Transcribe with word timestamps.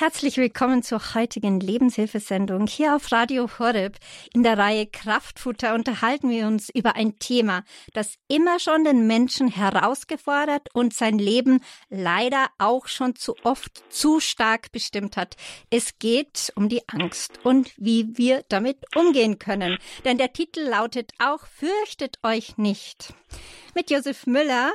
Herzlich 0.00 0.38
willkommen 0.38 0.82
zur 0.82 1.14
heutigen 1.14 1.60
Lebenshilfesendung 1.60 2.66
hier 2.66 2.96
auf 2.96 3.12
Radio 3.12 3.50
Horeb. 3.58 3.98
In 4.32 4.42
der 4.42 4.56
Reihe 4.56 4.86
Kraftfutter 4.86 5.74
unterhalten 5.74 6.30
wir 6.30 6.46
uns 6.46 6.70
über 6.70 6.96
ein 6.96 7.18
Thema, 7.18 7.64
das 7.92 8.14
immer 8.26 8.58
schon 8.60 8.84
den 8.84 9.06
Menschen 9.06 9.48
herausgefordert 9.48 10.68
und 10.72 10.94
sein 10.94 11.18
Leben 11.18 11.60
leider 11.90 12.46
auch 12.56 12.88
schon 12.88 13.14
zu 13.14 13.36
oft 13.42 13.84
zu 13.90 14.20
stark 14.20 14.72
bestimmt 14.72 15.18
hat. 15.18 15.36
Es 15.68 15.98
geht 15.98 16.50
um 16.54 16.70
die 16.70 16.88
Angst 16.88 17.38
und 17.44 17.70
wie 17.76 18.16
wir 18.16 18.42
damit 18.48 18.78
umgehen 18.96 19.38
können. 19.38 19.76
Denn 20.06 20.16
der 20.16 20.32
Titel 20.32 20.62
lautet 20.62 21.12
auch 21.18 21.46
Fürchtet 21.46 22.16
euch 22.22 22.56
nicht. 22.56 23.12
Mit 23.74 23.90
Josef 23.90 24.26
Müller 24.26 24.72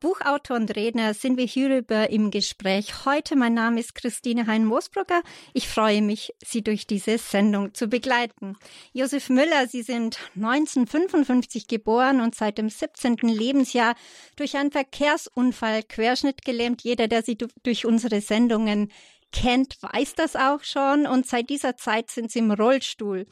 Buchautor 0.00 0.56
und 0.56 0.76
Redner 0.76 1.12
sind 1.12 1.38
wir 1.38 1.44
hierüber 1.44 2.08
im 2.10 2.30
Gespräch. 2.30 3.04
Heute, 3.04 3.34
mein 3.34 3.54
Name 3.54 3.80
ist 3.80 3.96
Christine 3.96 4.46
Hein-Moosbrugger. 4.46 5.22
Ich 5.54 5.66
freue 5.66 6.02
mich, 6.02 6.32
Sie 6.44 6.62
durch 6.62 6.86
diese 6.86 7.18
Sendung 7.18 7.74
zu 7.74 7.88
begleiten. 7.88 8.56
Josef 8.92 9.28
Müller, 9.28 9.66
Sie 9.66 9.82
sind 9.82 10.18
1955 10.36 11.66
geboren 11.66 12.20
und 12.20 12.36
seit 12.36 12.58
dem 12.58 12.68
17. 12.68 13.16
Lebensjahr 13.22 13.96
durch 14.36 14.56
einen 14.56 14.70
Verkehrsunfall 14.70 15.82
querschnittgelähmt. 15.82 16.82
Jeder, 16.82 17.08
der 17.08 17.24
Sie 17.24 17.36
durch 17.64 17.84
unsere 17.84 18.20
Sendungen 18.20 18.92
kennt, 19.32 19.82
weiß 19.82 20.14
das 20.14 20.36
auch 20.36 20.62
schon 20.62 21.06
und 21.06 21.26
seit 21.26 21.50
dieser 21.50 21.76
Zeit 21.76 22.10
sind 22.10 22.30
sie 22.30 22.38
im 22.38 22.50
Rollstuhl. 22.50 23.26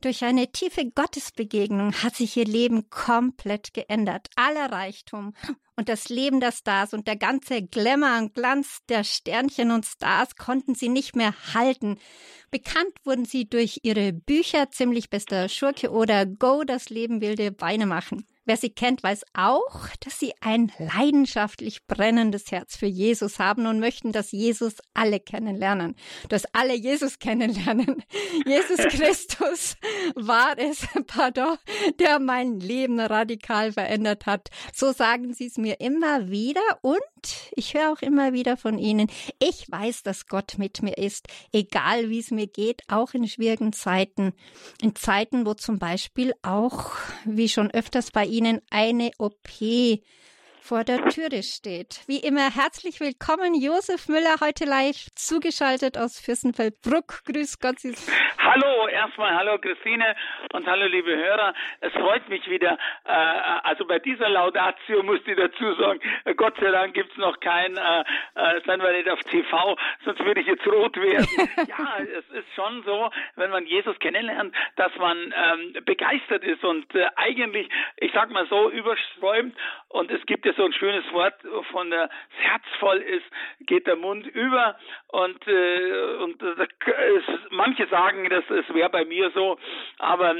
Durch 0.00 0.24
eine 0.24 0.50
tiefe 0.50 0.90
Gottesbegegnung 0.90 1.92
hat 2.02 2.16
sich 2.16 2.36
ihr 2.36 2.44
Leben 2.44 2.88
komplett 2.90 3.74
geändert. 3.74 4.28
Aller 4.36 4.72
Reichtum 4.72 5.34
und 5.82 5.88
das 5.88 6.10
Leben 6.10 6.38
der 6.38 6.52
Stars 6.52 6.94
und 6.94 7.08
der 7.08 7.16
ganze 7.16 7.60
Glamour 7.60 8.16
und 8.18 8.34
Glanz 8.34 8.78
der 8.88 9.02
Sternchen 9.02 9.72
und 9.72 9.84
Stars 9.84 10.36
konnten 10.36 10.76
sie 10.76 10.88
nicht 10.88 11.16
mehr 11.16 11.34
halten. 11.54 11.98
Bekannt 12.52 12.92
wurden 13.02 13.24
sie 13.24 13.50
durch 13.50 13.80
ihre 13.82 14.12
Bücher 14.12 14.70
Ziemlich 14.70 15.10
bester 15.10 15.48
Schurke 15.48 15.90
oder 15.90 16.24
Go, 16.24 16.62
das 16.62 16.88
Leben 16.88 17.20
wilde 17.20 17.50
Beine 17.50 17.86
machen. 17.86 18.28
Wer 18.44 18.56
sie 18.56 18.70
kennt, 18.70 19.04
weiß 19.04 19.22
auch, 19.34 19.86
dass 20.00 20.18
sie 20.18 20.32
ein 20.40 20.72
leidenschaftlich 20.78 21.86
brennendes 21.86 22.50
Herz 22.50 22.76
für 22.76 22.86
Jesus 22.86 23.38
haben 23.38 23.66
und 23.66 23.78
möchten, 23.78 24.10
dass 24.10 24.32
Jesus 24.32 24.74
alle 24.94 25.20
kennenlernen. 25.20 25.94
Dass 26.28 26.44
alle 26.52 26.74
Jesus 26.74 27.20
kennenlernen. 27.20 28.02
Jesus 28.46 28.78
Christus 28.88 29.76
war 30.16 30.58
es, 30.58 30.88
pardon, 31.06 31.56
der 32.00 32.18
mein 32.18 32.58
Leben 32.58 32.98
radikal 32.98 33.72
verändert 33.72 34.26
hat. 34.26 34.48
So 34.74 34.92
sagen 34.92 35.34
sie 35.34 35.46
es 35.46 35.56
mir 35.56 35.80
immer 35.80 36.28
wieder 36.28 36.60
und 36.82 37.00
ich 37.52 37.74
höre 37.74 37.92
auch 37.92 38.02
immer 38.02 38.32
wieder 38.32 38.56
von 38.56 38.76
ihnen. 38.76 39.08
Ich 39.38 39.70
weiß, 39.70 40.02
dass 40.02 40.26
Gott 40.26 40.54
mit 40.58 40.82
mir 40.82 40.98
ist, 40.98 41.28
egal 41.52 42.10
wie 42.10 42.18
es 42.18 42.32
mir 42.32 42.48
geht, 42.48 42.82
auch 42.88 43.14
in 43.14 43.28
schwierigen 43.28 43.72
Zeiten. 43.72 44.32
In 44.80 44.96
Zeiten, 44.96 45.46
wo 45.46 45.54
zum 45.54 45.78
Beispiel 45.78 46.32
auch, 46.42 46.90
wie 47.24 47.48
schon 47.48 47.70
öfters 47.70 48.10
bei 48.10 48.31
Ihnen 48.32 48.62
eine 48.70 49.10
OP 49.18 49.60
vor 50.62 50.84
der 50.84 51.08
Türe 51.08 51.42
steht. 51.42 52.02
Wie 52.06 52.18
immer 52.18 52.54
herzlich 52.54 53.00
willkommen, 53.00 53.54
Josef 53.60 54.08
Müller, 54.08 54.36
heute 54.40 54.64
live 54.64 55.08
zugeschaltet 55.16 55.98
aus 55.98 56.20
Fürstenfeldbruck. 56.20 57.24
Grüß 57.26 57.58
Gott. 57.58 57.80
Sie 57.80 57.92
hallo, 58.38 58.86
erstmal 58.88 59.34
hallo 59.34 59.58
Christine 59.58 60.14
und 60.52 60.66
hallo 60.66 60.86
liebe 60.86 61.16
Hörer. 61.16 61.52
Es 61.80 61.92
freut 61.92 62.28
mich 62.28 62.48
wieder, 62.48 62.78
äh, 63.04 63.12
also 63.64 63.84
bei 63.86 63.98
dieser 63.98 64.28
Laudatio 64.28 65.02
muss 65.02 65.20
ich 65.26 65.36
dazu 65.36 65.74
sagen, 65.74 66.00
Gott 66.36 66.54
sei 66.60 66.70
Dank 66.70 66.94
gibt's 66.94 67.16
noch 67.16 67.40
kein, 67.40 67.76
äh, 67.76 68.00
äh, 68.34 68.60
seien 68.64 68.80
wir 68.80 68.92
nicht 68.92 69.08
auf 69.08 69.20
TV, 69.24 69.76
sonst 70.04 70.24
würde 70.24 70.40
ich 70.40 70.46
jetzt 70.46 70.66
rot 70.66 70.96
werden. 70.96 71.26
ja, 71.68 71.98
es 71.98 72.28
ist 72.36 72.54
schon 72.54 72.82
so, 72.84 73.10
wenn 73.36 73.50
man 73.50 73.66
Jesus 73.66 73.98
kennenlernt, 73.98 74.54
dass 74.76 74.94
man 74.96 75.16
ähm, 75.18 75.84
begeistert 75.84 76.44
ist 76.44 76.64
und 76.64 76.94
äh, 76.94 77.08
eigentlich, 77.16 77.68
ich 77.96 78.12
sag 78.12 78.30
mal 78.30 78.46
so, 78.46 78.70
überströmt 78.70 79.56
und 79.88 80.10
es 80.10 80.24
gibt 80.26 80.46
ja 80.46 80.51
so 80.56 80.64
ein 80.64 80.72
schönes 80.72 81.10
Wort 81.12 81.34
von 81.70 81.90
der 81.90 82.02
das 82.02 82.10
Herz 82.38 82.64
voll 82.78 82.98
ist, 82.98 83.24
geht 83.60 83.86
der 83.86 83.96
Mund 83.96 84.26
über 84.26 84.76
und 85.08 85.46
äh, 85.46 86.16
und 86.20 86.42
äh, 86.42 86.66
manche 87.50 87.86
sagen, 87.86 88.28
das 88.28 88.44
es 88.50 88.74
wäre 88.74 88.90
bei 88.90 89.04
mir 89.04 89.30
so, 89.30 89.58
aber 89.98 90.34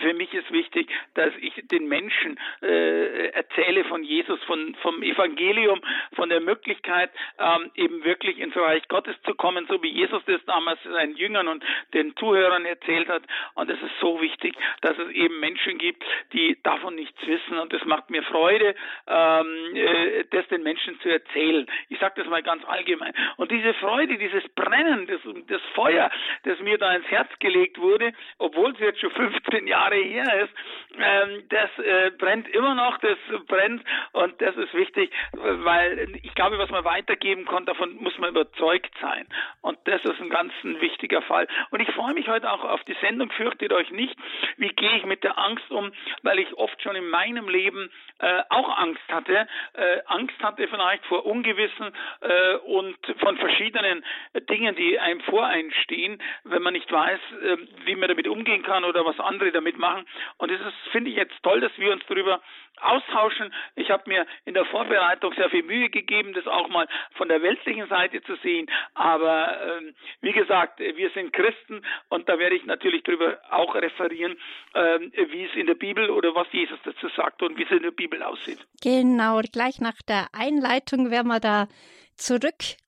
für 0.00 0.14
mich 0.14 0.32
ist 0.34 0.50
wichtig, 0.52 0.88
dass 1.14 1.32
ich 1.40 1.54
den 1.70 1.88
Menschen 1.88 2.38
äh, 2.62 3.28
erzähle 3.28 3.84
von 3.84 4.02
Jesus, 4.02 4.42
von 4.44 4.74
vom 4.82 5.02
Evangelium, 5.02 5.80
von 6.14 6.28
der 6.28 6.40
Möglichkeit 6.40 7.10
ähm, 7.38 7.70
eben 7.74 8.04
wirklich 8.04 8.38
ins 8.38 8.56
Reich 8.56 8.86
Gottes 8.88 9.16
zu 9.24 9.34
kommen, 9.34 9.66
so 9.68 9.82
wie 9.82 9.90
Jesus 9.90 10.22
das 10.26 10.44
damals 10.46 10.82
seinen 10.82 11.16
Jüngern 11.16 11.48
und 11.48 11.64
den 11.94 12.16
Zuhörern 12.16 12.64
erzählt 12.64 13.08
hat. 13.08 13.22
Und 13.54 13.70
es 13.70 13.80
ist 13.80 13.98
so 14.00 14.20
wichtig, 14.20 14.54
dass 14.82 14.96
es 14.98 15.10
eben 15.10 15.40
Menschen 15.40 15.78
gibt, 15.78 16.04
die 16.32 16.58
davon 16.62 16.94
nichts 16.94 17.18
wissen. 17.26 17.58
Und 17.58 17.72
das 17.72 17.84
macht 17.84 18.10
mir 18.10 18.22
Freude 18.24 18.74
ähm, 19.06 19.49
äh, 19.76 20.24
das 20.30 20.46
den 20.48 20.62
Menschen 20.62 20.98
zu 21.00 21.08
erzählen. 21.08 21.66
Ich 21.88 21.98
sage 21.98 22.14
das 22.16 22.26
mal 22.26 22.42
ganz 22.42 22.64
allgemein. 22.66 23.12
Und 23.36 23.50
diese 23.50 23.74
Freude, 23.74 24.18
dieses 24.18 24.46
Brennen, 24.50 25.06
das, 25.06 25.20
das 25.46 25.62
Feuer, 25.74 26.10
das 26.44 26.58
mir 26.60 26.78
da 26.78 26.94
ins 26.94 27.06
Herz 27.06 27.28
gelegt 27.38 27.78
wurde, 27.78 28.12
obwohl 28.38 28.72
es 28.72 28.78
jetzt 28.80 29.00
schon 29.00 29.10
15 29.20 29.66
Jahre 29.66 29.96
her 29.96 30.42
ist, 30.42 30.52
ähm, 30.98 31.44
das 31.48 31.70
äh, 31.78 32.10
brennt 32.18 32.48
immer 32.48 32.74
noch, 32.74 32.98
das 32.98 33.18
brennt 33.46 33.82
und 34.12 34.40
das 34.40 34.56
ist 34.56 34.74
wichtig, 34.74 35.12
weil 35.32 36.08
ich 36.22 36.34
glaube, 36.34 36.58
was 36.58 36.70
man 36.70 36.84
weitergeben 36.84 37.44
kann, 37.46 37.66
davon 37.66 37.96
muss 37.96 38.16
man 38.18 38.30
überzeugt 38.30 38.92
sein. 39.00 39.26
Und 39.62 39.78
das 39.84 40.04
ist 40.04 40.20
ein 40.20 40.30
ganz 40.30 40.52
ein 40.64 40.80
wichtiger 40.80 41.22
Fall. 41.22 41.46
Und 41.70 41.80
ich 41.80 41.90
freue 41.92 42.14
mich 42.14 42.28
heute 42.28 42.50
auch 42.50 42.64
auf 42.64 42.82
die 42.84 42.96
Sendung, 43.00 43.30
fürchtet 43.30 43.72
euch 43.72 43.90
nicht. 43.90 44.16
Wie 44.56 44.68
gehe 44.68 44.96
ich 44.96 45.04
mit 45.04 45.24
der 45.24 45.38
Angst 45.38 45.70
um? 45.70 45.92
Weil 46.22 46.38
ich 46.38 46.52
oft 46.54 46.80
schon 46.82 46.96
in 46.96 47.08
meinem 47.08 47.48
Leben 47.48 47.90
äh, 48.18 48.42
auch 48.48 48.78
Angst 48.78 49.02
hatte, 49.08 49.39
äh, 49.74 50.00
Angst 50.06 50.38
hatte 50.42 50.66
vielleicht 50.68 51.04
vor 51.06 51.26
Ungewissen 51.26 51.92
äh, 52.20 52.54
und 52.56 52.96
von 53.18 53.36
verschiedenen 53.38 54.04
Dingen, 54.48 54.74
die 54.76 54.98
einem 54.98 55.20
voreinstehen, 55.20 56.22
wenn 56.44 56.62
man 56.62 56.72
nicht 56.72 56.90
weiß, 56.90 57.20
äh, 57.42 57.56
wie 57.84 57.96
man 57.96 58.08
damit 58.08 58.28
umgehen 58.28 58.62
kann 58.62 58.84
oder 58.84 59.04
was 59.04 59.18
andere 59.20 59.52
damit 59.52 59.78
machen. 59.78 60.06
Und 60.38 60.50
ist, 60.50 60.62
finde 60.92 61.10
ich 61.10 61.16
jetzt 61.16 61.42
toll, 61.42 61.60
dass 61.60 61.76
wir 61.76 61.92
uns 61.92 62.02
darüber 62.08 62.40
austauschen. 62.80 63.52
Ich 63.76 63.90
habe 63.90 64.04
mir 64.06 64.26
in 64.44 64.54
der 64.54 64.64
Vorbereitung 64.66 65.34
sehr 65.34 65.50
viel 65.50 65.62
Mühe 65.62 65.90
gegeben, 65.90 66.32
das 66.32 66.46
auch 66.46 66.68
mal 66.68 66.88
von 67.14 67.28
der 67.28 67.42
weltlichen 67.42 67.88
Seite 67.88 68.22
zu 68.22 68.36
sehen. 68.36 68.68
Aber 68.94 69.78
ähm, 69.78 69.94
wie 70.20 70.32
gesagt, 70.32 70.80
wir 70.80 71.10
sind 71.10 71.32
Christen 71.32 71.82
und 72.08 72.28
da 72.28 72.38
werde 72.38 72.56
ich 72.56 72.64
natürlich 72.64 73.02
darüber 73.02 73.38
auch 73.50 73.74
referieren, 73.74 74.36
ähm, 74.74 75.12
wie 75.30 75.44
es 75.44 75.54
in 75.54 75.66
der 75.66 75.74
Bibel 75.74 76.10
oder 76.10 76.34
was 76.34 76.46
Jesus 76.52 76.78
dazu 76.84 77.08
sagt 77.16 77.42
und 77.42 77.58
wie 77.58 77.64
es 77.64 77.70
in 77.70 77.82
der 77.82 77.90
Bibel 77.90 78.22
aussieht. 78.22 78.58
Genau, 78.82 79.29
gleich 79.52 79.80
nach 79.80 80.02
der 80.02 80.34
Einleitung 80.34 81.10
werden 81.10 81.28
wir 81.28 81.40
da 81.40 81.68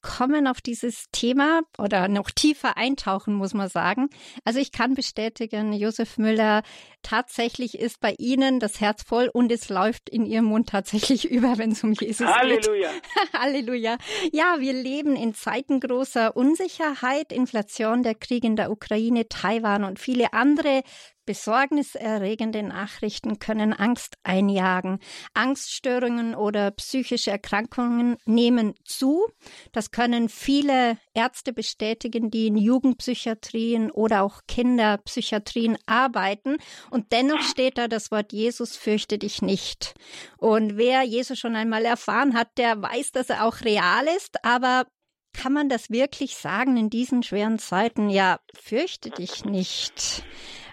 zurückkommen 0.02 0.46
auf 0.46 0.60
dieses 0.60 1.06
Thema 1.12 1.62
oder 1.78 2.08
noch 2.08 2.30
tiefer 2.30 2.76
eintauchen, 2.76 3.34
muss 3.34 3.54
man 3.54 3.68
sagen. 3.68 4.08
Also 4.44 4.58
ich 4.58 4.72
kann 4.72 4.94
bestätigen, 4.94 5.72
Josef 5.72 6.18
Müller, 6.18 6.62
tatsächlich 7.02 7.78
ist 7.78 8.00
bei 8.00 8.14
Ihnen 8.18 8.60
das 8.60 8.80
Herz 8.80 9.02
voll 9.02 9.30
und 9.32 9.50
es 9.52 9.68
läuft 9.68 10.08
in 10.08 10.26
Ihrem 10.26 10.46
Mund 10.46 10.68
tatsächlich 10.68 11.24
über, 11.30 11.58
wenn 11.58 11.72
es 11.72 11.82
um 11.84 11.92
Jesus 11.92 12.26
Halleluja. 12.26 12.90
geht. 12.92 13.32
Halleluja. 13.40 13.96
Ja, 14.32 14.56
wir 14.58 14.72
leben 14.72 15.16
in 15.16 15.34
Zeiten 15.34 15.80
großer 15.80 16.36
Unsicherheit, 16.36 17.32
Inflation, 17.32 18.02
der 18.02 18.14
Krieg 18.14 18.44
in 18.44 18.56
der 18.56 18.70
Ukraine, 18.70 19.28
Taiwan 19.28 19.84
und 19.84 19.98
viele 19.98 20.32
andere 20.32 20.82
Besorgniserregende 21.24 22.64
Nachrichten 22.64 23.38
können 23.38 23.72
Angst 23.72 24.16
einjagen. 24.24 24.98
Angststörungen 25.34 26.34
oder 26.34 26.72
psychische 26.72 27.30
Erkrankungen 27.30 28.16
nehmen 28.24 28.74
zu. 28.84 29.28
Das 29.70 29.91
können 29.92 30.28
viele 30.28 30.98
Ärzte 31.14 31.52
bestätigen, 31.52 32.30
die 32.30 32.46
in 32.48 32.56
Jugendpsychiatrien 32.56 33.90
oder 33.90 34.22
auch 34.22 34.40
Kinderpsychiatrien 34.48 35.78
arbeiten. 35.86 36.56
Und 36.90 37.12
dennoch 37.12 37.42
steht 37.42 37.78
da 37.78 37.88
das 37.88 38.10
Wort 38.10 38.32
Jesus 38.32 38.76
fürchte 38.76 39.18
dich 39.18 39.42
nicht. 39.42 39.94
Und 40.38 40.76
wer 40.76 41.02
Jesus 41.02 41.38
schon 41.38 41.54
einmal 41.54 41.84
erfahren 41.84 42.34
hat, 42.34 42.48
der 42.56 42.80
weiß, 42.80 43.12
dass 43.12 43.30
er 43.30 43.44
auch 43.46 43.60
real 43.60 44.06
ist, 44.16 44.44
aber 44.44 44.86
kann 45.32 45.52
man 45.52 45.68
das 45.68 45.90
wirklich 45.90 46.36
sagen 46.36 46.76
in 46.76 46.90
diesen 46.90 47.22
schweren 47.22 47.58
Zeiten? 47.58 48.10
Ja, 48.10 48.40
fürchte 48.54 49.10
dich 49.10 49.44
nicht. 49.44 50.24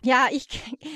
Ja, 0.01 0.27
ich, 0.31 0.47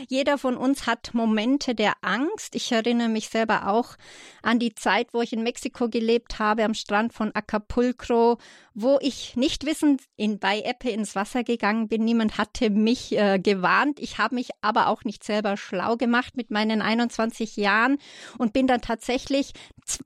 jeder 0.07 0.37
von 0.37 0.55
uns 0.55 0.87
hat 0.87 1.13
Momente 1.13 1.75
der 1.75 1.93
Angst. 2.01 2.55
Ich 2.55 2.71
erinnere 2.71 3.09
mich 3.09 3.29
selber 3.29 3.67
auch 3.67 3.95
an 4.41 4.59
die 4.59 4.75
Zeit, 4.75 5.13
wo 5.13 5.21
ich 5.21 5.33
in 5.33 5.43
Mexiko 5.43 5.89
gelebt 5.89 6.39
habe, 6.39 6.63
am 6.63 6.73
Strand 6.73 7.13
von 7.13 7.33
Acapulco, 7.33 8.37
wo 8.73 8.97
ich 9.01 9.35
nicht 9.35 9.65
wissend 9.65 10.01
in, 10.15 10.39
bei 10.39 10.61
Eppe 10.61 10.89
ins 10.89 11.15
Wasser 11.15 11.43
gegangen 11.43 11.87
bin. 11.87 12.03
Niemand 12.03 12.37
hatte 12.37 12.69
mich 12.69 13.17
äh, 13.17 13.39
gewarnt. 13.39 13.99
Ich 13.99 14.17
habe 14.17 14.35
mich 14.35 14.49
aber 14.61 14.87
auch 14.87 15.03
nicht 15.03 15.23
selber 15.23 15.57
schlau 15.57 15.95
gemacht 15.97 16.35
mit 16.37 16.51
meinen 16.51 16.81
21 16.81 17.57
Jahren 17.57 17.97
und 18.37 18.53
bin 18.53 18.67
dann 18.67 18.81
tatsächlich 18.81 19.53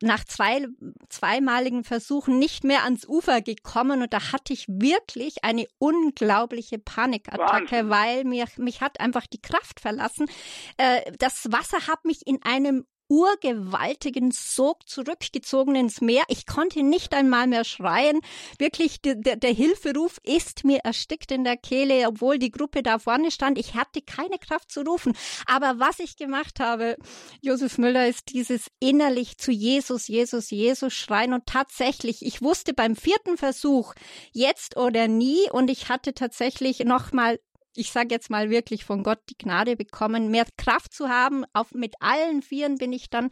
nach 0.02 0.24
zwei, 0.24 0.68
zweimaligen 1.10 1.84
Versuchen 1.84 2.40
nicht 2.40 2.64
mehr 2.64 2.84
ans 2.84 3.08
Ufer 3.08 3.42
gekommen 3.42 4.02
und 4.02 4.14
da 4.14 4.32
hatte 4.32 4.54
ich 4.54 4.66
wirklich 4.68 5.44
eine 5.44 5.68
unglaubliche 5.78 6.80
Panikattacke, 6.80 7.88
Wahnsinn. 7.88 7.90
weil 7.90 8.24
mir, 8.24 8.46
mich 8.58 8.82
hat 8.82 8.87
einfach 9.00 9.28
die 9.28 9.42
Kraft 9.42 9.80
verlassen. 9.80 10.30
Äh, 10.78 11.12
das 11.19 11.51
Wasser 11.51 11.88
hat 11.88 12.06
mich 12.06 12.25
in 12.25 12.42
einem 12.44 12.86
urgewaltigen 13.10 14.31
Sog 14.31 14.88
zurückgezogen 14.88 15.75
ins 15.75 16.01
Meer. 16.01 16.24
Ich 16.28 16.45
konnte 16.45 16.84
nicht 16.84 17.13
einmal 17.13 17.48
mehr 17.48 17.63
schreien. 17.63 18.19
Wirklich, 18.60 19.01
der, 19.01 19.16
der 19.16 19.54
Hilferuf 19.54 20.18
ist 20.24 20.66
mir 20.66 20.80
erstickt 20.80 21.31
in 21.31 21.44
der 21.44 21.57
Kehle, 21.57 22.07
obwohl 22.07 22.38
die 22.38 22.51
Gruppe 22.51 22.84
da 22.84 23.00
vorne 23.00 23.31
stand. 23.31 23.57
Ich 23.57 23.75
hatte 23.75 24.01
keine 24.01 24.38
Kraft 24.39 24.72
zu 24.72 24.81
rufen. 24.81 25.16
Aber 25.45 25.80
was 25.80 26.00
ich 26.00 26.18
gemacht 26.18 26.60
habe, 26.60 26.98
Josef 27.42 27.78
Müller, 27.78 28.07
ist 28.07 28.33
dieses 28.33 28.68
innerlich 28.80 29.38
zu 29.38 29.51
Jesus, 29.51 30.07
Jesus, 30.07 30.51
Jesus 30.51 30.94
schreien. 30.94 31.33
Und 31.33 31.45
tatsächlich, 31.45 32.25
ich 32.25 32.42
wusste 32.42 32.74
beim 32.74 32.95
vierten 32.95 33.38
Versuch, 33.38 33.94
jetzt 34.33 34.75
oder 34.75 35.07
nie, 35.07 35.50
und 35.51 35.69
ich 35.69 35.90
hatte 35.90 36.13
tatsächlich 36.13 36.80
nochmal 36.80 37.40
ich 37.78 37.92
sage 37.92 38.10
jetzt 38.12 38.30
mal 38.30 38.50
wirklich 38.50 38.84
von 38.84 39.04
Gott 39.04 39.20
die 39.30 39.38
Gnade 39.38 39.76
bekommen, 39.76 40.32
mehr 40.32 40.48
Kraft 40.58 40.94
zu 40.94 41.10
haben. 41.10 41.46
Auf, 41.54 41.74
mit 41.74 41.96
allen 42.00 42.42
Vieren 42.42 42.78
bin 42.78 42.92
ich 42.92 43.10
dann 43.10 43.30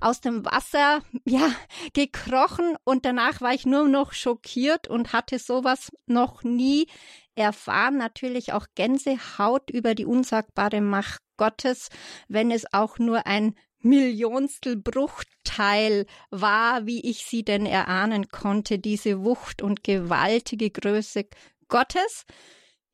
aus 0.00 0.20
dem 0.20 0.44
Wasser, 0.44 1.02
ja, 1.24 1.50
gekrochen 1.92 2.76
und 2.84 3.04
danach 3.04 3.40
war 3.40 3.52
ich 3.52 3.66
nur 3.66 3.88
noch 3.88 4.12
schockiert 4.12 4.88
und 4.88 5.12
hatte 5.12 5.38
sowas 5.38 5.90
noch 6.06 6.42
nie 6.42 6.86
erfahren. 7.34 7.98
Natürlich 7.98 8.52
auch 8.52 8.66
Gänsehaut 8.74 9.70
über 9.70 9.94
die 9.94 10.06
unsagbare 10.06 10.80
Macht 10.80 11.22
Gottes, 11.36 11.88
wenn 12.28 12.50
es 12.50 12.72
auch 12.72 12.98
nur 12.98 13.26
ein 13.26 13.54
Millionstel 13.80 14.76
Bruchteil 14.76 16.06
war, 16.30 16.86
wie 16.86 17.00
ich 17.00 17.24
sie 17.26 17.44
denn 17.44 17.66
erahnen 17.66 18.28
konnte, 18.28 18.78
diese 18.78 19.24
Wucht 19.24 19.60
und 19.60 19.82
gewaltige 19.82 20.70
Größe 20.70 21.26
Gottes. 21.68 22.24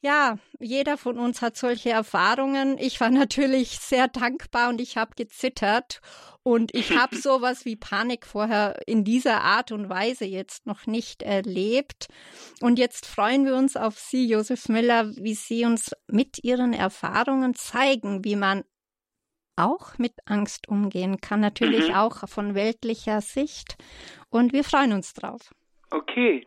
Ja, 0.00 0.38
jeder 0.60 0.96
von 0.96 1.18
uns 1.18 1.42
hat 1.42 1.56
solche 1.56 1.90
Erfahrungen. 1.90 2.78
Ich 2.78 3.00
war 3.00 3.10
natürlich 3.10 3.78
sehr 3.80 4.08
dankbar 4.08 4.68
und 4.68 4.80
ich 4.80 4.96
habe 4.96 5.12
gezittert 5.16 6.00
und 6.42 6.74
ich 6.74 6.96
habe 6.96 7.16
sowas 7.16 7.64
wie 7.64 7.76
Panik 7.76 8.26
vorher 8.26 8.78
in 8.86 9.04
dieser 9.04 9.42
Art 9.42 9.72
und 9.72 9.88
Weise 9.88 10.24
jetzt 10.24 10.66
noch 10.66 10.86
nicht 10.86 11.22
erlebt. 11.22 12.06
Und 12.60 12.78
jetzt 12.78 13.06
freuen 13.06 13.44
wir 13.44 13.56
uns 13.56 13.76
auf 13.76 13.98
Sie, 13.98 14.28
Josef 14.28 14.68
Müller, 14.68 15.10
wie 15.16 15.34
Sie 15.34 15.64
uns 15.64 15.92
mit 16.06 16.44
Ihren 16.44 16.72
Erfahrungen 16.72 17.54
zeigen, 17.54 18.24
wie 18.24 18.36
man 18.36 18.64
auch 19.56 19.98
mit 19.98 20.12
Angst 20.26 20.68
umgehen 20.68 21.20
kann, 21.20 21.40
natürlich 21.40 21.88
mhm. 21.88 21.94
auch 21.96 22.28
von 22.28 22.54
weltlicher 22.54 23.20
Sicht. 23.20 23.76
Und 24.30 24.52
wir 24.52 24.62
freuen 24.62 24.92
uns 24.92 25.14
drauf. 25.14 25.52
Okay, 25.90 26.46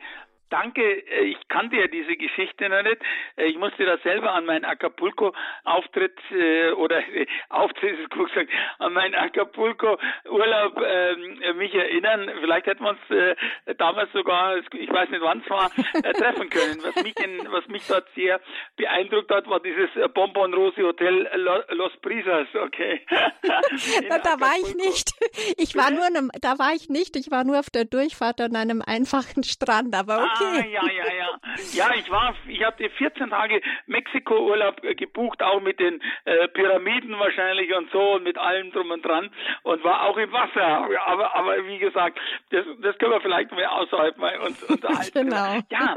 Danke, 0.52 0.84
äh, 0.84 1.24
ich 1.24 1.48
kannte 1.48 1.78
ja 1.78 1.88
diese 1.88 2.18
Geschichte 2.18 2.68
noch 2.68 2.84
nicht. 2.84 2.98
Äh, 3.38 3.46
ich 3.46 3.58
musste 3.58 3.86
da 3.86 3.98
selber 4.00 4.34
an 4.34 4.46
meinen 4.46 4.66
Acapulco-Auftritt 4.66 6.20
äh, 6.30 6.72
oder 6.74 6.98
äh, 7.00 7.26
Auftritt 7.48 7.98
ist 7.98 8.10
gut 8.10 8.28
gesagt, 8.34 8.52
an 8.80 8.92
meinen 8.92 9.16
Acapulco-Urlaub 9.16 10.78
äh, 10.78 11.54
mich 11.54 11.74
erinnern. 11.74 12.30
Vielleicht 12.42 12.68
hätten 12.68 12.84
wir 12.84 12.90
uns 12.90 13.10
äh, 13.10 13.76
damals 13.76 14.12
sogar, 14.12 14.58
ich 14.58 14.92
weiß 14.92 15.10
nicht 15.10 15.22
wann 15.22 15.42
es 15.42 15.50
war, 15.50 15.72
äh, 16.04 16.14
treffen 16.14 16.50
können. 16.50 16.84
Was 16.84 17.02
mich, 17.02 17.18
in, 17.18 17.48
was 17.50 17.66
mich 17.68 17.88
dort 17.88 18.08
sehr 18.14 18.42
beeindruckt 18.76 19.32
hat, 19.32 19.48
war 19.50 19.62
dieses 19.62 19.90
Bonbon 20.14 20.54
Rose 20.54 20.84
Hotel 20.84 21.30
Los 21.70 21.94
Brisas, 22.02 22.48
okay. 22.56 23.06
da 23.42 24.40
war 24.40 24.56
ich 24.62 24.76
nicht. 24.76 25.12
Ich 25.58 25.76
war 25.78 25.92
nur, 25.92 26.08
da 26.42 26.60
war 26.60 26.74
ich 26.74 26.90
nicht. 26.90 27.16
Ich 27.16 27.32
war 27.32 27.46
nur 27.46 27.60
auf 27.60 27.70
der 27.70 27.86
Durchfahrt 27.86 28.42
an 28.42 28.58
einem 28.58 28.82
einfachen 28.86 29.44
Strand, 29.44 29.96
aber 29.96 30.24
okay. 30.24 30.30
Ah, 30.34 30.41
ja, 30.42 30.86
ja, 30.90 31.14
ja. 31.14 31.40
Ja, 31.74 31.92
ich 31.96 32.10
war, 32.10 32.36
ich 32.48 32.64
hatte 32.64 32.90
14 32.90 33.30
Tage 33.30 33.62
Mexiko-Urlaub 33.88 34.82
gebucht, 34.98 35.42
auch 35.42 35.62
mit 35.62 35.80
den 35.80 36.02
äh, 36.26 36.48
Pyramiden 36.50 37.18
wahrscheinlich 37.20 37.74
und 37.76 37.92
so 37.92 38.14
und 38.14 38.24
mit 38.24 38.38
allem 38.38 38.72
drum 38.72 38.92
und 38.92 39.06
dran 39.06 39.30
und 39.64 39.84
war 39.84 40.04
auch 40.04 40.18
im 40.18 40.32
Wasser. 40.32 40.88
Aber, 41.06 41.36
aber 41.36 41.68
wie 41.68 41.80
gesagt, 41.80 42.20
das, 42.52 42.66
das 42.82 42.98
können 42.98 43.12
wir 43.12 43.22
vielleicht 43.22 43.52
mal 43.52 43.66
außerhalb 43.66 44.18
mal 44.18 44.38
uns 44.40 44.64
unterhalten. 44.70 45.12
genau. 45.14 45.60
Ja, 45.70 45.96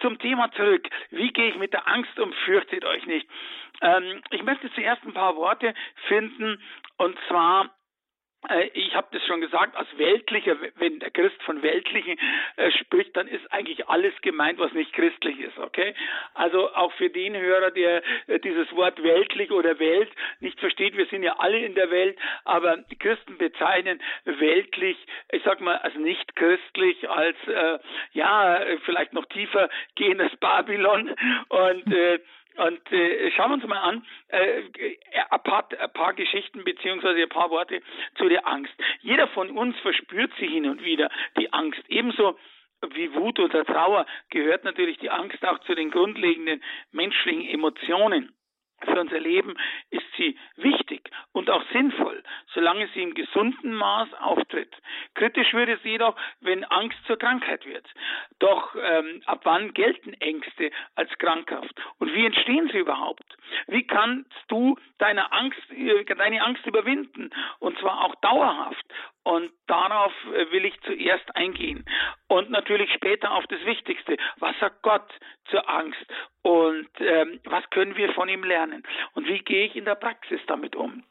zum 0.00 0.18
Thema 0.18 0.50
zurück. 0.52 0.88
Wie 1.10 1.32
gehe 1.32 1.50
ich 1.50 1.56
mit 1.56 1.72
der 1.72 1.86
Angst 1.88 2.18
um? 2.18 2.32
Fürchtet 2.44 2.84
euch 2.84 3.06
nicht. 3.06 3.28
Ähm, 3.82 4.22
ich 4.30 4.42
möchte 4.42 4.72
zuerst 4.72 5.02
ein 5.04 5.12
paar 5.14 5.36
Worte 5.36 5.74
finden 6.08 6.62
und 6.96 7.16
zwar 7.28 7.75
ich 8.74 8.94
habe 8.94 9.08
das 9.12 9.24
schon 9.26 9.40
gesagt, 9.40 9.76
als 9.76 9.88
weltlicher, 9.96 10.56
wenn 10.76 10.98
der 11.00 11.10
Christ 11.10 11.42
von 11.42 11.62
weltlichen 11.62 12.18
äh, 12.56 12.70
spricht, 12.72 13.16
dann 13.16 13.28
ist 13.28 13.50
eigentlich 13.52 13.88
alles 13.88 14.14
gemeint, 14.22 14.58
was 14.58 14.72
nicht 14.72 14.92
christlich 14.92 15.40
ist, 15.40 15.58
okay? 15.58 15.94
Also 16.34 16.72
auch 16.74 16.92
für 16.94 17.10
den 17.10 17.36
Hörer, 17.36 17.70
der 17.70 18.02
äh, 18.26 18.38
dieses 18.40 18.70
Wort 18.74 19.02
weltlich 19.02 19.50
oder 19.50 19.78
Welt 19.78 20.10
nicht 20.40 20.58
versteht, 20.60 20.96
wir 20.96 21.06
sind 21.06 21.22
ja 21.22 21.36
alle 21.38 21.58
in 21.58 21.74
der 21.74 21.90
Welt, 21.90 22.18
aber 22.44 22.76
die 22.76 22.96
Christen 22.96 23.38
bezeichnen 23.38 24.00
weltlich, 24.24 24.96
ich 25.32 25.42
sag 25.44 25.60
mal, 25.60 25.76
als 25.78 25.94
nicht 25.96 26.36
christlich, 26.36 27.08
als 27.08 27.36
äh, 27.46 27.78
ja, 28.12 28.60
vielleicht 28.84 29.12
noch 29.12 29.26
tiefer 29.26 29.68
gehendes 29.94 30.34
Babylon 30.36 31.14
und 31.48 31.92
äh, 31.92 32.18
und 32.56 32.92
äh, 32.92 33.30
schauen 33.32 33.50
wir 33.50 33.54
uns 33.54 33.66
mal 33.66 33.78
an, 33.78 34.06
äh, 34.28 34.62
ein, 35.30 35.42
paar, 35.42 35.68
ein 35.78 35.92
paar 35.92 36.14
Geschichten 36.14 36.64
beziehungsweise 36.64 37.22
ein 37.22 37.28
paar 37.28 37.50
Worte 37.50 37.82
zu 38.16 38.28
der 38.28 38.46
Angst. 38.46 38.74
Jeder 39.00 39.28
von 39.28 39.50
uns 39.50 39.78
verspürt 39.80 40.32
sie 40.38 40.46
hin 40.46 40.68
und 40.68 40.84
wieder, 40.84 41.10
die 41.38 41.52
Angst. 41.52 41.82
Ebenso 41.88 42.38
wie 42.94 43.12
Wut 43.14 43.38
oder 43.38 43.64
Trauer 43.64 44.06
gehört 44.30 44.64
natürlich 44.64 44.98
die 44.98 45.10
Angst 45.10 45.44
auch 45.44 45.58
zu 45.60 45.74
den 45.74 45.90
grundlegenden 45.90 46.62
menschlichen 46.92 47.48
Emotionen. 47.48 48.35
Für 48.84 49.00
unser 49.00 49.20
Leben 49.20 49.56
ist 49.90 50.04
sie 50.16 50.38
wichtig 50.56 51.10
und 51.32 51.48
auch 51.50 51.62
sinnvoll, 51.72 52.22
solange 52.52 52.88
sie 52.88 53.02
im 53.02 53.14
gesunden 53.14 53.74
Maß 53.74 54.12
auftritt. 54.14 54.74
Kritisch 55.14 55.52
wird 55.54 55.70
es 55.70 55.82
jedoch, 55.82 56.14
wenn 56.40 56.64
Angst 56.64 56.98
zur 57.06 57.16
Krankheit 57.16 57.64
wird. 57.64 57.86
Doch 58.38 58.74
ähm, 58.74 59.22
ab 59.26 59.40
wann 59.44 59.72
gelten 59.72 60.12
Ängste 60.14 60.70
als 60.94 61.10
krankhaft? 61.18 61.74
Und 61.98 62.12
wie 62.12 62.26
entstehen 62.26 62.68
sie 62.70 62.78
überhaupt? 62.78 63.24
Wie 63.66 63.86
kannst 63.86 64.30
du 64.48 64.76
deine 64.98 65.32
Angst, 65.32 65.70
äh, 65.70 66.04
deine 66.04 66.42
Angst 66.42 66.66
überwinden? 66.66 67.30
Und 67.58 67.78
zwar 67.78 68.04
auch 68.04 68.14
dauerhaft. 68.16 68.84
Und 69.26 69.50
darauf 69.66 70.12
äh, 70.32 70.52
will 70.52 70.64
ich 70.66 70.80
zuerst 70.82 71.34
eingehen. 71.34 71.84
Und 72.28 72.48
natürlich 72.48 72.92
später 72.92 73.32
auf 73.32 73.44
das 73.48 73.58
Wichtigste. 73.64 74.16
Was 74.36 74.56
sagt 74.60 74.82
Gott 74.82 75.10
zur 75.50 75.68
Angst? 75.68 76.06
Und 76.42 76.88
ähm, 77.00 77.40
was 77.42 77.68
können 77.70 77.96
wir 77.96 78.12
von 78.12 78.28
ihm 78.28 78.44
lernen? 78.44 78.84
Und 79.14 79.26
wie 79.26 79.40
gehe 79.40 79.66
ich 79.66 79.74
in 79.74 79.84
der 79.84 79.96
Praxis 79.96 80.40
damit 80.46 80.76
um? 80.76 81.02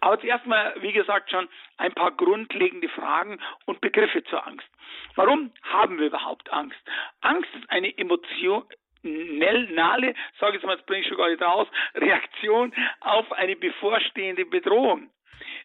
Aber 0.00 0.18
zuerst 0.18 0.46
mal, 0.46 0.76
wie 0.80 0.92
gesagt, 0.92 1.30
schon 1.30 1.46
ein 1.76 1.92
paar 1.92 2.12
grundlegende 2.12 2.88
Fragen 2.88 3.38
und 3.66 3.82
Begriffe 3.82 4.24
zur 4.24 4.46
Angst. 4.46 4.66
Warum 5.16 5.52
haben 5.62 5.98
wir 5.98 6.06
überhaupt 6.06 6.50
Angst? 6.50 6.80
Angst 7.20 7.50
ist 7.54 7.68
eine 7.68 7.98
Emotion, 7.98 8.64
Nale, 9.02 10.14
sage 10.40 10.56
ich 10.56 10.62
jetzt 10.62 10.64
mal, 10.64 10.76
jetzt 10.76 10.86
bringe 10.86 11.02
ich 11.02 11.08
schon 11.08 11.18
gar 11.18 11.28
nicht 11.28 11.42
raus, 11.42 11.68
Reaktion 11.96 12.72
auf 13.00 13.30
eine 13.32 13.56
bevorstehende 13.56 14.46
Bedrohung 14.46 15.10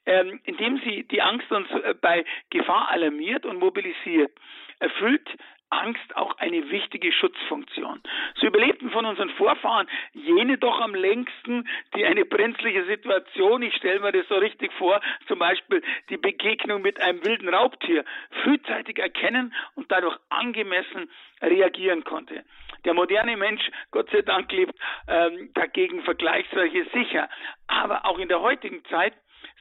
ähm, 0.06 0.40
indem 0.44 0.80
sie 0.80 1.04
die 1.08 1.22
Angst 1.22 1.52
uns 1.52 1.70
äh, 1.72 1.94
bei 2.00 2.26
Gefahr 2.50 2.90
alarmiert 2.90 3.46
und 3.46 3.60
mobilisiert, 3.60 4.32
erfüllt 4.80 5.30
Angst 5.74 6.16
auch 6.16 6.38
eine 6.38 6.70
wichtige 6.70 7.12
Schutzfunktion. 7.12 8.02
So 8.36 8.48
überlebten 8.48 8.92
von 8.92 9.06
unseren 9.06 9.32
Vorfahren 9.32 9.88
jene 10.14 10.58
doch 10.58 10.80
am 10.80 10.94
längsten, 10.94 11.68
die 11.96 12.06
eine 12.06 12.26
brenzliche 12.26 12.86
Situation, 12.86 13.64
ich 13.64 13.76
stelle 13.76 14.00
mir 14.00 14.12
das 14.12 14.28
so 14.28 14.36
richtig 14.36 14.72
vor, 14.74 15.02
zum 15.28 15.40
Beispiel 15.40 15.82
die 16.10 16.18
Begegnung 16.18 16.82
mit 16.82 17.02
einem 17.02 17.26
wilden 17.26 17.50
Raubtier, 17.50 18.06
frühzeitig 18.44 19.00
erkennen 19.00 19.54
und 19.76 19.92
dadurch 19.92 20.18
angemessen 20.30 21.10
reagieren 21.42 22.04
konnte. 22.04 22.44
Der 22.86 22.94
moderne 22.94 23.38
Mensch, 23.38 23.64
Gott 23.92 24.10
sei 24.12 24.22
Dank, 24.22 24.52
lebt 24.52 24.76
ähm, 25.08 25.52
dagegen 25.54 26.04
vergleichsweise 26.04 26.86
sicher. 26.94 27.30
Aber 27.68 28.06
auch 28.06 28.20
in 28.20 28.28
der 28.28 28.42
heutigen 28.42 28.84
Zeit 28.86 29.14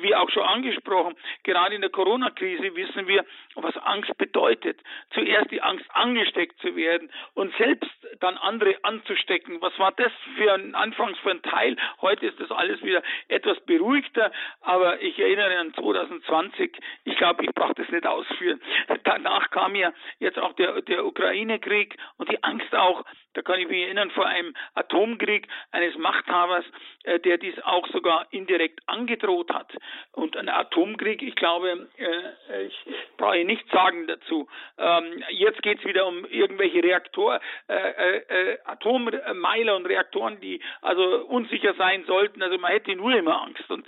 wie 0.00 0.14
auch 0.14 0.30
schon 0.30 0.42
angesprochen, 0.42 1.14
gerade 1.44 1.74
in 1.74 1.80
der 1.80 1.90
Corona-Krise 1.90 2.74
wissen 2.74 3.06
wir, 3.06 3.24
was 3.54 3.76
Angst 3.78 4.16
bedeutet. 4.16 4.80
Zuerst 5.10 5.50
die 5.50 5.62
Angst, 5.62 5.84
angesteckt 5.90 6.58
zu 6.60 6.74
werden 6.76 7.10
und 7.34 7.54
selbst 7.56 7.90
dann 8.20 8.36
andere 8.38 8.76
anzustecken. 8.82 9.60
Was 9.60 9.78
war 9.78 9.92
das 9.92 10.12
für 10.36 10.52
ein 10.54 10.74
anfangs 10.74 11.18
für 11.18 11.30
ein 11.30 11.42
Teil? 11.42 11.76
Heute 12.00 12.26
ist 12.26 12.40
das 12.40 12.50
alles 12.50 12.82
wieder 12.82 13.02
etwas 13.28 13.58
beruhigter, 13.66 14.32
aber 14.60 15.00
ich 15.02 15.18
erinnere 15.18 15.58
an 15.58 15.74
2020. 15.74 16.76
Ich 17.04 17.16
glaube, 17.16 17.44
ich 17.44 17.50
brauche 17.54 17.74
das 17.74 17.88
nicht 17.90 18.06
ausführen. 18.06 18.60
Danach 19.04 19.50
kam 19.50 19.74
ja 19.74 19.92
jetzt 20.18 20.38
auch 20.38 20.54
der, 20.54 20.82
der 20.82 21.04
Ukraine-Krieg 21.04 21.96
und 22.16 22.30
die 22.30 22.42
Angst 22.42 22.74
auch, 22.74 23.04
da 23.36 23.42
kann 23.42 23.60
ich 23.60 23.68
mich 23.68 23.82
erinnern, 23.82 24.10
vor 24.12 24.26
einem 24.26 24.54
Atomkrieg 24.74 25.46
eines 25.70 25.94
Machthabers, 25.98 26.64
äh, 27.04 27.20
der 27.20 27.36
dies 27.36 27.54
auch 27.64 27.86
sogar 27.88 28.26
indirekt 28.30 28.80
angedroht 28.86 29.52
hat. 29.52 29.70
Und 30.12 30.38
ein 30.38 30.48
Atomkrieg, 30.48 31.20
ich 31.20 31.34
glaube, 31.34 31.86
äh, 31.98 32.64
ich 32.64 32.74
brauche 33.18 33.44
nichts 33.44 33.70
sagen 33.70 34.06
dazu. 34.06 34.48
Ähm, 34.78 35.22
jetzt 35.28 35.62
geht 35.62 35.80
es 35.80 35.84
wieder 35.84 36.06
um 36.06 36.24
irgendwelche 36.24 36.82
Reaktor, 36.82 37.40
äh, 37.68 37.74
äh, 37.74 38.16
äh, 38.28 38.58
Atommeiler 38.64 39.76
und 39.76 39.86
Reaktoren, 39.86 40.40
die 40.40 40.60
also 40.80 41.26
unsicher 41.26 41.74
sein 41.74 42.04
sollten. 42.06 42.42
Also 42.42 42.56
man 42.56 42.72
hätte 42.72 42.96
nur 42.96 43.14
immer 43.14 43.42
Angst. 43.42 43.70
Und 43.70 43.86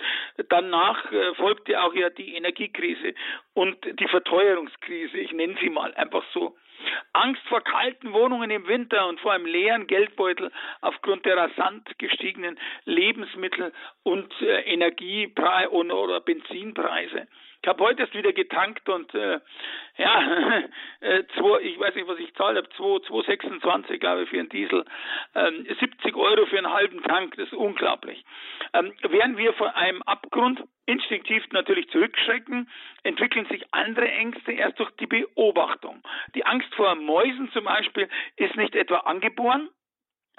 danach 0.50 1.10
äh, 1.10 1.34
folgte 1.36 1.82
auch 1.82 1.94
ja 1.94 2.10
die 2.10 2.34
Energiekrise 2.36 3.14
und 3.54 3.78
die 3.98 4.08
Verteuerungskrise. 4.08 5.16
Ich 5.16 5.32
nenne 5.32 5.56
sie 5.58 5.70
mal 5.70 5.94
einfach 5.94 6.24
so. 6.34 6.54
Angst 7.12 7.42
vor 7.49 7.61
kalten 7.62 8.12
Wohnungen 8.12 8.50
im 8.50 8.66
Winter 8.68 9.08
und 9.08 9.20
vor 9.20 9.32
einem 9.32 9.47
leeren 9.47 9.87
Geldbeutel 9.87 10.50
aufgrund 10.80 11.26
der 11.26 11.37
rasant 11.37 11.99
gestiegenen 11.99 12.58
Lebensmittel- 12.85 13.73
und 14.02 14.32
äh, 14.40 14.61
Energiepreise 14.62 15.70
oder 15.70 16.20
Benzinpreise. 16.20 17.26
Ich 17.60 17.68
habe 17.68 17.82
heute 17.82 18.02
erst 18.02 18.14
wieder 18.14 18.32
getankt 18.32 18.88
und 18.88 19.12
äh, 19.14 19.40
ja, 19.96 20.62
äh, 21.00 21.24
zwei, 21.36 21.60
ich 21.60 21.78
weiß 21.78 21.94
nicht, 21.96 22.06
was 22.06 22.18
ich 22.18 22.32
zahle, 22.34 22.58
habe 22.58 22.68
2,26 22.68 23.98
glaube 23.98 24.22
ich 24.22 24.30
für 24.30 24.38
einen 24.38 24.48
Diesel, 24.48 24.84
ähm, 25.34 25.66
70 25.80 26.14
Euro 26.14 26.46
für 26.46 26.58
einen 26.58 26.72
halben 26.72 27.02
Tank, 27.02 27.34
das 27.36 27.48
ist 27.48 27.54
unglaublich. 27.54 28.24
Ähm, 28.72 28.92
während 29.02 29.38
wir 29.38 29.52
vor 29.54 29.74
einem 29.76 30.02
Abgrund 30.02 30.62
instinktiv 30.86 31.44
natürlich 31.50 31.90
zurückschrecken, 31.90 32.70
entwickeln 33.02 33.46
sich 33.46 33.62
andere 33.72 34.08
Ängste 34.08 34.52
erst 34.52 34.78
durch 34.78 34.90
die 34.92 35.06
Beobachtung. 35.06 36.02
Die 36.34 36.46
Angst 36.46 36.72
vor 36.74 36.94
Mäusen 36.94 37.50
zum 37.52 37.64
Beispiel 37.64 38.08
ist 38.36 38.56
nicht 38.56 38.76
etwa 38.76 38.98
angeboren, 38.98 39.68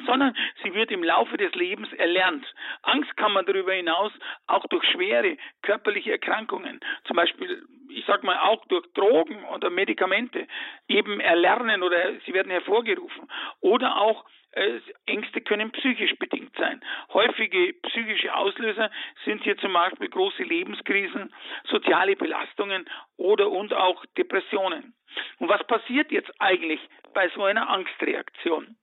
sondern 0.06 0.36
sie 0.64 0.74
wird 0.74 0.92
im 0.92 1.04
Laufe 1.04 1.38
des 1.38 1.54
Lebens 1.56 1.92
erlernt. 1.94 2.46
Angst 2.84 3.16
kann 3.18 3.34
man 3.34 3.46
darüber 3.46 3.74
hinaus 3.74 4.12
auch 4.48 4.66
durch 4.68 4.84
schwere 4.92 5.38
körperliche 5.62 6.12
Erkrankungen, 6.12 6.80
zum 7.06 7.16
Beispiel, 7.16 7.64
ich 7.90 8.06
sag 8.06 8.24
mal 8.24 8.40
auch 8.40 8.66
durch 8.68 8.86
Drogen 8.94 9.44
oder 9.46 9.70
Medikamente, 9.70 10.48
eben 10.88 11.20
erlernen 11.20 11.84
oder 11.84 12.20
sie 12.26 12.34
werden 12.34 12.52
hervorgerufen. 12.52 13.28
Oder 13.62 13.98
auch 13.98 14.26
äh, 14.52 14.80
Ängste 15.06 15.42
können 15.42 15.72
psychisch 15.72 16.16
bedingt 16.18 16.56
sein. 16.58 16.82
Häufige 17.14 17.74
psychische 17.84 18.34
Auslöser 18.36 18.90
sind 19.26 19.44
hier 19.44 19.58
zum 19.58 19.74
Beispiel 19.74 20.10
große 20.10 20.44
Lebenskrisen, 20.44 21.34
soziale 21.66 22.16
Belastungen 22.16 22.90
oder 23.18 23.50
und 23.50 23.74
auch 23.74 24.04
Depressionen. 24.18 24.96
Und 25.38 25.50
was 25.50 25.66
passiert 25.68 26.12
jetzt 26.12 26.32
eigentlich 26.40 26.80
bei 27.14 27.30
so 27.30 27.44
einer 27.44 27.70
Angstreaktion? 27.70 28.76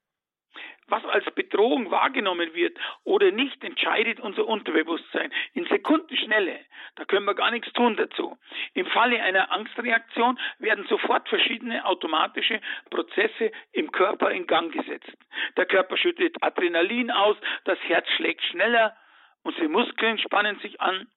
Was 0.88 1.04
als 1.06 1.24
Bedrohung 1.34 1.90
wahrgenommen 1.90 2.54
wird 2.54 2.78
oder 3.04 3.30
nicht, 3.32 3.62
entscheidet 3.64 4.20
unser 4.20 4.46
Unterbewusstsein 4.46 5.32
in 5.54 5.66
Sekundenschnelle. 5.66 6.60
Da 6.96 7.04
können 7.04 7.26
wir 7.26 7.34
gar 7.34 7.50
nichts 7.50 7.72
tun 7.72 7.96
dazu. 7.96 8.38
Im 8.74 8.86
Falle 8.86 9.22
einer 9.22 9.52
Angstreaktion 9.52 10.38
werden 10.58 10.86
sofort 10.88 11.28
verschiedene 11.28 11.84
automatische 11.84 12.60
Prozesse 12.90 13.50
im 13.72 13.90
Körper 13.90 14.30
in 14.30 14.46
Gang 14.46 14.72
gesetzt. 14.72 15.12
Der 15.56 15.66
Körper 15.66 15.96
schüttet 15.96 16.36
Adrenalin 16.40 17.10
aus, 17.10 17.36
das 17.64 17.78
Herz 17.80 18.08
schlägt 18.16 18.42
schneller, 18.44 18.96
unsere 19.42 19.68
Muskeln 19.68 20.18
spannen 20.18 20.58
sich 20.60 20.80
an. 20.80 21.08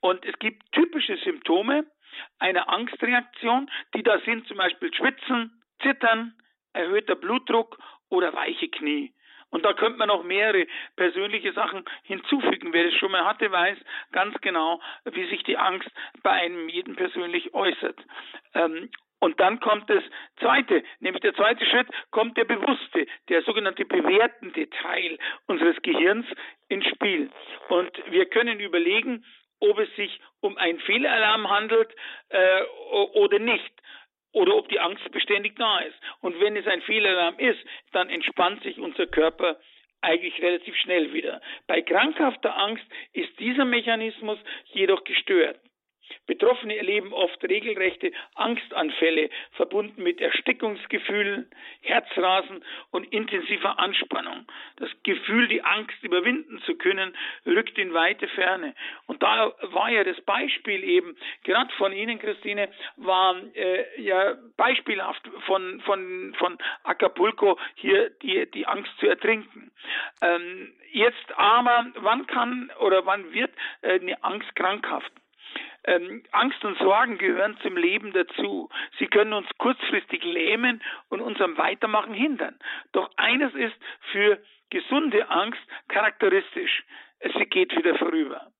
Und 0.00 0.24
es 0.24 0.38
gibt 0.38 0.72
typische 0.72 1.16
Symptome 1.18 1.84
einer 2.38 2.68
Angstreaktion, 2.68 3.70
die 3.94 4.02
da 4.02 4.18
sind 4.20 4.46
zum 4.46 4.56
Beispiel 4.56 4.92
Schwitzen, 4.92 5.62
Zittern, 5.82 6.34
erhöhter 6.72 7.14
Blutdruck 7.14 7.78
oder 8.10 8.32
weiche 8.34 8.68
Knie. 8.68 9.12
Und 9.50 9.64
da 9.64 9.72
könnte 9.72 9.98
man 9.98 10.08
noch 10.08 10.22
mehrere 10.22 10.66
persönliche 10.96 11.52
Sachen 11.52 11.84
hinzufügen. 12.04 12.72
Wer 12.72 12.84
das 12.84 12.94
schon 12.94 13.10
mal 13.10 13.24
hatte, 13.24 13.50
weiß 13.50 13.78
ganz 14.12 14.40
genau, 14.40 14.80
wie 15.04 15.28
sich 15.28 15.42
die 15.42 15.56
Angst 15.56 15.90
bei 16.22 16.30
einem 16.30 16.68
jeden 16.68 16.94
persönlich 16.94 17.52
äußert. 17.52 17.98
Ähm, 18.54 18.90
und 19.18 19.38
dann 19.38 19.60
kommt 19.60 19.90
das 19.90 20.02
zweite, 20.38 20.82
nämlich 21.00 21.20
der 21.20 21.34
zweite 21.34 21.64
Schritt 21.66 21.88
kommt 22.10 22.38
der 22.38 22.44
bewusste, 22.44 23.06
der 23.28 23.42
sogenannte 23.42 23.84
bewertende 23.84 24.70
Teil 24.70 25.18
unseres 25.46 25.76
Gehirns 25.82 26.26
ins 26.68 26.86
Spiel. 26.86 27.30
Und 27.68 27.90
wir 28.10 28.26
können 28.26 28.60
überlegen, 28.60 29.24
ob 29.60 29.78
es 29.78 29.94
sich 29.94 30.20
um 30.40 30.56
einen 30.56 30.80
Fehlalarm 30.80 31.50
handelt 31.50 31.94
äh, 32.30 32.62
oder 33.12 33.38
nicht 33.38 33.72
oder 34.32 34.56
ob 34.56 34.68
die 34.68 34.80
Angst 34.80 35.10
beständig 35.12 35.56
da 35.56 35.80
ist. 35.80 35.96
Und 36.20 36.40
wenn 36.40 36.56
es 36.56 36.66
ein 36.66 36.82
Fehlalarm 36.82 37.38
ist, 37.38 37.60
dann 37.92 38.08
entspannt 38.08 38.62
sich 38.62 38.78
unser 38.78 39.06
Körper 39.06 39.58
eigentlich 40.00 40.40
relativ 40.40 40.76
schnell 40.76 41.12
wieder. 41.12 41.40
Bei 41.66 41.82
krankhafter 41.82 42.56
Angst 42.56 42.84
ist 43.12 43.38
dieser 43.38 43.64
Mechanismus 43.64 44.38
jedoch 44.72 45.04
gestört. 45.04 45.58
Betroffene 46.26 46.76
erleben 46.76 47.12
oft 47.12 47.42
regelrechte 47.44 48.12
Angstanfälle, 48.34 49.30
verbunden 49.52 50.02
mit 50.02 50.20
Erstickungsgefühlen, 50.20 51.50
Herzrasen 51.82 52.64
und 52.90 53.12
intensiver 53.12 53.78
Anspannung. 53.78 54.46
Das 54.76 54.90
Gefühl, 55.02 55.48
die 55.48 55.62
Angst 55.62 56.02
überwinden 56.02 56.60
zu 56.66 56.76
können, 56.76 57.16
rückt 57.46 57.78
in 57.78 57.94
weite 57.94 58.28
Ferne. 58.28 58.74
Und 59.06 59.22
da 59.22 59.52
war 59.72 59.90
ja 59.90 60.04
das 60.04 60.20
Beispiel 60.22 60.84
eben, 60.84 61.16
gerade 61.44 61.72
von 61.74 61.92
Ihnen, 61.92 62.18
Christine, 62.18 62.68
war 62.96 63.36
äh, 63.54 64.00
ja 64.00 64.36
beispielhaft 64.56 65.26
von, 65.46 65.80
von, 65.80 66.34
von 66.38 66.58
Acapulco 66.84 67.58
hier 67.74 68.10
die, 68.22 68.50
die 68.50 68.66
Angst 68.66 68.92
zu 68.98 69.06
ertrinken. 69.06 69.70
Ähm, 70.22 70.72
jetzt 70.92 71.36
aber, 71.36 71.86
wann 71.96 72.26
kann 72.26 72.70
oder 72.80 73.06
wann 73.06 73.32
wird 73.32 73.50
äh, 73.82 74.00
eine 74.00 74.22
Angst 74.22 74.54
krankhaft? 74.56 75.12
Ähm, 75.84 76.22
Angst 76.32 76.64
und 76.64 76.78
Sorgen 76.78 77.18
gehören 77.18 77.56
zum 77.62 77.76
Leben 77.76 78.12
dazu. 78.12 78.68
Sie 78.98 79.06
können 79.06 79.32
uns 79.32 79.48
kurzfristig 79.58 80.22
lähmen 80.24 80.82
und 81.08 81.20
unserem 81.20 81.56
Weitermachen 81.56 82.14
hindern. 82.14 82.58
Doch 82.92 83.10
eines 83.16 83.54
ist 83.54 83.76
für 84.12 84.42
gesunde 84.70 85.28
Angst 85.30 85.60
charakteristisch. 85.88 86.84
Sie 87.20 87.46
geht 87.46 87.76
wieder 87.76 87.96
vorüber. 87.96 88.50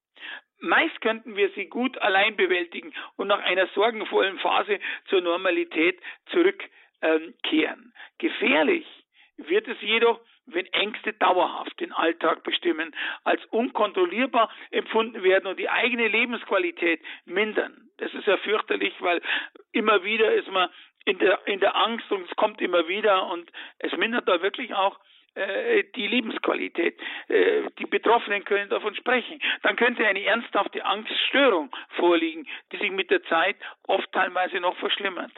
Meist 0.61 1.00
könnten 1.00 1.37
wir 1.37 1.50
sie 1.50 1.67
gut 1.67 1.97
allein 1.99 2.37
bewältigen 2.37 2.93
und 3.17 3.29
nach 3.29 3.41
einer 3.41 3.67
sorgenvollen 3.69 4.39
Phase 4.39 4.79
zur 5.09 5.23
Normalität 5.23 5.99
zurückkehren. 6.27 7.95
Gefährlich 8.19 8.87
wird 9.39 9.67
es 9.69 9.81
jedoch, 9.81 10.21
wenn 10.54 10.66
Ängste 10.66 11.12
dauerhaft 11.14 11.78
den 11.80 11.92
Alltag 11.92 12.42
bestimmen, 12.42 12.95
als 13.25 13.45
unkontrollierbar 13.47 14.50
empfunden 14.71 15.23
werden 15.23 15.47
und 15.47 15.59
die 15.59 15.69
eigene 15.69 16.09
Lebensqualität 16.09 17.00
mindern. 17.25 17.88
Das 17.99 18.12
ist 18.14 18.26
ja 18.26 18.37
fürchterlich, 18.38 18.95
weil 19.00 19.21
immer 19.73 20.04
wieder 20.04 20.33
ist 20.33 20.50
man 20.50 20.69
in 21.04 21.19
der, 21.19 21.40
in 21.47 21.61
der 21.61 21.76
Angst 21.76 22.11
und 22.11 22.28
es 22.28 22.37
kommt 22.37 22.61
immer 22.61 22.88
wieder 22.88 23.26
und 23.30 23.50
es 23.78 23.92
mindert 23.97 24.28
da 24.28 24.42
wirklich 24.42 24.75
auch 24.75 24.99
äh, 25.35 25.85
die 25.95 26.07
Lebensqualität. 26.07 26.99
Äh, 27.28 27.62
die 27.78 27.87
Betroffenen 27.87 28.45
können 28.45 28.69
davon 28.69 28.95
sprechen. 28.95 29.40
Dann 29.62 29.76
könnte 29.76 30.07
eine 30.07 30.25
ernsthafte 30.25 30.85
Angststörung 30.85 31.71
vorliegen, 31.90 32.47
die 32.73 32.78
sich 32.78 32.90
mit 32.90 33.11
der 33.11 33.23
Zeit 33.25 33.57
oft 33.85 34.11
teilweise 34.12 34.61
noch 34.61 34.76
verschlimmert. 34.78 35.33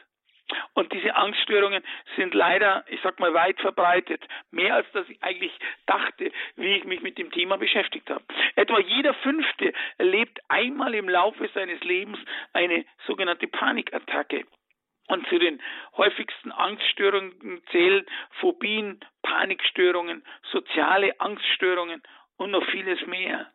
Und 0.75 0.93
diese 0.93 1.15
Angststörungen 1.15 1.83
sind 2.17 2.35
leider, 2.35 2.85
ich 2.89 3.01
sag 3.03 3.19
mal, 3.21 3.35
weit 3.35 3.61
verbreitet. 3.61 4.23
Mehr 4.51 4.75
als 4.75 4.91
dass 4.93 5.09
ich 5.09 5.23
eigentlich 5.23 5.53
dachte, 5.87 6.33
wie 6.57 6.77
ich 6.77 6.85
mich 6.85 7.03
mit 7.03 7.19
dem 7.19 7.31
Thema 7.31 7.57
beschäftigt 7.57 8.09
habe. 8.11 8.25
Etwa 8.57 8.81
jeder 8.81 9.15
Fünfte 9.15 9.73
erlebt 9.99 10.41
einmal 10.49 10.95
im 10.95 11.09
Laufe 11.09 11.49
seines 11.55 11.83
Lebens 11.85 12.19
eine 12.53 12.85
sogenannte 13.07 13.47
Panikattacke. 13.49 14.45
Und 15.09 15.27
zu 15.29 15.39
den 15.39 15.61
häufigsten 15.97 16.53
Angststörungen 16.53 17.63
zählen 17.71 18.07
Phobien, 18.41 19.01
Panikstörungen, 19.23 20.25
soziale 20.51 21.21
Angststörungen 21.21 22.03
und 22.37 22.51
noch 22.51 22.65
vieles 22.71 23.05
mehr. 23.07 23.51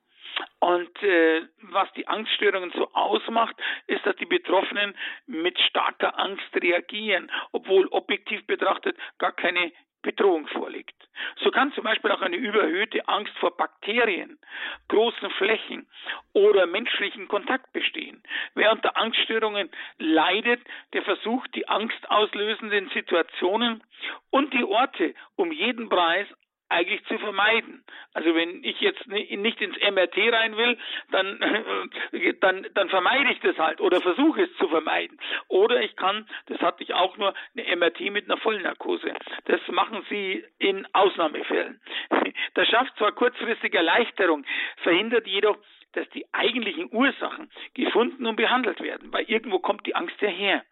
Und 0.59 1.03
äh, 1.03 1.43
was 1.61 1.91
die 1.93 2.07
Angststörungen 2.07 2.71
so 2.71 2.91
ausmacht, 2.93 3.55
ist, 3.87 4.05
dass 4.05 4.15
die 4.17 4.25
Betroffenen 4.25 4.95
mit 5.27 5.59
starker 5.59 6.19
Angst 6.19 6.49
reagieren, 6.55 7.31
obwohl 7.51 7.87
objektiv 7.87 8.45
betrachtet 8.47 8.97
gar 9.17 9.31
keine 9.31 9.71
Bedrohung 10.01 10.47
vorliegt. 10.47 10.95
So 11.43 11.51
kann 11.51 11.73
zum 11.73 11.83
Beispiel 11.83 12.11
auch 12.11 12.21
eine 12.21 12.35
überhöhte 12.35 13.07
Angst 13.07 13.33
vor 13.39 13.55
Bakterien, 13.57 14.39
großen 14.87 15.29
Flächen 15.31 15.87
oder 16.33 16.65
menschlichen 16.65 17.27
Kontakt 17.27 17.73
bestehen. 17.73 18.23
Wer 18.53 18.71
unter 18.71 18.95
Angststörungen 18.95 19.69
leidet, 19.97 20.61
der 20.93 21.03
versucht, 21.03 21.53
die 21.55 21.67
angstauslösenden 21.67 22.89
Situationen 22.93 23.83
und 24.29 24.53
die 24.53 24.63
Orte 24.63 25.13
um 25.35 25.51
jeden 25.51 25.89
Preis 25.89 26.27
eigentlich 26.69 27.03
zu 27.05 27.17
vermeiden. 27.17 27.83
Also 28.13 28.33
wenn 28.35 28.63
ich 28.63 28.79
jetzt 28.81 29.07
nicht 29.07 29.61
ins 29.61 29.77
MRT 29.77 30.17
rein 30.31 30.57
will, 30.57 30.77
dann, 31.11 31.39
dann, 32.41 32.67
dann 32.73 32.89
vermeide 32.89 33.31
ich 33.31 33.39
das 33.39 33.57
halt 33.57 33.79
oder 33.81 34.01
versuche 34.01 34.43
es 34.43 34.57
zu 34.57 34.67
vermeiden. 34.67 35.17
Oder 35.47 35.81
ich 35.81 35.95
kann, 35.95 36.27
das 36.47 36.59
hatte 36.59 36.83
ich 36.83 36.93
auch 36.93 37.17
nur, 37.17 37.33
eine 37.55 37.75
MRT 37.75 38.11
mit 38.11 38.25
einer 38.25 38.37
Vollnarkose. 38.37 39.13
Das 39.45 39.61
machen 39.69 40.05
sie 40.09 40.43
in 40.59 40.87
Ausnahmefällen. 40.93 41.81
Das 42.53 42.67
schafft 42.69 42.97
zwar 42.97 43.11
kurzfristige 43.11 43.77
Erleichterung, 43.77 44.45
verhindert 44.77 45.27
jedoch, 45.27 45.57
dass 45.93 46.09
die 46.09 46.25
eigentlichen 46.31 46.89
Ursachen 46.91 47.49
gefunden 47.73 48.25
und 48.25 48.35
behandelt 48.35 48.81
werden, 48.81 49.11
weil 49.11 49.25
irgendwo 49.25 49.59
kommt 49.59 49.85
die 49.85 49.95
Angst 49.95 50.19
ja 50.21 50.29
her. 50.29 50.63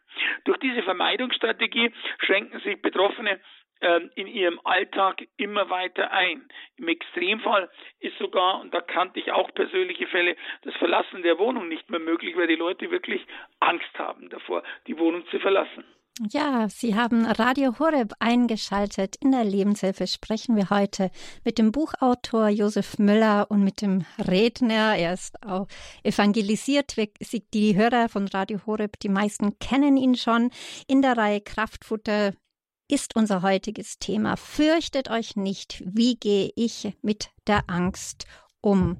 Durch 0.46 0.58
diese 0.60 0.84
Vermeidungsstrategie 0.84 1.92
schränken 2.20 2.60
sich 2.62 2.82
Betroffene 2.82 3.40
in 4.15 4.27
ihrem 4.27 4.60
Alltag 4.63 5.27
immer 5.38 5.70
weiter 5.70 6.12
ein. 6.12 6.48
Im 6.77 6.88
Extremfall 6.88 7.70
ist 8.00 8.17
sogar, 8.17 8.62
und 8.62 8.74
da 8.74 8.82
kannte 8.82 9.20
ich 9.20 9.32
auch 9.32 9.53
persönliche 9.53 10.08
Fälle, 10.08 10.36
das 10.63 10.75
Verlassen 10.75 11.22
der 11.24 11.38
Wohnung 11.38 11.67
nicht 11.67 11.89
mehr 11.89 12.00
möglich, 12.00 12.36
weil 12.36 12.48
die 12.48 12.55
Leute 12.55 12.89
wirklich 12.89 13.22
Angst 13.60 13.91
haben 13.98 14.29
davor, 14.29 14.63
die 14.88 14.98
Wohnung 14.98 15.25
zu 15.27 15.39
verlassen. 15.39 15.84
Ja, 16.32 16.70
Sie 16.70 16.96
haben 16.96 17.25
Radio 17.25 17.77
Horeb 17.77 18.13
eingeschaltet. 18.20 19.17
In 19.20 19.34
der 19.34 19.44
Lebenshilfe 19.44 20.08
sprechen 20.08 20.55
wir 20.55 20.70
heute 20.70 21.12
mit 21.44 21.58
dem 21.58 21.74
Buchautor 21.74 22.48
Josef 22.48 22.98
Müller 22.98 23.48
und 23.50 23.65
mit 23.65 23.82
dem 23.82 24.05
Redner. 24.17 24.96
Er 24.96 25.12
ist 25.13 25.36
auch 25.46 25.67
evangelisiert. 26.03 26.96
Die 27.53 27.75
Hörer 27.75 28.08
von 28.08 28.29
Radio 28.29 28.60
Horeb, 28.65 28.98
die 29.01 29.10
meisten 29.10 29.60
kennen 29.60 29.98
ihn 29.98 30.15
schon. 30.15 30.51
In 30.88 31.01
der 31.01 31.17
Reihe 31.17 31.41
Kraftfutter 31.41 32.32
ist 32.88 33.15
unser 33.15 33.42
heutiges 33.42 33.98
Thema. 34.00 34.38
Fürchtet 34.38 35.10
euch 35.10 35.36
nicht, 35.36 35.83
wie 35.86 36.16
gehe 36.16 36.51
ich 36.55 36.94
mit 37.01 37.31
der 37.48 37.64
Angst 37.68 38.25
um? 38.62 38.98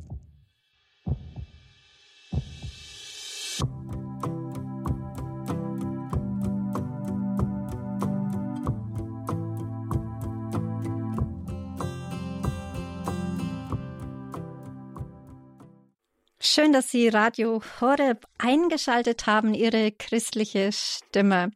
Schön, 16.48 16.74
dass 16.74 16.92
Sie 16.92 17.08
Radio 17.08 17.60
Horeb 17.82 18.28
eingeschaltet 18.38 19.26
haben, 19.26 19.56
Ihre 19.56 19.92
christliche 19.92 20.70
Stimme. 20.72 21.50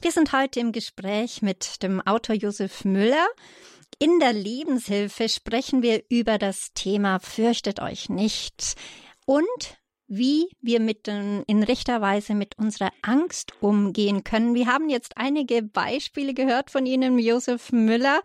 Wir 0.00 0.12
sind 0.12 0.32
heute 0.32 0.60
im 0.60 0.72
Gespräch 0.72 1.42
mit 1.42 1.82
dem 1.82 2.00
Autor 2.00 2.36
Josef 2.36 2.86
Müller. 2.86 3.28
In 3.98 4.18
der 4.18 4.32
Lebenshilfe 4.32 5.28
sprechen 5.28 5.82
wir 5.82 6.04
über 6.08 6.38
das 6.38 6.72
Thema 6.72 7.18
Fürchtet 7.18 7.82
euch 7.82 8.08
nicht 8.08 8.76
und 9.26 9.44
wie 10.06 10.48
wir 10.62 10.80
mit 10.80 11.06
in 11.06 11.62
rechter 11.62 12.00
Weise 12.00 12.34
mit 12.34 12.56
unserer 12.56 12.92
Angst 13.02 13.52
umgehen 13.60 14.24
können. 14.24 14.54
Wir 14.54 14.68
haben 14.68 14.88
jetzt 14.88 15.18
einige 15.18 15.62
Beispiele 15.62 16.32
gehört 16.32 16.70
von 16.70 16.86
Ihnen, 16.86 17.18
Josef 17.18 17.72
Müller. 17.72 18.22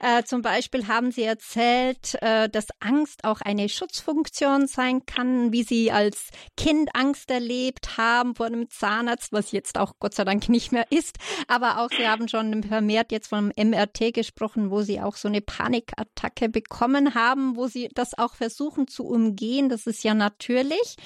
Äh, 0.00 0.22
zum 0.24 0.42
Beispiel 0.42 0.86
haben 0.86 1.10
Sie 1.10 1.22
erzählt, 1.22 2.16
äh, 2.20 2.48
dass 2.48 2.66
Angst 2.80 3.24
auch 3.24 3.40
eine 3.40 3.68
Schutzfunktion 3.68 4.66
sein 4.66 5.04
kann, 5.06 5.52
wie 5.52 5.62
Sie 5.62 5.90
als 5.90 6.28
Kind 6.56 6.90
Angst 6.94 7.30
erlebt 7.30 7.96
haben 7.96 8.34
vor 8.34 8.46
einem 8.46 8.68
Zahnarzt, 8.70 9.32
was 9.32 9.52
jetzt 9.52 9.78
auch 9.78 9.94
Gott 9.98 10.14
sei 10.14 10.24
Dank 10.24 10.48
nicht 10.48 10.72
mehr 10.72 10.86
ist. 10.90 11.18
Aber 11.48 11.80
auch 11.80 11.90
Sie 11.90 12.06
haben 12.06 12.28
schon 12.28 12.62
vermehrt 12.62 13.10
jetzt 13.12 13.28
vom 13.28 13.50
MRT 13.56 14.14
gesprochen, 14.14 14.70
wo 14.70 14.82
Sie 14.82 15.00
auch 15.00 15.16
so 15.16 15.28
eine 15.28 15.40
Panikattacke 15.40 16.48
bekommen 16.48 17.14
haben, 17.14 17.56
wo 17.56 17.66
Sie 17.66 17.88
das 17.94 18.16
auch 18.16 18.34
versuchen 18.34 18.86
zu 18.88 19.04
umgehen. 19.04 19.68
Das 19.68 19.86
ist 19.86 20.04
ja 20.04 20.14
natürlich. 20.14 20.96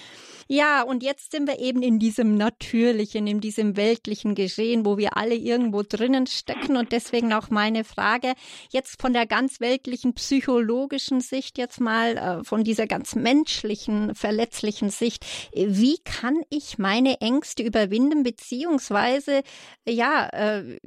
Ja, 0.49 0.83
und 0.83 1.03
jetzt 1.03 1.33
sind 1.33 1.49
wir 1.49 1.61
eben 1.61 1.83
in 1.83 1.99
diesem 1.99 2.37
natürlichen, 2.37 3.27
in 3.27 3.41
diesem 3.41 3.77
weltlichen 3.77 4.35
Geschehen, 4.35 4.85
wo 4.85 4.99
wir 4.99 5.17
alle 5.17 5.35
irgendwo 5.35 5.83
drinnen 5.83 6.27
stecken. 6.27 6.77
Und 6.77 6.93
deswegen 6.93 7.33
auch 7.33 7.49
meine 7.49 7.85
Frage, 7.85 8.35
jetzt 8.71 8.82
von 8.89 9.13
der 9.13 9.27
ganz 9.27 9.61
weltlichen 9.61 10.15
psychologischen 10.15 11.21
Sicht, 11.21 11.59
jetzt 11.59 11.81
mal 11.81 12.17
äh, 12.17 12.45
von 12.45 12.65
dieser 12.65 12.87
ganz 12.87 13.15
menschlichen, 13.15 14.15
verletzlichen 14.15 14.91
Sicht, 14.91 15.25
wie 15.55 15.99
kann 16.05 16.43
ich 16.51 16.79
meine 16.79 17.21
Ängste 17.21 17.63
überwinden, 17.63 18.23
beziehungsweise, 18.23 19.43
ja, 19.87 20.29
äh, 20.33 20.79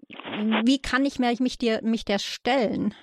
wie 0.65 0.81
kann 0.81 1.05
ich 1.05 1.19
mich, 1.19 1.57
dir, 1.57 1.79
mich 1.83 2.05
der 2.05 2.19
stellen? 2.19 2.93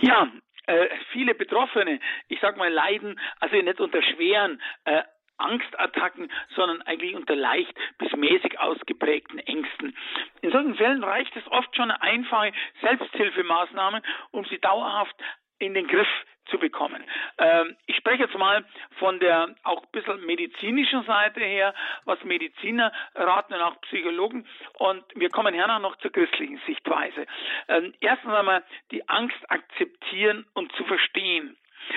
Ja, 0.00 0.30
äh, 0.66 0.88
viele 1.12 1.34
Betroffene, 1.34 1.98
ich 2.28 2.38
sag 2.40 2.56
mal, 2.56 2.72
leiden 2.72 3.18
also 3.40 3.56
nicht 3.56 3.80
unter 3.80 4.02
schweren 4.02 4.60
äh, 4.84 5.02
Angstattacken, 5.38 6.30
sondern 6.54 6.82
eigentlich 6.82 7.14
unter 7.14 7.36
leicht 7.36 7.74
bis 7.98 8.12
mäßig 8.12 8.58
ausgeprägten 8.60 9.38
Ängsten. 9.38 9.96
In 10.42 10.50
solchen 10.50 10.74
Fällen 10.74 11.02
reicht 11.02 11.34
es 11.36 11.46
oft 11.50 11.74
schon 11.74 11.90
eine 11.90 12.02
einfache 12.02 12.52
Selbsthilfemaßnahme, 12.82 14.02
um 14.30 14.44
sie 14.46 14.58
dauerhaft 14.58 15.16
in 15.58 15.74
den 15.74 15.86
Griff 15.86 16.08
zu 16.50 16.58
bekommen. 16.58 17.04
Ähm, 17.38 17.76
ich 17.86 17.96
spreche 17.96 18.24
jetzt 18.24 18.36
mal 18.36 18.64
von 18.98 19.20
der 19.20 19.54
auch 19.64 19.82
ein 19.82 19.90
bisschen 19.92 20.24
medizinischen 20.24 21.04
Seite 21.04 21.40
her, 21.40 21.74
was 22.04 22.22
Mediziner 22.24 22.92
raten 23.14 23.54
und 23.54 23.60
auch 23.60 23.80
Psychologen. 23.82 24.46
Und 24.78 25.04
wir 25.14 25.30
kommen 25.30 25.54
hernach 25.54 25.80
noch 25.80 25.96
zur 25.96 26.12
christlichen 26.12 26.60
Sichtweise. 26.66 27.26
Ähm, 27.68 27.94
erstens 28.00 28.32
einmal 28.32 28.64
die 28.90 29.06
Angst 29.08 29.38
akzeptieren 29.48 30.46
und 30.54 30.72
zu 30.72 30.84
verstehen. 30.84 31.56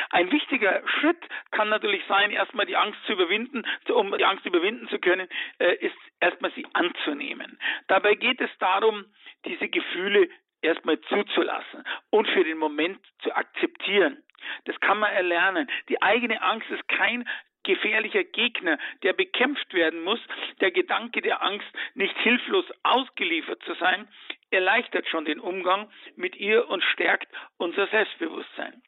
Ein 0.09 0.31
wichtiger 0.31 0.81
Schritt 0.99 1.21
kann 1.51 1.69
natürlich 1.69 2.03
sein, 2.07 2.31
erstmal 2.31 2.65
die 2.65 2.75
Angst 2.75 2.99
zu 3.05 3.13
überwinden. 3.13 3.63
Um 3.89 4.17
die 4.17 4.25
Angst 4.25 4.45
überwinden 4.45 4.87
zu 4.89 4.99
können, 4.99 5.27
äh, 5.59 5.75
ist 5.75 5.97
erstmal 6.19 6.51
sie 6.53 6.65
anzunehmen. 6.73 7.59
Dabei 7.87 8.15
geht 8.15 8.41
es 8.41 8.49
darum, 8.59 9.05
diese 9.45 9.69
Gefühle 9.69 10.29
erstmal 10.61 10.99
zuzulassen 11.01 11.83
und 12.09 12.27
für 12.29 12.43
den 12.43 12.57
Moment 12.57 12.99
zu 13.23 13.35
akzeptieren. 13.35 14.23
Das 14.65 14.79
kann 14.79 14.99
man 14.99 15.11
erlernen. 15.11 15.69
Die 15.89 16.01
eigene 16.01 16.41
Angst 16.41 16.69
ist 16.69 16.87
kein 16.87 17.27
gefährlicher 17.63 18.23
Gegner, 18.23 18.77
der 19.03 19.13
bekämpft 19.13 19.73
werden 19.73 20.03
muss. 20.03 20.19
Der 20.61 20.71
Gedanke 20.71 21.21
der 21.21 21.43
Angst, 21.43 21.67
nicht 21.93 22.17
hilflos 22.19 22.65
ausgeliefert 22.83 23.61
zu 23.63 23.73
sein, 23.75 24.07
erleichtert 24.49 25.07
schon 25.07 25.25
den 25.25 25.39
Umgang 25.39 25.91
mit 26.15 26.35
ihr 26.35 26.67
und 26.69 26.83
stärkt 26.83 27.27
unser 27.57 27.87
Selbstbewusstsein. 27.87 28.81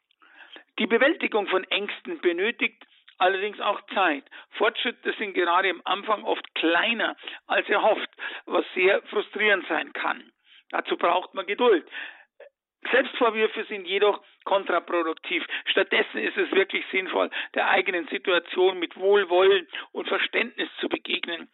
Die 0.78 0.86
Bewältigung 0.86 1.46
von 1.46 1.64
Ängsten 1.64 2.20
benötigt 2.20 2.84
allerdings 3.18 3.60
auch 3.60 3.80
Zeit. 3.94 4.24
Fortschritte 4.52 5.14
sind 5.18 5.34
gerade 5.34 5.70
am 5.70 5.80
Anfang 5.84 6.24
oft 6.24 6.54
kleiner 6.54 7.16
als 7.46 7.68
erhofft, 7.68 8.10
was 8.46 8.64
sehr 8.74 9.02
frustrierend 9.02 9.66
sein 9.68 9.92
kann. 9.92 10.32
Dazu 10.70 10.96
braucht 10.96 11.34
man 11.34 11.46
Geduld. 11.46 11.86
Selbstvorwürfe 12.90 13.64
sind 13.64 13.86
jedoch 13.86 14.22
kontraproduktiv. 14.44 15.44
Stattdessen 15.66 16.18
ist 16.18 16.36
es 16.36 16.50
wirklich 16.52 16.84
sinnvoll, 16.90 17.30
der 17.54 17.70
eigenen 17.70 18.06
Situation 18.08 18.78
mit 18.78 18.96
Wohlwollen 18.96 19.66
und 19.92 20.08
Verständnis 20.08 20.68
zu 20.80 20.88
begegnen. 20.88 21.48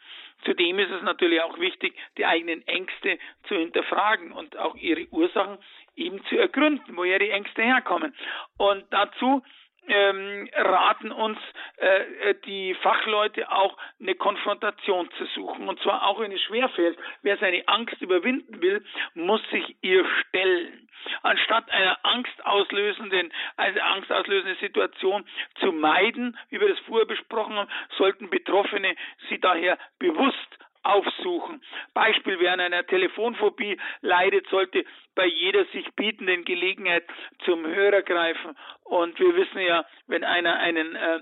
Zudem 0.44 0.78
ist 0.78 0.90
es 0.90 1.02
natürlich 1.02 1.40
auch 1.42 1.58
wichtig, 1.58 1.94
die 2.16 2.26
eigenen 2.26 2.66
Ängste 2.66 3.18
zu 3.44 3.54
hinterfragen 3.54 4.32
und 4.32 4.56
auch 4.56 4.74
ihre 4.74 5.06
Ursachen 5.10 5.58
eben 6.00 6.24
zu 6.24 6.36
ergründen, 6.36 6.96
woher 6.96 7.18
die 7.18 7.30
Ängste 7.30 7.62
herkommen. 7.62 8.14
Und 8.56 8.84
dazu 8.90 9.42
ähm, 9.88 10.48
raten 10.54 11.10
uns 11.10 11.38
äh, 11.78 12.30
äh, 12.30 12.34
die 12.44 12.74
Fachleute 12.74 13.50
auch 13.50 13.76
eine 14.00 14.14
Konfrontation 14.14 15.10
zu 15.18 15.24
suchen. 15.26 15.68
Und 15.68 15.80
zwar 15.80 16.06
auch 16.06 16.20
wenn 16.20 16.32
es 16.32 16.40
schwerfällt. 16.42 16.98
Wer 17.22 17.38
seine 17.38 17.66
Angst 17.66 18.00
überwinden 18.00 18.60
will, 18.62 18.84
muss 19.14 19.42
sich 19.50 19.76
ihr 19.82 20.04
stellen. 20.28 20.88
Anstatt 21.22 21.70
einer 21.70 21.98
angstauslösenden, 22.04 23.32
eine 23.56 23.82
angstauslösende 23.82 24.56
Situation 24.56 25.24
zu 25.58 25.72
meiden, 25.72 26.36
wie 26.50 26.60
wir 26.60 26.68
das 26.68 26.78
vorher 26.80 27.06
besprochen 27.06 27.56
haben, 27.56 27.70
sollten 27.96 28.28
Betroffene 28.28 28.94
sie 29.28 29.40
daher 29.40 29.78
bewusst 29.98 30.58
aufsuchen. 30.82 31.62
Beispiel, 31.94 32.38
wer 32.40 32.52
an 32.52 32.60
einer 32.60 32.86
Telefonphobie 32.86 33.78
leidet, 34.00 34.48
sollte 34.48 34.84
bei 35.14 35.26
jeder 35.26 35.64
sich 35.66 35.86
bietenden 35.94 36.44
Gelegenheit 36.44 37.04
zum 37.44 37.66
Hörer 37.66 38.02
greifen. 38.02 38.56
Und 38.84 39.18
wir 39.18 39.36
wissen 39.36 39.60
ja, 39.60 39.84
wenn 40.06 40.24
einer 40.24 40.58
einen 40.58 40.96
äh, 40.96 41.20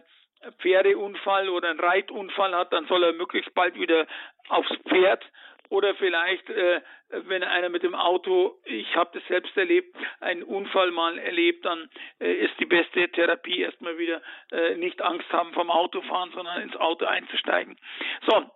Pferdeunfall 0.60 1.48
oder 1.48 1.70
einen 1.70 1.80
Reitunfall 1.80 2.54
hat, 2.54 2.72
dann 2.72 2.86
soll 2.86 3.02
er 3.02 3.12
möglichst 3.12 3.52
bald 3.54 3.74
wieder 3.74 4.06
aufs 4.48 4.74
Pferd 4.88 5.24
oder 5.70 5.94
vielleicht, 5.96 6.48
äh, 6.48 6.80
wenn 7.10 7.42
einer 7.42 7.68
mit 7.68 7.82
dem 7.82 7.94
Auto, 7.94 8.58
ich 8.64 8.94
habe 8.96 9.10
das 9.12 9.26
selbst 9.28 9.56
erlebt, 9.56 9.94
einen 10.20 10.42
Unfall 10.42 10.90
mal 10.90 11.18
erlebt, 11.18 11.64
dann 11.64 11.90
äh, 12.20 12.32
ist 12.32 12.58
die 12.58 12.66
beste 12.66 13.08
Therapie 13.10 13.60
erstmal 13.60 13.98
wieder 13.98 14.22
äh, 14.50 14.76
nicht 14.76 15.02
Angst 15.02 15.30
haben 15.30 15.52
vom 15.52 15.70
Autofahren, 15.70 16.30
sondern 16.32 16.62
ins 16.62 16.76
Auto 16.76 17.04
einzusteigen. 17.04 17.76
So, 18.26 18.50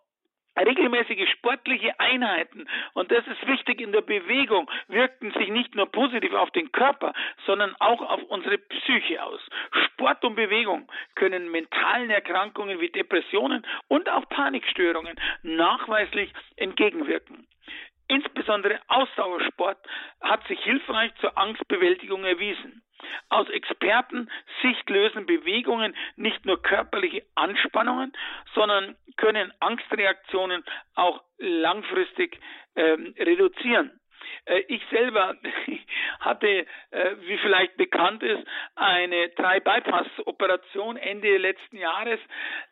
Regelmäßige 0.59 1.31
sportliche 1.31 1.99
Einheiten, 1.99 2.69
und 2.93 3.11
das 3.11 3.27
ist 3.27 3.47
wichtig 3.47 3.81
in 3.81 3.93
der 3.93 4.03
Bewegung, 4.03 4.71
wirkten 4.89 5.33
sich 5.33 5.49
nicht 5.49 5.75
nur 5.75 5.91
positiv 5.91 6.35
auf 6.35 6.51
den 6.51 6.71
Körper, 6.73 7.15
sondern 7.47 7.75
auch 7.81 8.03
auf 8.03 8.23
unsere 8.25 8.59
Psyche 8.59 9.23
aus. 9.23 9.41
Sport 9.87 10.25
und 10.25 10.35
Bewegung 10.35 10.91
können 11.15 11.51
mentalen 11.51 12.11
Erkrankungen 12.11 12.81
wie 12.81 12.91
Depressionen 12.91 13.67
und 13.89 14.09
auch 14.11 14.29
Panikstörungen 14.29 15.17
nachweislich 15.43 16.33
entgegenwirken. 16.57 17.47
Insbesondere 18.09 18.79
Ausdauersport 18.89 19.79
hat 20.21 20.47
sich 20.47 20.61
hilfreich 20.63 21.15
zur 21.21 21.39
Angstbewältigung 21.39 22.25
erwiesen. 22.25 22.83
Aus 23.31 23.49
Expertensicht 23.49 24.89
lösen 24.89 25.27
Bewegungen 25.27 25.97
nicht 26.17 26.45
nur 26.45 26.61
körperliche 26.63 27.23
Anspannungen, 27.35 28.13
sondern 28.55 28.97
können 29.17 29.53
Angstreaktionen 29.61 30.65
auch 30.95 31.23
langfristig 31.39 32.39
ähm, 32.77 33.15
reduzieren. 33.19 33.99
Äh, 34.45 34.61
ich 34.69 34.83
selber 34.91 35.37
hatte, 36.21 36.67
äh, 36.91 37.17
wie 37.21 37.39
vielleicht 37.39 37.77
bekannt 37.77 38.23
ist, 38.23 38.43
eine 38.75 39.29
Drei-Bypass-Operation 39.31 40.97
Ende 40.97 41.37
letzten 41.39 41.77
Jahres 41.77 42.21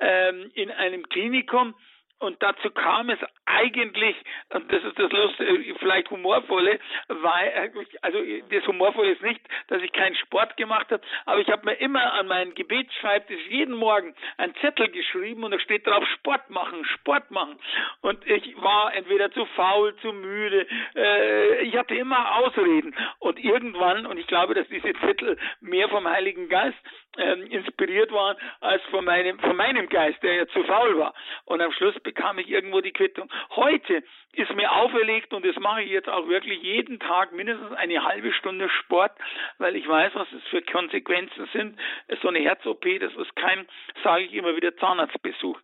ähm, 0.00 0.50
in 0.54 0.70
einem 0.70 1.08
Klinikum 1.08 1.74
und 2.20 2.42
dazu 2.42 2.70
kam 2.70 3.08
es 3.10 3.18
eigentlich, 3.46 4.14
und 4.50 4.70
das 4.70 4.84
ist 4.84 4.98
das 4.98 5.10
Lustige, 5.10 5.74
vielleicht 5.78 6.10
humorvolle, 6.10 6.78
weil, 7.08 7.48
äh, 7.48 7.70
also 8.02 8.18
das 8.50 8.66
Humorvolle 8.66 9.12
ist 9.12 9.22
nicht, 9.22 9.40
dass 9.68 9.82
ich 9.82 9.92
keinen 9.92 10.14
Sport 10.16 10.56
gemacht 10.56 10.90
habe, 10.90 11.02
aber 11.24 11.40
ich 11.40 11.48
habe 11.48 11.64
mir 11.64 11.74
immer 11.74 12.12
an 12.12 12.26
meinen 12.26 12.54
Gebetsschreibtisch 12.54 13.46
jeden 13.48 13.74
Morgen 13.74 14.14
einen 14.36 14.54
Zettel 14.56 14.88
geschrieben 14.88 15.44
und 15.44 15.52
da 15.52 15.58
steht 15.58 15.86
drauf 15.86 16.04
Sport 16.14 16.50
machen, 16.50 16.84
Sport 16.84 17.30
machen. 17.30 17.58
Und 18.02 18.24
ich 18.26 18.54
war 18.60 18.94
entweder 18.94 19.32
zu 19.32 19.46
faul, 19.56 19.96
zu 19.96 20.12
müde, 20.12 20.66
äh, 20.94 21.62
ich 21.62 21.76
hatte 21.76 21.94
immer 21.94 22.36
Ausreden. 22.36 22.94
Und 23.18 23.42
irgendwann, 23.42 24.04
und 24.06 24.18
ich 24.18 24.26
glaube, 24.26 24.54
dass 24.54 24.68
diese 24.68 24.92
Zettel 25.00 25.38
mehr 25.60 25.88
vom 25.88 26.06
Heiligen 26.06 26.48
Geist 26.48 26.78
ähm, 27.18 27.46
inspiriert 27.46 28.12
waren 28.12 28.36
als 28.60 28.82
von 28.90 29.04
meinem, 29.04 29.38
von 29.38 29.56
meinem 29.56 29.88
Geist, 29.88 30.22
der 30.22 30.34
ja 30.34 30.46
zu 30.48 30.62
faul 30.64 30.98
war. 30.98 31.14
Und 31.44 31.60
am 31.60 31.72
Schluss 31.72 31.98
bekam 32.10 32.38
ich 32.38 32.48
irgendwo 32.50 32.80
die 32.80 32.90
Quittung. 32.90 33.30
Heute 33.50 34.02
ist 34.32 34.52
mir 34.56 34.72
auferlegt 34.72 35.32
und 35.32 35.44
das 35.44 35.54
mache 35.60 35.82
ich 35.82 35.90
jetzt 35.90 36.08
auch 36.08 36.26
wirklich 36.26 36.60
jeden 36.60 36.98
Tag 36.98 37.32
mindestens 37.32 37.72
eine 37.72 38.02
halbe 38.02 38.32
Stunde 38.32 38.68
Sport, 38.68 39.12
weil 39.58 39.76
ich 39.76 39.86
weiß, 39.86 40.12
was 40.14 40.26
es 40.32 40.42
für 40.48 40.60
Konsequenzen 40.60 41.48
sind. 41.52 41.78
So 42.20 42.28
eine 42.28 42.40
Herz-OP, 42.40 42.84
das 42.98 43.14
ist 43.14 43.36
kein, 43.36 43.64
sage 44.02 44.24
ich 44.24 44.34
immer 44.34 44.56
wieder, 44.56 44.76
Zahnarztbesuch. 44.76 45.58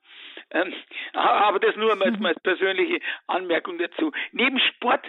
Ähm, 0.51 0.73
aber 1.13 1.59
das 1.59 1.77
nur 1.77 1.93
als, 2.01 2.21
als 2.25 2.41
persönliche 2.41 3.01
Anmerkung 3.27 3.79
dazu. 3.79 4.13
Neben 4.33 4.59
Sport 4.61 5.05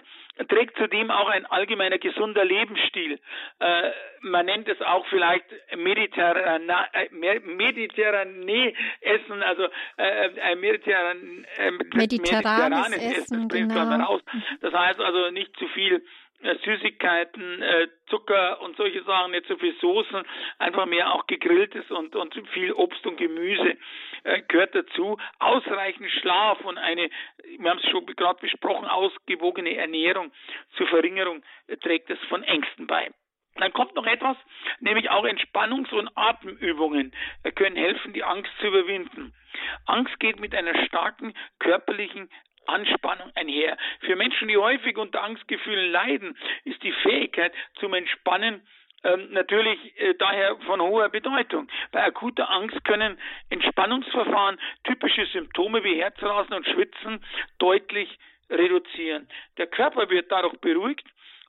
trägt 0.49 0.77
zudem 0.77 1.09
auch 1.11 1.29
ein 1.29 1.45
allgemeiner 1.45 1.97
gesunder 1.97 2.45
Lebensstil. 2.45 3.19
Äh, 3.59 3.91
man 4.21 4.45
nennt 4.45 4.67
es 4.67 4.81
auch 4.81 5.05
vielleicht 5.07 5.45
mediterrane, 5.75 6.73
äh, 6.93 7.39
mediterrane 7.39 8.73
Essen, 9.01 9.43
also 9.43 9.67
äh, 9.97 10.55
mediterran, 10.55 11.45
äh, 11.57 11.71
mediterranes, 11.71 12.31
mediterranes 12.31 12.97
Essen, 12.97 13.49
Essen 13.49 13.49
genau. 13.49 14.19
Das 14.61 14.73
heißt 14.73 14.99
also 14.99 15.31
nicht 15.31 15.55
zu 15.57 15.67
viel 15.69 16.03
Süßigkeiten, 16.41 17.62
äh, 17.62 17.88
Zucker 18.08 18.62
und 18.62 18.78
solche 18.78 19.04
Sachen, 19.04 19.32
nicht 19.32 19.47
so 19.47 19.58
viel 19.58 19.76
Soßen, 19.80 20.23
einfach 20.60 20.86
mehr 20.86 21.13
auch 21.13 21.26
gegrilltes 21.28 21.89
und, 21.89 22.15
und 22.15 22.36
viel 22.50 22.71
Obst 22.73 23.06
und 23.08 23.17
Gemüse 23.17 23.76
äh, 24.23 24.41
gehört 24.47 24.76
dazu. 24.76 25.17
Ausreichend 25.39 26.10
Schlaf 26.21 26.62
und 26.62 26.78
eine, 26.78 27.10
wir 27.58 27.69
haben 27.69 27.80
es 27.84 27.89
schon 27.89 28.06
gerade 28.06 28.39
besprochen, 28.39 28.86
ausgewogene 28.86 29.76
Ernährung 29.76 30.32
zur 30.76 30.88
Verringerung 30.88 31.43
äh, 31.67 31.78
trägt 31.78 32.10
es 32.10 32.19
von 32.30 32.43
Ängsten 32.43 32.86
bei. 32.86 33.10
Dann 33.56 33.73
kommt 33.73 33.95
noch 33.95 34.06
etwas, 34.06 34.38
nämlich 34.80 35.10
auch 35.10 35.26
Entspannungs- 35.26 35.91
und 35.91 36.10
Atemübungen 36.15 37.13
äh, 37.43 37.52
können 37.52 37.76
helfen, 37.76 38.13
die 38.13 38.23
Angst 38.23 38.52
zu 38.60 38.67
überwinden. 38.67 39.34
Angst 39.86 40.19
geht 40.19 40.39
mit 40.39 40.54
einer 40.54 40.86
starken 40.86 41.34
körperlichen 41.60 42.30
Anspannung 42.69 43.32
einher. 43.36 43.77
Für 44.01 44.15
Menschen, 44.15 44.47
die 44.47 44.58
häufig 44.58 44.97
unter 44.97 45.23
Angstgefühlen 45.23 45.91
leiden, 45.91 46.38
ist 46.63 46.82
die 46.84 46.91
Fähigkeit 46.91 47.53
zum 47.80 47.93
Entspannen 47.93 48.62
ähm, 49.03 49.27
natürlich 49.32 49.80
äh, 49.99 50.15
daher 50.15 50.58
von 50.65 50.82
hoher 50.82 51.10
Bedeutung. 51.10 51.67
Bei 51.91 52.03
akuter 52.03 52.49
Angst 52.49 52.84
können 52.84 53.17
Entspannungsverfahren 53.49 54.60
typische 54.84 55.25
Symptome 55.27 55.84
wie 55.84 56.01
Herzrasen 56.01 56.53
und 56.53 56.67
Schwitzen 56.67 57.23
deutlich 57.60 58.10
reduzieren. 58.49 59.27
Der 59.58 59.67
Körper 59.67 60.10
wird 60.10 60.32
dadurch 60.32 60.58
beruhigt 60.60 61.06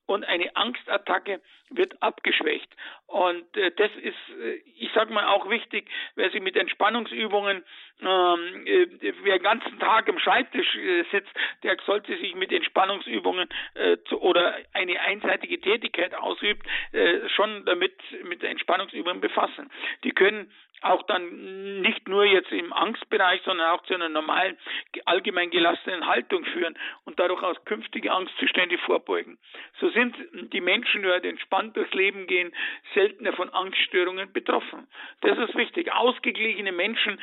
und 0.09 0.25
eine 0.25 0.57
Angstattacke 0.57 1.41
wird 1.69 2.03
abgeschwächt. 2.03 2.69
Und 3.07 3.57
äh, 3.59 3.71
das 3.77 3.91
ist, 4.03 4.17
äh, 4.43 4.55
ich 4.79 4.91
sage 4.95 5.13
mal, 5.13 5.27
auch 5.27 5.51
wichtig, 5.51 5.87
wer 6.15 6.31
sich 6.31 6.41
mit 6.41 6.57
Entspannungsübungen, 6.57 7.63
ähm, 8.01 8.67
äh, 8.67 8.87
wer 9.23 9.39
den 9.39 9.43
ganzen 9.43 9.79
Tag 9.79 10.09
am 10.09 10.19
Schreibtisch 10.19 10.75
äh, 10.77 11.05
sitzt, 11.13 11.31
der 11.63 11.77
sollte 11.85 12.17
sich 12.17 12.35
mit 12.35 12.51
Entspannungsübungen 12.53 13.51
äh, 13.75 13.99
zu, 14.09 14.19
oder 14.23 14.57
eine 14.73 14.99
einseitige 15.01 15.61
Tätigkeit 15.61 16.15
ausübt, 16.15 16.67
äh, 16.93 17.29
schon 17.29 17.67
damit 17.67 17.95
mit 18.25 18.43
Entspannungsübungen 18.43 19.21
befassen. 19.21 19.71
Die 20.05 20.13
können 20.13 20.51
auch 20.83 21.03
dann 21.05 21.81
nicht 21.81 22.09
nur 22.09 22.25
jetzt 22.25 22.53
im 22.53 22.73
Angstbereich, 22.73 23.41
sondern 23.45 23.71
auch 23.71 23.83
zu 23.85 23.95
einer 23.95 24.09
normalen, 24.09 24.57
allgemein 25.05 25.51
gelassenen 25.51 26.07
Haltung 26.07 26.45
führen 26.45 26.79
und 27.05 27.19
dadurch 27.19 27.43
aus 27.43 27.57
künftige 27.65 28.13
Angstzustände 28.13 28.79
vorbeugen. 28.79 29.39
So 29.81 29.89
sind 29.91 30.17
die 30.53 30.61
Menschen, 30.61 31.03
die 31.03 31.09
halt 31.09 31.25
entspannt 31.25 31.77
durchs 31.77 31.93
Leben 31.95 32.27
gehen, 32.27 32.53
seltener 32.95 33.33
von 33.33 33.51
Angststörungen 33.51 34.33
betroffen. 34.33 34.87
Das 35.21 35.39
ist 35.39 35.55
wichtig. 35.55 35.93
Ausgeglichene 35.93 36.73
Menschen 36.73 37.21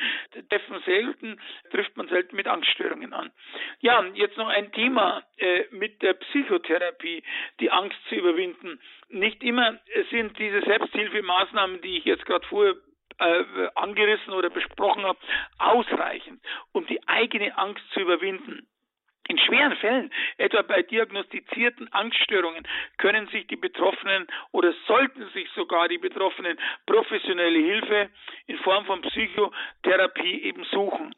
treffen 0.48 0.80
selten, 0.84 1.40
trifft 1.70 1.96
man 1.96 2.08
selten 2.08 2.36
mit 2.36 2.46
Angststörungen 2.46 3.12
an. 3.12 3.30
Ja, 3.80 4.04
jetzt 4.14 4.36
noch 4.36 4.48
ein 4.48 4.72
Thema 4.72 5.22
äh, 5.38 5.64
mit 5.70 6.02
der 6.02 6.14
Psychotherapie, 6.14 7.22
die 7.60 7.70
Angst 7.70 7.98
zu 8.08 8.14
überwinden. 8.14 8.80
Nicht 9.08 9.42
immer 9.42 9.78
sind 10.10 10.38
diese 10.38 10.62
Selbsthilfemaßnahmen, 10.62 11.80
die 11.80 11.98
ich 11.98 12.04
jetzt 12.04 12.26
gerade 12.26 12.46
vorher 12.46 12.74
äh, 13.18 13.44
angerissen 13.74 14.32
oder 14.32 14.50
besprochen 14.50 15.04
habe, 15.04 15.18
ausreichend, 15.58 16.42
um 16.72 16.86
die 16.86 17.06
eigene 17.08 17.56
Angst 17.56 17.82
zu 17.92 18.00
überwinden. 18.00 18.66
In 19.28 19.38
schweren 19.38 19.76
Fällen, 19.76 20.12
etwa 20.38 20.62
bei 20.62 20.82
diagnostizierten 20.82 21.92
Angststörungen, 21.92 22.66
können 22.98 23.26
sich 23.28 23.46
die 23.48 23.56
Betroffenen 23.56 24.26
oder 24.52 24.72
sollten 24.86 25.28
sich 25.30 25.48
sogar 25.50 25.88
die 25.88 25.98
Betroffenen 25.98 26.58
professionelle 26.86 27.58
Hilfe 27.58 28.10
in 28.46 28.58
Form 28.58 28.84
von 28.86 29.02
Psychotherapie 29.02 30.42
eben 30.42 30.64
suchen. 30.64 31.14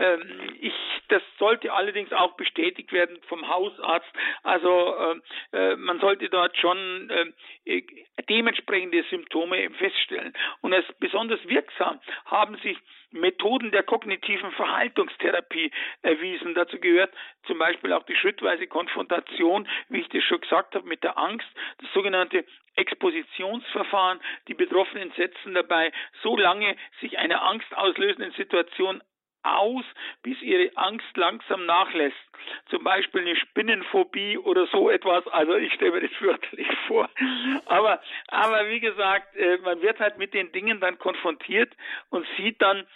Ähm, 0.00 0.22
ich, 0.60 0.74
das 1.08 1.22
sollte 1.38 1.72
allerdings 1.72 2.12
auch 2.12 2.32
bestätigt 2.36 2.92
werden 2.92 3.18
vom 3.28 3.48
Hausarzt. 3.48 4.10
Also 4.42 4.96
äh, 5.52 5.72
äh 5.72 5.76
man 5.76 6.00
sollte 6.00 6.28
dort 6.28 6.56
schon 6.56 7.10
äh, 7.64 7.82
dementsprechende 8.28 9.04
Symptome 9.04 9.70
feststellen. 9.70 10.32
Und 10.62 10.74
als 10.74 10.86
besonders 10.98 11.40
wirksam 11.48 12.00
haben 12.26 12.56
sich 12.58 12.78
Methoden 13.12 13.70
der 13.70 13.82
kognitiven 13.82 14.50
Verhaltungstherapie 14.52 15.70
erwiesen. 16.02 16.54
Dazu 16.54 16.78
gehört 16.78 17.12
zum 17.46 17.58
Beispiel 17.58 17.92
auch 17.92 18.04
die 18.04 18.16
schrittweise 18.16 18.66
Konfrontation, 18.66 19.68
wie 19.88 20.00
ich 20.00 20.08
das 20.08 20.22
schon 20.24 20.40
gesagt 20.40 20.74
habe, 20.74 20.88
mit 20.88 21.02
der 21.02 21.18
Angst, 21.18 21.48
das 21.78 21.92
sogenannte 21.92 22.44
Expositionsverfahren. 22.76 24.20
Die 24.48 24.54
Betroffenen 24.54 25.12
setzen 25.16 25.54
dabei 25.54 25.92
so 26.22 26.36
lange 26.36 26.76
sich 27.00 27.18
einer 27.18 27.42
angstauslösenden 27.42 28.32
Situation 28.32 29.02
aus, 29.42 29.84
bis 30.22 30.40
ihre 30.42 30.70
Angst 30.76 31.16
langsam 31.16 31.66
nachlässt. 31.66 32.16
Zum 32.70 32.84
Beispiel 32.84 33.22
eine 33.22 33.36
Spinnenphobie 33.36 34.38
oder 34.38 34.66
so 34.66 34.90
etwas. 34.90 35.26
Also 35.28 35.56
ich 35.56 35.72
stelle 35.74 35.92
mir 35.92 36.08
das 36.08 36.16
fürchterlich 36.18 36.68
vor. 36.86 37.08
Aber, 37.66 38.00
aber 38.28 38.68
wie 38.68 38.80
gesagt, 38.80 39.36
äh, 39.36 39.58
man 39.58 39.80
wird 39.82 40.00
halt 40.00 40.18
mit 40.18 40.34
den 40.34 40.52
Dingen 40.52 40.80
dann 40.80 40.98
konfrontiert 40.98 41.72
und 42.10 42.26
sieht 42.36 42.60
dann, 42.60 42.86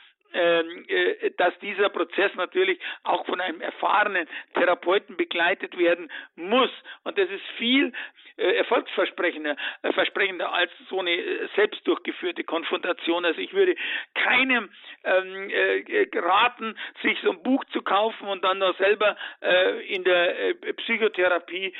dass 1.37 1.59
dieser 1.61 1.89
Prozess 1.89 2.35
natürlich 2.35 2.79
auch 3.05 3.25
von 3.27 3.41
einem 3.41 3.61
erfahrenen 3.61 4.29
Therapeuten 4.55 5.17
begleitet 5.17 5.77
werden 5.79 6.11
muss. 6.37 6.71
Und 7.05 7.19
das 7.19 7.29
ist 7.31 7.45
viel 7.59 7.93
äh, 8.37 8.57
erfolgsversprechender 8.57 9.57
äh, 9.83 9.93
versprechender 9.93 10.53
als 10.53 10.71
so 10.91 11.01
eine 11.01 11.49
selbst 11.57 11.87
durchgeführte 11.87 12.45
Konfrontation. 12.45 13.25
Also 13.25 13.41
ich 13.41 13.55
würde 13.55 13.75
keinem 14.15 14.69
ähm, 15.05 15.49
äh, 15.49 16.07
raten, 16.15 16.77
sich 17.03 17.19
so 17.23 17.31
ein 17.31 17.43
Buch 17.43 17.65
zu 17.73 17.81
kaufen 17.81 18.29
und 18.29 18.45
dann 18.45 18.59
noch 18.59 18.77
selber 18.77 19.17
äh, 19.41 19.95
in 19.95 20.05
der 20.05 20.39
äh, 20.39 20.55
Psychotherapie 20.75 21.73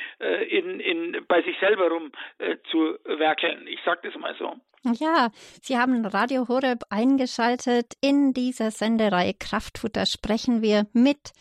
in, 0.49 0.79
in, 0.79 1.25
bei 1.27 1.41
sich 1.41 1.57
selber 1.59 1.89
rum 1.89 2.11
zu 2.71 2.97
werkeln. 3.05 3.67
Ich 3.67 3.79
sage 3.83 4.01
das 4.03 4.15
mal 4.15 4.35
so. 4.35 4.55
Ja, 4.93 5.31
Sie 5.61 5.77
haben 5.77 6.05
Radio 6.05 6.47
Horeb 6.47 6.85
eingeschaltet. 6.89 7.93
In 7.99 8.33
dieser 8.33 8.71
Sendereihe 8.71 9.33
Kraftfutter 9.33 10.05
sprechen 10.05 10.61
wir 10.61 10.87
mit 10.93 11.33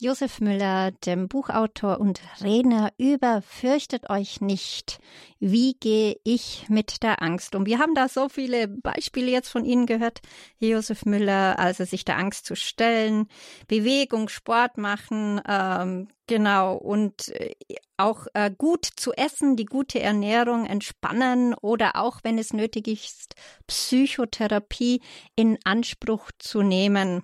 Josef 0.00 0.40
Müller, 0.40 0.90
dem 0.90 1.28
Buchautor 1.28 2.00
und 2.00 2.20
Redner 2.42 2.92
über 2.98 3.42
Fürchtet 3.42 4.10
euch 4.10 4.40
nicht. 4.40 4.98
Wie 5.38 5.74
gehe 5.74 6.16
ich 6.24 6.66
mit 6.68 7.04
der 7.04 7.22
Angst 7.22 7.54
um? 7.54 7.64
Wir 7.64 7.78
haben 7.78 7.94
da 7.94 8.08
so 8.08 8.28
viele 8.28 8.66
Beispiele 8.66 9.30
jetzt 9.30 9.48
von 9.48 9.64
Ihnen 9.64 9.86
gehört, 9.86 10.20
Josef 10.58 11.04
Müller, 11.04 11.60
also 11.60 11.84
sich 11.84 12.04
der 12.04 12.18
Angst 12.18 12.44
zu 12.44 12.56
stellen, 12.56 13.28
Bewegung, 13.68 14.28
Sport 14.28 14.78
machen, 14.78 15.40
ähm, 15.48 16.08
genau, 16.26 16.74
und 16.74 17.28
äh, 17.28 17.54
auch 17.96 18.26
äh, 18.34 18.50
gut 18.50 18.88
zu 18.96 19.12
essen, 19.12 19.54
die 19.54 19.66
gute 19.66 20.00
Ernährung, 20.00 20.66
entspannen 20.66 21.54
oder 21.54 21.94
auch, 21.94 22.18
wenn 22.24 22.36
es 22.38 22.52
nötig 22.52 22.88
ist, 22.88 23.36
Psychotherapie 23.68 25.00
in 25.36 25.56
Anspruch 25.64 26.32
zu 26.40 26.62
nehmen. 26.62 27.22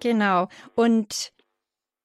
Genau. 0.00 0.48
Und 0.74 1.32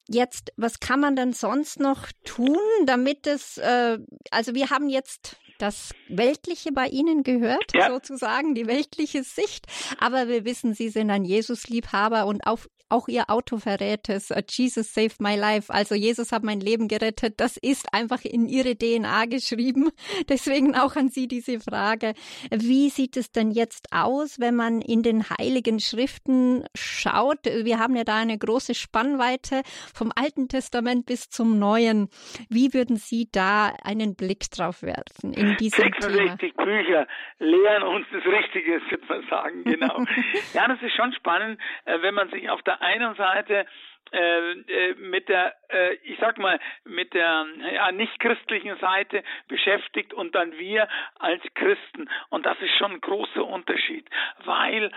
Jetzt, 0.08 0.52
was 0.56 0.80
kann 0.80 1.00
man 1.00 1.16
denn 1.16 1.32
sonst 1.32 1.80
noch 1.80 2.08
tun, 2.24 2.58
damit 2.84 3.26
es, 3.26 3.58
äh, 3.58 3.98
also 4.30 4.54
wir 4.54 4.70
haben 4.70 4.88
jetzt 4.88 5.36
das 5.58 5.94
Weltliche 6.08 6.72
bei 6.72 6.88
Ihnen 6.88 7.22
gehört, 7.22 7.72
ja. 7.74 7.88
sozusagen, 7.88 8.54
die 8.54 8.66
weltliche 8.66 9.22
Sicht. 9.22 9.66
Aber 9.98 10.28
wir 10.28 10.44
wissen, 10.44 10.74
Sie 10.74 10.88
sind 10.88 11.10
ein 11.10 11.24
Jesus-Liebhaber 11.24 12.26
und 12.26 12.46
auf, 12.46 12.68
auch 12.88 13.08
Ihr 13.08 13.28
Auto 13.28 13.58
verrät 13.58 14.08
es. 14.08 14.30
Uh, 14.30 14.40
Jesus 14.48 14.92
saved 14.92 15.20
my 15.20 15.36
life. 15.36 15.72
Also 15.72 15.94
Jesus 15.94 16.32
hat 16.32 16.42
mein 16.42 16.60
Leben 16.60 16.88
gerettet. 16.88 17.34
Das 17.38 17.56
ist 17.56 17.92
einfach 17.92 18.24
in 18.24 18.46
Ihre 18.46 18.76
DNA 18.76 19.26
geschrieben. 19.26 19.90
Deswegen 20.28 20.74
auch 20.74 20.96
an 20.96 21.08
Sie 21.08 21.28
diese 21.28 21.60
Frage. 21.60 22.14
Wie 22.50 22.88
sieht 22.88 23.16
es 23.16 23.30
denn 23.30 23.50
jetzt 23.50 23.88
aus, 23.92 24.40
wenn 24.40 24.56
man 24.56 24.80
in 24.80 25.02
den 25.02 25.24
heiligen 25.28 25.80
Schriften 25.80 26.64
schaut? 26.74 27.44
Wir 27.44 27.78
haben 27.78 27.96
ja 27.96 28.04
da 28.04 28.16
eine 28.16 28.38
große 28.38 28.74
Spannweite 28.74 29.62
vom 29.94 30.10
Alten 30.14 30.48
Testament 30.48 31.06
bis 31.06 31.28
zum 31.28 31.58
Neuen. 31.58 32.08
Wie 32.48 32.74
würden 32.74 32.96
Sie 32.96 33.28
da 33.30 33.72
einen 33.82 34.16
Blick 34.16 34.50
drauf 34.50 34.82
werfen? 34.82 35.32
in 35.32 35.56
diesem 35.56 35.84
66 35.84 36.52
Thema. 36.52 36.64
Bücher 36.64 37.06
lehren 37.38 37.82
uns 37.82 38.06
das 38.12 38.24
Richtige, 38.24 38.80
würde 38.90 39.04
man 39.08 39.26
sagen, 39.28 39.64
genau. 39.64 40.04
ja, 40.54 40.68
das 40.68 40.80
ist 40.82 40.94
schon 40.94 41.12
spannend, 41.12 41.60
äh, 41.84 42.00
wenn 42.02 42.14
man 42.14 42.30
sich 42.30 42.48
auf 42.50 42.62
der 42.62 42.80
einen 42.84 43.14
Seite 43.14 43.66
äh, 44.12 44.52
äh, 44.52 44.94
mit 44.94 45.28
der, 45.28 45.54
ich 46.02 46.18
sag 46.20 46.38
mal, 46.38 46.60
mit 46.84 47.14
der 47.14 47.46
ja, 47.72 47.90
nicht 47.90 48.20
christlichen 48.20 48.76
Seite 48.78 49.24
beschäftigt 49.48 50.14
und 50.14 50.34
dann 50.34 50.52
wir 50.58 50.88
als 51.18 51.42
Christen. 51.54 52.08
Und 52.28 52.46
das 52.46 52.56
ist 52.60 52.76
schon 52.78 52.92
ein 52.92 53.00
großer 53.00 53.44
Unterschied, 53.44 54.08
weil 54.44 54.92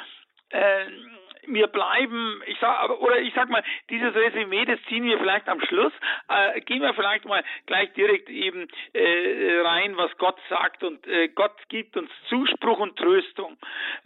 äh, 0.49 0.85
wir 1.47 1.67
bleiben, 1.67 2.41
ich 2.45 2.57
sag, 2.59 2.89
oder 2.99 3.19
ich 3.19 3.33
sag 3.33 3.49
mal, 3.49 3.63
dieses 3.89 4.13
Resümee, 4.13 4.65
das 4.65 4.79
ziehen 4.87 5.03
wir 5.03 5.17
vielleicht 5.17 5.47
am 5.47 5.61
Schluss. 5.61 5.93
Äh, 6.29 6.61
gehen 6.61 6.81
wir 6.81 6.93
vielleicht 6.93 7.25
mal 7.25 7.43
gleich 7.65 7.91
direkt 7.93 8.29
eben 8.29 8.67
äh, 8.93 9.59
rein, 9.61 9.97
was 9.97 10.15
Gott 10.17 10.37
sagt 10.49 10.83
und 10.83 11.05
äh, 11.07 11.29
Gott 11.29 11.55
gibt 11.69 11.97
uns 11.97 12.09
Zuspruch 12.29 12.79
und 12.79 12.97
Tröstung. 12.97 13.57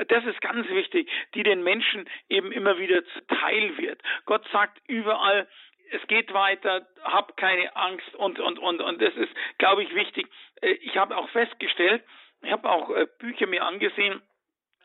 Das 0.08 0.24
ist 0.26 0.42
ganz 0.42 0.68
wichtig, 0.70 1.10
die 1.34 1.44
den 1.44 1.64
Menschen 1.64 2.10
eben 2.30 2.52
immer 2.52 2.78
wieder 2.78 3.04
zuteil 3.06 3.78
wird. 3.78 4.02
Gott 4.26 4.48
sagt 4.52 4.82
überall, 4.88 5.48
es 5.92 6.08
geht 6.08 6.34
weiter, 6.34 6.88
hab 7.04 7.36
keine 7.38 7.76
Angst 7.76 8.16
und 8.16 8.40
und 8.40 8.60
und 8.60 8.82
und 8.82 9.02
das 9.02 9.14
ist, 9.16 9.32
glaube 9.58 9.84
ich, 9.84 9.94
wichtig. 9.94 10.28
Äh, 10.62 10.72
ich 10.82 10.98
habe 10.98 11.18
auch 11.18 11.30
festgestellt, 11.30 12.04
ich 12.44 12.52
habe 12.52 12.70
auch 12.70 12.90
äh, 12.92 13.08
Bücher 13.20 13.48
mir 13.48 13.64
angesehen 13.66 14.22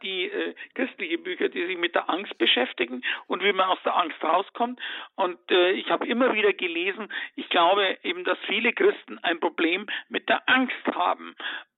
die 0.02 0.30
äh, 0.30 0.54
christliche 0.74 1.18
Bücher, 1.18 1.48
die 1.48 1.66
sich 1.66 1.78
mit 1.78 1.94
der 1.94 2.08
Angst 2.10 2.36
beschäftigen 2.38 3.02
und 3.26 3.42
wie 3.42 3.52
man 3.52 3.68
aus 3.68 3.82
der 3.84 3.96
Angst 3.96 4.22
rauskommt. 4.22 4.80
Und 5.14 5.38
äh, 5.50 5.72
ich 5.72 5.90
habe 5.90 6.06
immer 6.06 6.34
wieder 6.34 6.52
gelesen, 6.52 7.12
ich 7.34 7.48
glaube 7.48 7.98
eben, 8.02 8.24
dass 8.24 8.38
viele 8.46 8.72
Christen 8.72 9.18
ein 9.18 9.40
Problem 9.40 9.86
mit 10.08 10.28
der 10.28 10.48
Angst 10.48 10.86
haben 10.94 11.36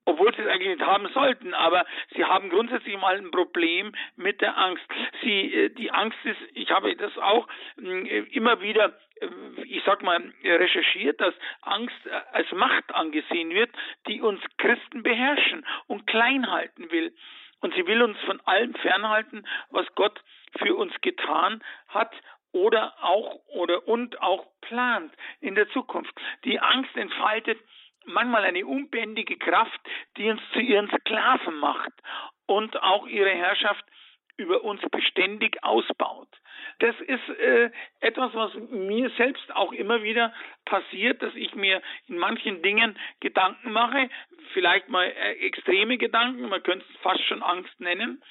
obwohl 0.09 0.33
sie 0.35 0.41
es 0.41 0.47
eigentlich 0.47 0.77
nicht 0.77 0.85
haben 0.85 1.07
sollten, 1.13 1.53
aber 1.53 1.85
sie 2.15 2.25
haben 2.25 2.49
grundsätzlich 2.49 2.97
mal 2.97 3.15
ein 3.15 3.31
Problem 3.31 3.93
mit 4.15 4.41
der 4.41 4.57
Angst. 4.57 4.83
Sie, 5.21 5.53
äh, 5.53 5.69
die 5.69 5.91
Angst 5.91 6.17
ist, 6.23 6.39
ich 6.53 6.71
habe 6.71 6.95
das 6.95 7.15
auch 7.17 7.47
äh, 7.77 8.19
immer 8.31 8.61
wieder 8.61 8.97
äh, 9.21 9.27
ich 9.65 9.83
sag 9.85 10.01
mal, 10.01 10.21
recherchiert, 10.43 11.21
dass 11.21 11.33
Angst 11.61 11.95
als 12.31 12.51
Macht 12.51 12.93
angesehen 12.93 13.51
wird, 13.51 13.69
die 14.07 14.21
uns 14.21 14.41
Christen 14.57 15.03
beherrschen 15.03 15.65
und 15.87 16.07
klein 16.07 16.49
halten 16.51 16.89
will. 16.91 17.13
Und 17.61 17.73
sie 17.75 17.85
will 17.85 18.01
uns 18.01 18.17
von 18.21 18.39
allem 18.41 18.73
fernhalten, 18.75 19.45
was 19.69 19.85
Gott 19.95 20.21
für 20.57 20.75
uns 20.75 20.93
getan 21.01 21.61
hat 21.87 22.11
oder 22.51 22.93
auch 23.01 23.35
oder 23.47 23.87
und 23.87 24.21
auch 24.21 24.45
plant 24.61 25.13
in 25.39 25.55
der 25.55 25.69
Zukunft. 25.69 26.13
Die 26.45 26.59
Angst 26.59 26.95
entfaltet 26.95 27.59
manchmal 28.05 28.43
eine 28.43 28.65
unbändige 28.65 29.37
Kraft, 29.37 29.79
die 30.17 30.29
uns 30.29 30.41
zu 30.53 30.59
ihren 30.59 30.89
Sklaven 30.89 31.55
macht 31.55 31.93
und 32.45 32.81
auch 32.81 33.07
ihre 33.07 33.31
Herrschaft 33.31 33.85
über 34.37 34.63
uns 34.63 34.81
beständig 34.89 35.63
ausbaut. 35.63 36.29
Das 36.79 36.95
ist 37.01 37.29
äh, 37.39 37.71
etwas, 37.99 38.33
was 38.33 38.53
mir 38.69 39.09
selbst 39.17 39.53
auch 39.55 39.73
immer 39.73 40.03
wieder 40.03 40.33
passiert, 40.65 41.21
dass 41.21 41.33
ich 41.35 41.55
mir 41.55 41.81
in 42.07 42.17
manchen 42.17 42.61
Dingen 42.61 42.97
Gedanken 43.19 43.71
mache, 43.71 44.09
vielleicht 44.53 44.89
mal 44.89 45.05
äh, 45.05 45.45
extreme 45.45 45.97
Gedanken, 45.97 46.47
man 46.49 46.63
könnte 46.63 46.85
es 46.89 47.01
fast 47.01 47.23
schon 47.25 47.41
Angst 47.41 47.79
nennen, 47.79 48.21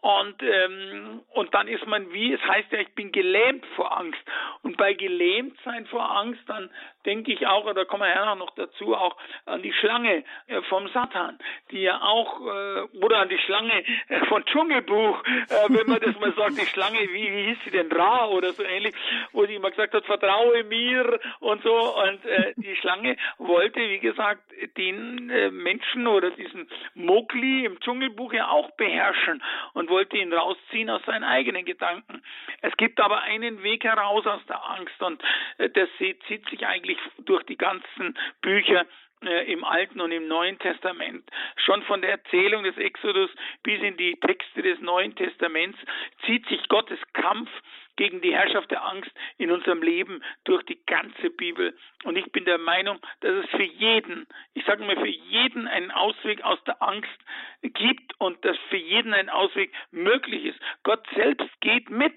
und, 0.00 0.42
ähm, 0.42 1.22
und 1.30 1.52
dann 1.54 1.66
ist 1.66 1.86
man 1.86 2.12
wie, 2.12 2.32
es 2.32 2.42
heißt 2.42 2.70
ja, 2.70 2.78
ich 2.78 2.94
bin 2.94 3.10
gelähmt 3.10 3.64
vor 3.74 3.96
Angst. 3.98 4.20
Und 4.62 4.76
bei 4.76 4.94
gelähmt 4.94 5.58
sein 5.64 5.86
vor 5.86 6.08
Angst, 6.16 6.40
dann 6.46 6.70
denke 7.04 7.32
ich 7.32 7.46
auch, 7.46 7.64
oder 7.64 7.84
kommen 7.84 8.02
wir 8.02 8.10
ja 8.10 8.34
noch 8.34 8.50
dazu, 8.54 8.94
auch 8.94 9.16
an 9.46 9.62
die 9.62 9.72
Schlange 9.72 10.24
äh, 10.46 10.62
vom 10.68 10.88
Satan, 10.88 11.38
die 11.70 11.82
ja 11.82 12.00
auch, 12.02 12.40
äh, 12.40 12.82
oder 13.04 13.18
an 13.18 13.28
die 13.28 13.38
Schlange 13.38 13.82
äh, 14.08 14.24
von 14.26 14.44
Dschungelbuch, 14.44 15.24
äh, 15.24 15.68
wenn 15.68 15.86
man 15.88 16.00
das 16.00 16.18
mal 16.20 16.32
sagt, 16.34 16.60
die 16.60 16.66
Schlange, 16.66 16.98
wie, 16.98 17.32
wie 17.32 17.42
hieß 17.48 17.58
sie 17.64 17.70
denn, 17.70 17.77
Ra 17.90 18.26
oder 18.28 18.52
so 18.52 18.62
ähnlich, 18.62 18.94
wo 19.32 19.46
sie 19.46 19.54
immer 19.54 19.70
gesagt 19.70 19.94
hat, 19.94 20.04
vertraue 20.04 20.64
mir 20.64 21.18
und 21.40 21.62
so. 21.62 21.74
Und 21.74 22.24
äh, 22.24 22.54
die 22.56 22.76
Schlange 22.76 23.16
wollte, 23.38 23.80
wie 23.80 23.98
gesagt, 23.98 24.42
den 24.76 25.30
äh, 25.30 25.50
Menschen 25.50 26.06
oder 26.06 26.30
diesen 26.30 26.68
Mowgli 26.94 27.64
im 27.64 27.80
Dschungelbuch 27.80 28.32
ja 28.32 28.48
auch 28.48 28.70
beherrschen. 28.72 29.42
Und 29.74 29.90
wollte 29.90 30.16
ihn 30.16 30.32
rausziehen 30.32 30.90
aus 30.90 31.02
seinen 31.06 31.24
eigenen 31.24 31.64
Gedanken. 31.64 32.22
Es 32.62 32.76
gibt 32.76 33.00
aber 33.00 33.22
einen 33.22 33.62
Weg 33.62 33.84
heraus 33.84 34.26
aus 34.26 34.44
der 34.46 34.64
Angst 34.70 35.00
und 35.02 35.22
äh, 35.58 35.70
das 35.70 35.88
zieht 35.98 36.48
sich 36.48 36.66
eigentlich 36.66 36.98
durch 37.18 37.42
die 37.44 37.56
ganzen 37.56 38.18
Bücher 38.40 38.86
im 39.22 39.64
Alten 39.64 40.00
und 40.00 40.12
im 40.12 40.28
Neuen 40.28 40.58
Testament. 40.58 41.28
Schon 41.56 41.82
von 41.82 42.00
der 42.00 42.10
Erzählung 42.10 42.64
des 42.64 42.76
Exodus 42.76 43.30
bis 43.62 43.80
in 43.82 43.96
die 43.96 44.18
Texte 44.20 44.62
des 44.62 44.80
Neuen 44.80 45.14
Testaments 45.16 45.78
zieht 46.24 46.46
sich 46.48 46.68
Gottes 46.68 46.98
Kampf 47.12 47.50
gegen 47.96 48.20
die 48.20 48.34
Herrschaft 48.34 48.70
der 48.70 48.84
Angst 48.84 49.10
in 49.36 49.50
unserem 49.50 49.82
Leben 49.82 50.22
durch 50.44 50.62
die 50.64 50.78
ganze 50.86 51.30
Bibel. 51.30 51.76
Und 52.04 52.16
ich 52.16 52.30
bin 52.30 52.44
der 52.44 52.58
Meinung, 52.58 53.00
dass 53.20 53.44
es 53.44 53.50
für 53.50 53.64
jeden, 53.64 54.26
ich 54.54 54.64
sage 54.64 54.84
mal, 54.84 54.96
für 54.96 55.08
jeden 55.08 55.66
einen 55.66 55.90
Ausweg 55.90 56.42
aus 56.42 56.62
der 56.64 56.80
Angst 56.80 57.18
gibt 57.60 58.18
und 58.20 58.42
dass 58.44 58.56
für 58.70 58.76
jeden 58.76 59.12
ein 59.12 59.28
Ausweg 59.28 59.72
möglich 59.90 60.44
ist. 60.44 60.60
Gott 60.84 61.04
selbst 61.14 61.50
geht 61.60 61.90
mit 61.90 62.14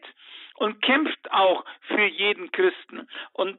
und 0.56 0.82
kämpft 0.84 1.32
auch 1.32 1.66
für 1.88 2.06
jeden 2.06 2.52
Christen. 2.52 3.10
Und 3.34 3.58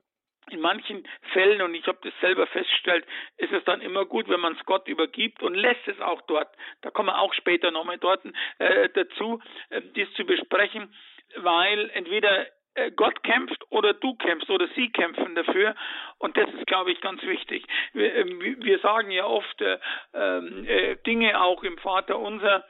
in 0.50 0.60
manchen 0.60 1.06
Fällen, 1.32 1.62
und 1.62 1.74
ich 1.74 1.86
habe 1.86 1.98
das 2.02 2.12
selber 2.20 2.46
festgestellt, 2.46 3.06
ist 3.36 3.52
es 3.52 3.64
dann 3.64 3.80
immer 3.80 4.04
gut, 4.04 4.28
wenn 4.28 4.40
man 4.40 4.54
es 4.54 4.64
Gott 4.66 4.88
übergibt 4.88 5.42
und 5.42 5.54
lässt 5.54 5.86
es 5.86 6.00
auch 6.00 6.20
dort. 6.22 6.48
Da 6.82 6.90
kommen 6.90 7.08
wir 7.08 7.18
auch 7.18 7.32
später 7.34 7.70
nochmal 7.70 7.98
dort 7.98 8.22
äh, 8.58 8.88
dazu, 8.90 9.40
äh, 9.70 9.80
dies 9.94 10.12
zu 10.14 10.24
besprechen 10.24 10.92
weil 11.36 11.90
entweder 11.94 12.46
äh, 12.74 12.90
Gott 12.90 13.22
kämpft 13.22 13.64
oder 13.70 13.94
du 13.94 14.14
kämpfst 14.14 14.50
oder 14.50 14.68
sie 14.74 14.90
kämpfen 14.90 15.34
dafür. 15.34 15.74
Und 16.18 16.36
das 16.36 16.48
ist, 16.54 16.66
glaube 16.66 16.92
ich, 16.92 17.00
ganz 17.00 17.22
wichtig. 17.22 17.64
Wir, 17.92 18.14
ähm, 18.14 18.40
wir 18.40 18.78
sagen 18.78 19.10
ja 19.10 19.26
oft 19.26 19.60
äh, 19.60 19.78
äh, 20.14 20.96
Dinge 21.06 21.40
auch 21.40 21.62
im 21.62 21.78
Vater 21.78 22.18
unser, 22.18 22.56
ähm, 22.56 22.62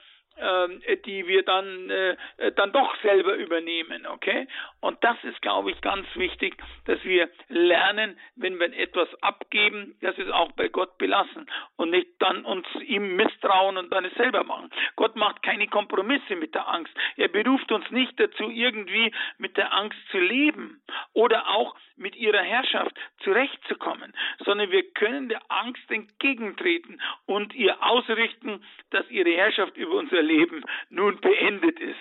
die 1.06 1.26
wir 1.26 1.42
dann, 1.42 1.90
äh, 1.90 2.16
dann 2.56 2.72
doch 2.72 2.94
selber 3.02 3.34
übernehmen, 3.34 4.06
okay? 4.06 4.46
Und 4.80 5.02
das 5.04 5.16
ist, 5.24 5.40
glaube 5.42 5.70
ich, 5.70 5.80
ganz 5.80 6.06
wichtig, 6.14 6.56
dass 6.86 7.02
wir 7.04 7.28
lernen, 7.48 8.18
wenn 8.36 8.58
wir 8.58 8.72
etwas 8.76 9.08
abgeben, 9.22 9.96
dass 10.00 10.16
wir 10.16 10.26
es 10.26 10.32
auch 10.32 10.52
bei 10.52 10.68
Gott 10.68 10.98
belassen 10.98 11.48
und 11.76 11.90
nicht 11.90 12.08
dann 12.18 12.44
uns 12.44 12.66
ihm 12.86 13.16
misstrauen 13.16 13.76
und 13.76 13.92
dann 13.92 14.04
es 14.04 14.14
selber 14.14 14.44
machen. 14.44 14.70
Gott 14.96 15.16
macht 15.16 15.42
keine 15.42 15.68
Kompromisse 15.68 16.36
mit 16.36 16.54
der 16.54 16.68
Angst. 16.68 16.92
Er 17.16 17.28
beruft 17.28 17.70
uns 17.72 17.90
nicht 17.90 18.18
dazu, 18.18 18.50
irgendwie 18.50 19.12
mit 19.38 19.56
der 19.56 19.72
Angst 19.72 19.98
zu 20.10 20.18
leben 20.18 20.82
oder 21.12 21.48
auch 21.48 21.76
mit 21.96 22.16
ihrer 22.16 22.42
Herrschaft 22.42 22.96
zurechtzukommen, 23.22 24.12
sondern 24.44 24.70
wir 24.70 24.82
können 24.92 25.28
der 25.28 25.40
Angst 25.48 25.90
entgegentreten 25.90 27.00
und 27.26 27.54
ihr 27.54 27.82
ausrichten, 27.82 28.64
dass 28.90 29.08
ihre 29.10 29.30
Herrschaft 29.30 29.76
über 29.76 29.94
unser 29.94 30.21
Leben 30.22 30.62
nun 30.90 31.20
beendet 31.20 31.78
ist. 31.80 31.98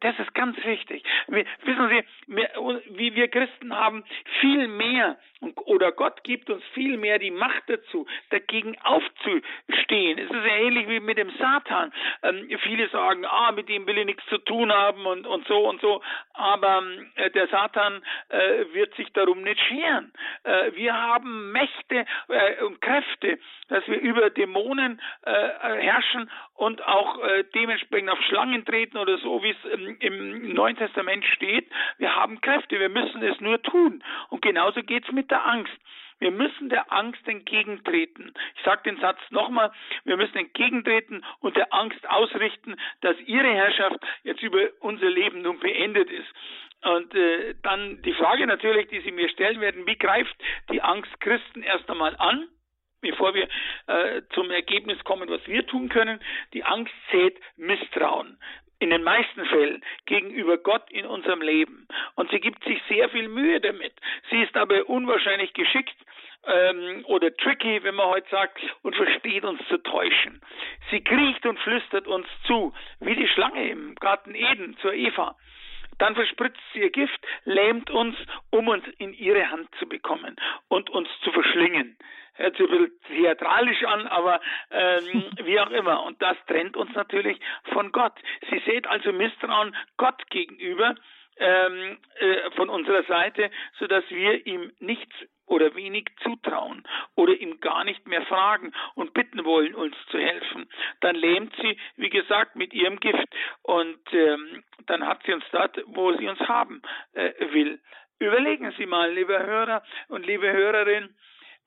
Das 0.00 0.18
ist 0.18 0.34
ganz 0.34 0.56
wichtig. 0.64 1.02
Wir, 1.28 1.44
wissen 1.64 1.88
Sie, 1.88 2.34
wir, 2.34 2.50
wie 2.90 3.14
wir 3.14 3.28
Christen 3.28 3.74
haben 3.74 4.04
viel 4.40 4.68
mehr 4.68 5.18
oder 5.64 5.92
Gott 5.92 6.24
gibt 6.24 6.50
uns 6.50 6.64
viel 6.74 6.96
mehr 6.96 7.18
die 7.18 7.30
Macht 7.30 7.62
dazu, 7.68 8.06
dagegen 8.30 8.76
aufzustehen. 8.82 10.18
Es 10.18 10.30
ist 10.30 10.44
ja 10.44 10.56
ähnlich 10.56 10.88
wie 10.88 11.00
mit 11.00 11.16
dem 11.16 11.30
Satan. 11.38 11.92
Ähm, 12.22 12.48
viele 12.62 12.88
sagen, 12.88 13.24
ah, 13.24 13.52
mit 13.52 13.68
dem 13.68 13.86
will 13.86 13.98
ich 13.98 14.06
nichts 14.06 14.26
zu 14.26 14.38
tun 14.38 14.72
haben 14.72 15.06
und, 15.06 15.26
und 15.26 15.46
so 15.46 15.68
und 15.68 15.80
so. 15.80 16.02
Aber 16.34 16.82
äh, 17.14 17.30
der 17.30 17.46
Satan 17.48 18.02
äh, 18.30 18.64
wird 18.72 18.94
sich 18.96 19.12
darum 19.12 19.42
nicht 19.42 19.60
scheren. 19.60 20.12
Äh, 20.42 20.72
wir 20.74 20.94
haben 20.94 21.52
Mächte 21.52 22.04
äh, 22.28 22.64
und 22.64 22.80
Kräfte, 22.80 23.38
dass 23.68 23.86
wir 23.86 24.00
über 24.00 24.30
Dämonen 24.30 25.00
äh, 25.22 25.32
herrschen 25.32 26.30
und 26.54 26.84
auch 26.84 27.22
äh, 27.22 27.44
dementsprechend 27.54 28.10
auf 28.10 28.20
Schlangen 28.22 28.64
treten 28.64 28.98
oder 28.98 29.18
so, 29.18 29.42
wie 29.42 29.50
es 29.50 29.77
im 30.00 30.54
Neuen 30.54 30.76
Testament 30.76 31.24
steht. 31.24 31.66
Wir 31.98 32.14
haben 32.14 32.40
Kräfte, 32.40 32.78
wir 32.78 32.88
müssen 32.88 33.22
es 33.22 33.40
nur 33.40 33.62
tun. 33.62 34.02
Und 34.30 34.42
genauso 34.42 34.82
geht 34.82 35.04
es 35.04 35.12
mit 35.12 35.30
der 35.30 35.46
Angst. 35.46 35.78
Wir 36.18 36.30
müssen 36.32 36.68
der 36.68 36.92
Angst 36.92 37.26
entgegentreten. 37.26 38.34
Ich 38.56 38.64
sage 38.64 38.82
den 38.84 39.00
Satz 39.00 39.18
nochmal, 39.30 39.70
wir 40.04 40.16
müssen 40.16 40.36
entgegentreten 40.36 41.24
und 41.40 41.56
der 41.56 41.72
Angst 41.72 42.08
ausrichten, 42.08 42.76
dass 43.02 43.16
ihre 43.20 43.52
Herrschaft 43.52 43.98
jetzt 44.24 44.42
über 44.42 44.58
unser 44.80 45.08
Leben 45.08 45.42
nun 45.42 45.60
beendet 45.60 46.10
ist. 46.10 46.28
Und 46.82 47.14
äh, 47.14 47.54
dann 47.62 48.02
die 48.02 48.12
Frage 48.14 48.46
natürlich, 48.46 48.88
die 48.88 49.00
Sie 49.00 49.12
mir 49.12 49.28
stellen 49.28 49.60
werden, 49.60 49.86
wie 49.86 49.98
greift 49.98 50.34
die 50.70 50.82
Angst 50.82 51.20
Christen 51.20 51.62
erst 51.62 51.88
einmal 51.90 52.16
an? 52.16 52.48
bevor 53.00 53.32
wir 53.32 53.48
äh, 53.86 54.22
zum 54.34 54.50
Ergebnis 54.50 54.98
kommen, 55.04 55.28
was 55.28 55.46
wir 55.46 55.64
tun 55.66 55.88
können. 55.88 56.18
Die 56.52 56.64
Angst 56.64 56.92
sät 57.12 57.38
Misstrauen 57.56 58.38
in 58.78 58.90
den 58.90 59.02
meisten 59.02 59.44
Fällen 59.46 59.82
gegenüber 60.06 60.56
Gott 60.58 60.90
in 60.90 61.06
unserem 61.06 61.42
Leben. 61.42 61.86
Und 62.14 62.30
sie 62.30 62.40
gibt 62.40 62.62
sich 62.64 62.80
sehr 62.88 63.08
viel 63.08 63.28
Mühe 63.28 63.60
damit. 63.60 63.92
Sie 64.30 64.42
ist 64.42 64.56
aber 64.56 64.88
unwahrscheinlich 64.88 65.52
geschickt 65.52 65.96
ähm, 66.46 67.04
oder 67.06 67.34
tricky, 67.36 67.82
wenn 67.82 67.94
man 67.94 68.06
heute 68.06 68.28
sagt, 68.30 68.60
und 68.82 68.94
versteht 68.94 69.44
uns 69.44 69.60
zu 69.68 69.78
täuschen. 69.78 70.40
Sie 70.90 71.02
kriecht 71.02 71.44
und 71.46 71.58
flüstert 71.60 72.06
uns 72.06 72.26
zu, 72.46 72.72
wie 73.00 73.14
die 73.14 73.28
Schlange 73.28 73.68
im 73.68 73.94
Garten 73.96 74.34
Eden 74.34 74.76
zur 74.78 74.94
Eva. 74.94 75.36
Dann 75.98 76.14
verspritzt 76.14 76.60
sie 76.72 76.80
ihr 76.80 76.90
Gift, 76.90 77.20
lähmt 77.44 77.90
uns, 77.90 78.16
um 78.50 78.68
uns 78.68 78.84
in 78.98 79.12
ihre 79.12 79.50
Hand 79.50 79.68
zu 79.78 79.88
bekommen 79.88 80.36
und 80.68 80.90
uns 80.90 81.08
zu 81.22 81.32
verschlingen 81.32 81.96
hört 82.38 82.56
sich 82.56 82.70
ein 82.70 82.70
bisschen 82.70 83.00
theatralisch 83.08 83.84
an, 83.84 84.06
aber 84.06 84.40
ähm, 84.70 85.24
wie 85.44 85.60
auch 85.60 85.70
immer. 85.70 86.04
Und 86.04 86.22
das 86.22 86.36
trennt 86.46 86.76
uns 86.76 86.92
natürlich 86.94 87.38
von 87.72 87.92
Gott. 87.92 88.14
Sie 88.48 88.62
seht 88.64 88.86
also 88.86 89.12
Misstrauen 89.12 89.76
Gott 89.96 90.28
gegenüber 90.30 90.94
ähm, 91.38 91.98
äh, 92.18 92.50
von 92.52 92.68
unserer 92.68 93.02
Seite, 93.04 93.50
so 93.78 93.86
dass 93.86 94.08
wir 94.08 94.46
ihm 94.46 94.72
nichts 94.78 95.14
oder 95.48 95.74
wenig 95.74 96.06
zutrauen 96.22 96.84
oder 97.16 97.34
ihm 97.34 97.60
gar 97.60 97.84
nicht 97.84 98.06
mehr 98.06 98.22
fragen 98.22 98.72
und 98.94 99.14
bitten 99.14 99.44
wollen, 99.44 99.74
uns 99.74 99.96
zu 100.10 100.18
helfen. 100.18 100.68
Dann 101.00 101.16
lähmt 101.16 101.54
sie, 101.60 101.76
wie 101.96 102.10
gesagt, 102.10 102.56
mit 102.56 102.72
ihrem 102.72 103.00
Gift 103.00 103.28
und 103.62 104.00
ähm, 104.12 104.62
dann 104.86 105.06
hat 105.06 105.22
sie 105.24 105.32
uns 105.32 105.44
dort, 105.50 105.80
wo 105.86 106.12
sie 106.12 106.28
uns 106.28 106.40
haben 106.40 106.82
äh, 107.12 107.32
will. 107.52 107.80
Überlegen 108.20 108.72
Sie 108.76 108.86
mal, 108.86 109.12
liebe 109.12 109.38
Hörer 109.38 109.82
und 110.08 110.26
liebe 110.26 110.50
Hörerinnen, 110.52 111.14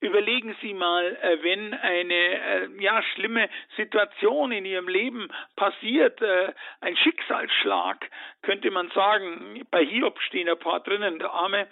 Überlegen 0.01 0.55
Sie 0.61 0.73
mal, 0.73 1.15
äh, 1.21 1.43
wenn 1.43 1.75
eine 1.75 2.13
äh, 2.13 2.69
ja 2.79 3.03
schlimme 3.13 3.47
Situation 3.77 4.51
in 4.51 4.65
Ihrem 4.65 4.87
Leben 4.87 5.29
passiert, 5.55 6.19
äh, 6.23 6.53
ein 6.81 6.97
Schicksalsschlag, 6.97 8.09
könnte 8.41 8.71
man 8.71 8.89
sagen. 8.89 9.63
Bei 9.69 9.85
Hiob 9.85 10.19
stehen 10.21 10.49
ein 10.49 10.57
paar 10.57 10.79
drinnen, 10.79 11.19
der 11.19 11.31
Arme. 11.31 11.67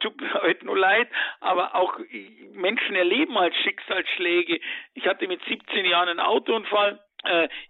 Tut 0.00 0.20
mir 0.20 0.34
heute 0.42 0.64
nur 0.66 0.78
leid, 0.78 1.08
aber 1.40 1.74
auch 1.74 1.98
Menschen 2.52 2.94
erleben 2.94 3.36
halt 3.36 3.54
Schicksalsschläge. 3.56 4.60
Ich 4.94 5.06
hatte 5.08 5.26
mit 5.26 5.44
17 5.44 5.84
Jahren 5.84 6.10
einen 6.10 6.20
Autounfall 6.20 7.00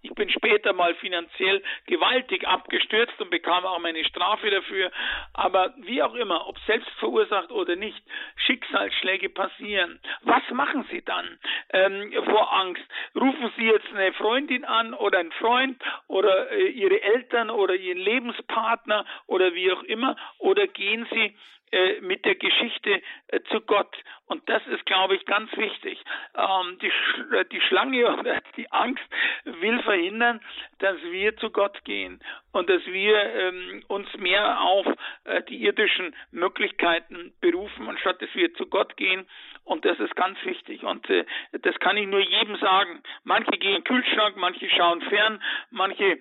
ich 0.01 0.11
bin 0.13 0.29
später 0.29 0.73
mal 0.73 0.95
finanziell 0.95 1.61
gewaltig 1.85 2.47
abgestürzt 2.47 3.19
und 3.21 3.29
bekam 3.29 3.65
auch 3.65 3.79
meine 3.79 4.03
Strafe 4.05 4.49
dafür. 4.49 4.91
Aber 5.33 5.73
wie 5.77 6.01
auch 6.01 6.15
immer, 6.15 6.47
ob 6.47 6.57
selbst 6.65 6.89
verursacht 6.99 7.51
oder 7.51 7.75
nicht, 7.75 8.01
Schicksalsschläge 8.35 9.29
passieren. 9.29 9.99
Was 10.21 10.43
machen 10.51 10.85
Sie 10.91 11.03
dann 11.03 11.37
ähm, 11.71 12.13
vor 12.25 12.53
Angst? 12.53 12.83
Rufen 13.15 13.51
Sie 13.57 13.65
jetzt 13.65 13.87
eine 13.93 14.13
Freundin 14.13 14.65
an 14.65 14.93
oder 14.93 15.19
einen 15.19 15.31
Freund 15.33 15.81
oder 16.07 16.51
äh, 16.51 16.69
Ihre 16.69 17.01
Eltern 17.01 17.49
oder 17.49 17.75
Ihren 17.75 17.99
Lebenspartner 17.99 19.05
oder 19.27 19.53
wie 19.53 19.71
auch 19.71 19.83
immer? 19.83 20.15
Oder 20.39 20.67
gehen 20.67 21.07
Sie 21.11 21.35
äh, 21.73 22.01
mit 22.01 22.23
der 22.23 22.35
Geschichte 22.35 23.01
äh, 23.27 23.39
zu 23.49 23.61
Gott. 23.61 23.97
Und 24.27 24.47
das 24.47 24.65
ist, 24.67 24.85
glaube 24.85 25.15
ich, 25.15 25.25
ganz 25.25 25.51
wichtig. 25.57 25.99
Ähm, 26.35 26.77
die, 26.79 26.91
Sch 26.91 27.33
äh, 27.33 27.45
die 27.45 27.61
Schlange 27.61 28.15
oder 28.19 28.41
die 28.55 28.71
Angst 28.71 29.03
will 29.43 29.81
verhindern, 29.81 30.39
dass 30.77 31.01
wir 31.01 31.35
zu 31.37 31.49
Gott 31.49 31.83
gehen 31.83 32.21
und 32.51 32.69
dass 32.69 32.85
wir 32.85 33.17
ähm, 33.17 33.83
uns 33.87 34.07
mehr 34.17 34.61
auf 34.61 34.85
äh, 35.23 35.41
die 35.49 35.63
irdischen 35.63 36.15
Möglichkeiten 36.31 37.33
berufen, 37.41 37.89
anstatt 37.89 38.21
dass 38.21 38.33
wir 38.35 38.53
zu 38.53 38.67
Gott 38.67 38.95
gehen. 38.95 39.27
Und 39.63 39.83
das 39.83 39.99
ist 39.99 40.15
ganz 40.15 40.37
wichtig. 40.45 40.83
Und 40.83 41.09
äh, 41.09 41.25
das 41.53 41.79
kann 41.79 41.97
ich 41.97 42.05
nur 42.05 42.19
jedem 42.19 42.55
sagen. 42.57 43.01
Manche 43.23 43.51
gehen 43.51 43.77
in 43.77 43.81
den 43.81 43.83
Kühlschrank, 43.83 44.35
manche 44.37 44.69
schauen 44.69 45.01
fern, 45.01 45.41
manche 45.71 46.19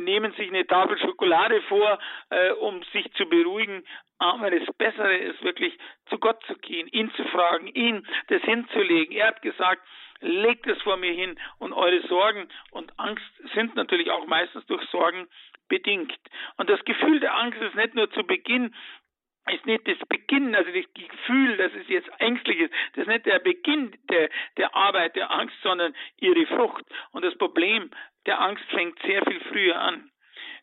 nehmen 0.00 0.32
sich 0.32 0.48
eine 0.48 0.66
Tafel 0.66 0.98
Schokolade 0.98 1.62
vor, 1.62 1.98
äh, 2.30 2.50
um 2.52 2.82
sich 2.92 3.12
zu 3.14 3.26
beruhigen. 3.26 3.84
Aber 4.18 4.50
das 4.50 4.66
Bessere 4.76 5.16
ist 5.16 5.42
wirklich 5.42 5.76
zu 6.08 6.18
Gott 6.18 6.42
zu 6.46 6.54
gehen, 6.56 6.86
ihn 6.88 7.10
zu 7.14 7.24
fragen, 7.26 7.68
ihn 7.68 8.06
das 8.28 8.42
hinzulegen. 8.42 9.16
Er 9.16 9.28
hat 9.28 9.42
gesagt, 9.42 9.82
legt 10.20 10.66
es 10.66 10.80
vor 10.82 10.96
mir 10.96 11.12
hin 11.12 11.38
und 11.58 11.72
eure 11.72 12.06
Sorgen 12.06 12.48
und 12.70 12.98
Angst 12.98 13.24
sind 13.54 13.74
natürlich 13.74 14.10
auch 14.10 14.26
meistens 14.26 14.66
durch 14.66 14.84
Sorgen 14.90 15.26
bedingt. 15.68 16.12
Und 16.58 16.68
das 16.68 16.84
Gefühl 16.84 17.20
der 17.20 17.36
Angst 17.36 17.60
ist 17.60 17.74
nicht 17.74 17.94
nur 17.94 18.10
zu 18.10 18.24
Beginn 18.24 18.74
ist 19.48 19.66
nicht 19.66 19.86
das 19.86 19.98
Beginn, 20.08 20.54
also 20.54 20.70
das 20.70 20.84
Gefühl, 20.94 21.56
dass 21.56 21.72
es 21.74 21.88
jetzt 21.88 22.08
ängstlich 22.18 22.60
ist, 22.60 22.74
das 22.92 23.02
ist 23.02 23.08
nicht 23.08 23.26
der 23.26 23.38
Beginn 23.38 23.96
der, 24.08 24.28
der 24.56 24.74
Arbeit 24.74 25.16
der 25.16 25.30
Angst, 25.30 25.56
sondern 25.62 25.94
ihre 26.18 26.46
Frucht. 26.46 26.84
Und 27.12 27.24
das 27.24 27.36
Problem 27.36 27.90
der 28.30 28.40
Angst 28.40 28.64
fängt 28.70 28.96
sehr 29.02 29.24
viel 29.26 29.40
früher 29.50 29.80
an. 29.80 30.08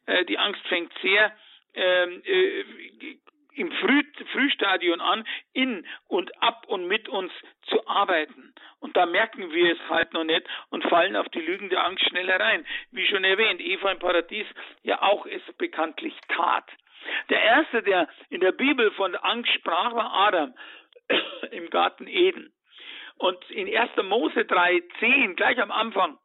Äh, 0.06 0.24
die 0.24 0.38
Angst 0.38 0.66
fängt 0.70 0.94
sehr 1.02 1.36
ähm, 1.74 2.24
äh, 2.24 2.64
im 3.56 3.72
Früh, 3.74 4.04
Frühstadion 4.32 5.02
an, 5.02 5.28
in 5.52 5.86
und 6.08 6.32
ab 6.42 6.64
und 6.68 6.88
mit 6.88 7.10
uns 7.10 7.34
zu 7.64 7.86
arbeiten. 7.86 8.54
Und 8.80 8.96
da 8.96 9.06
merken 9.06 9.52
wir 9.52 9.74
es 9.74 9.90
halt 9.90 10.14
noch 10.14 10.24
nicht 10.24 10.48
und 10.70 10.86
fallen 10.86 11.18
auf 11.18 11.28
die 11.30 11.42
Lügen 11.42 11.68
der 11.70 11.84
Angst 11.84 12.08
schnell 12.08 12.28
herein. 12.28 12.66
Wie 12.92 13.06
schon 13.08 13.26
erwähnt, 13.26 13.60
Eva 13.60 13.92
im 13.92 14.00
Paradies 14.00 14.48
ja 14.84 15.02
auch 15.02 15.26
es 15.26 15.42
bekanntlich 15.58 16.16
tat. 16.30 16.70
Der 17.30 17.42
erste, 17.42 17.84
der 17.84 18.08
in 18.30 18.40
der 18.40 18.54
Bibel 18.54 18.92
von 18.92 19.14
Angst 19.16 19.52
sprach, 19.56 19.94
war 19.94 20.14
Adam 20.14 20.54
im 21.52 21.70
Garten 21.70 22.08
Eden. 22.08 22.54
Und 23.18 23.44
in 23.50 23.68
1. 23.68 23.90
Mose 24.04 24.42
3,10, 24.42 25.36
gleich 25.36 25.60
am 25.60 25.72
Anfang, 25.72 26.18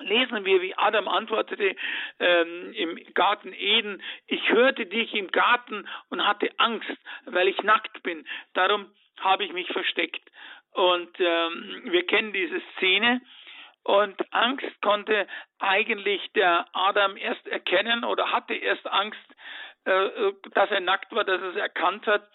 lesen 0.00 0.44
wir, 0.44 0.62
wie 0.62 0.76
Adam 0.76 1.08
antwortete 1.08 1.74
ähm, 2.18 2.72
im 2.72 3.14
Garten 3.14 3.52
Eden, 3.52 4.02
ich 4.26 4.50
hörte 4.50 4.86
dich 4.86 5.14
im 5.14 5.28
Garten 5.28 5.88
und 6.10 6.26
hatte 6.26 6.50
Angst, 6.58 6.96
weil 7.24 7.48
ich 7.48 7.62
nackt 7.62 8.02
bin. 8.02 8.26
Darum 8.54 8.90
habe 9.20 9.44
ich 9.44 9.52
mich 9.52 9.68
versteckt. 9.68 10.22
Und 10.72 11.10
ähm, 11.18 11.82
wir 11.84 12.06
kennen 12.06 12.32
diese 12.32 12.60
Szene. 12.76 13.22
Und 13.82 14.16
Angst 14.32 14.82
konnte 14.82 15.26
eigentlich 15.60 16.20
der 16.34 16.66
Adam 16.72 17.16
erst 17.16 17.46
erkennen 17.46 18.04
oder 18.04 18.32
hatte 18.32 18.54
erst 18.54 18.86
Angst, 18.88 19.36
äh, 19.84 20.32
dass 20.52 20.70
er 20.70 20.80
nackt 20.80 21.12
war, 21.14 21.24
dass 21.24 21.40
er 21.40 21.50
es 21.50 21.56
erkannt 21.56 22.06
hat, 22.06 22.28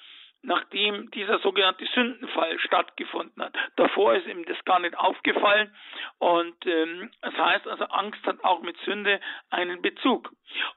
nachdem 0.44 1.12
dieser 1.12 1.40
sogenannte 1.40 1.86
Sündenfall 1.94 2.60
stattgefunden 2.60 3.44
hat. 3.44 3.56
Davor 3.76 4.16
ist 4.16 4.28
ihm 4.28 4.46
das 4.46 4.64
gar 4.66 4.80
nicht 4.80 4.98
aufgefallen 4.98 5.74
und 6.20 6.56
ähm, 6.66 7.12
das 7.22 7.36
heißt 7.36 7.68
also, 7.68 7.86
Angst 7.86 8.26
hat 8.26 8.44
auch 8.44 8.62
mit 8.62 8.78
Sünde 8.86 9.20
einen 9.50 9.82
Bezug. 9.82 10.32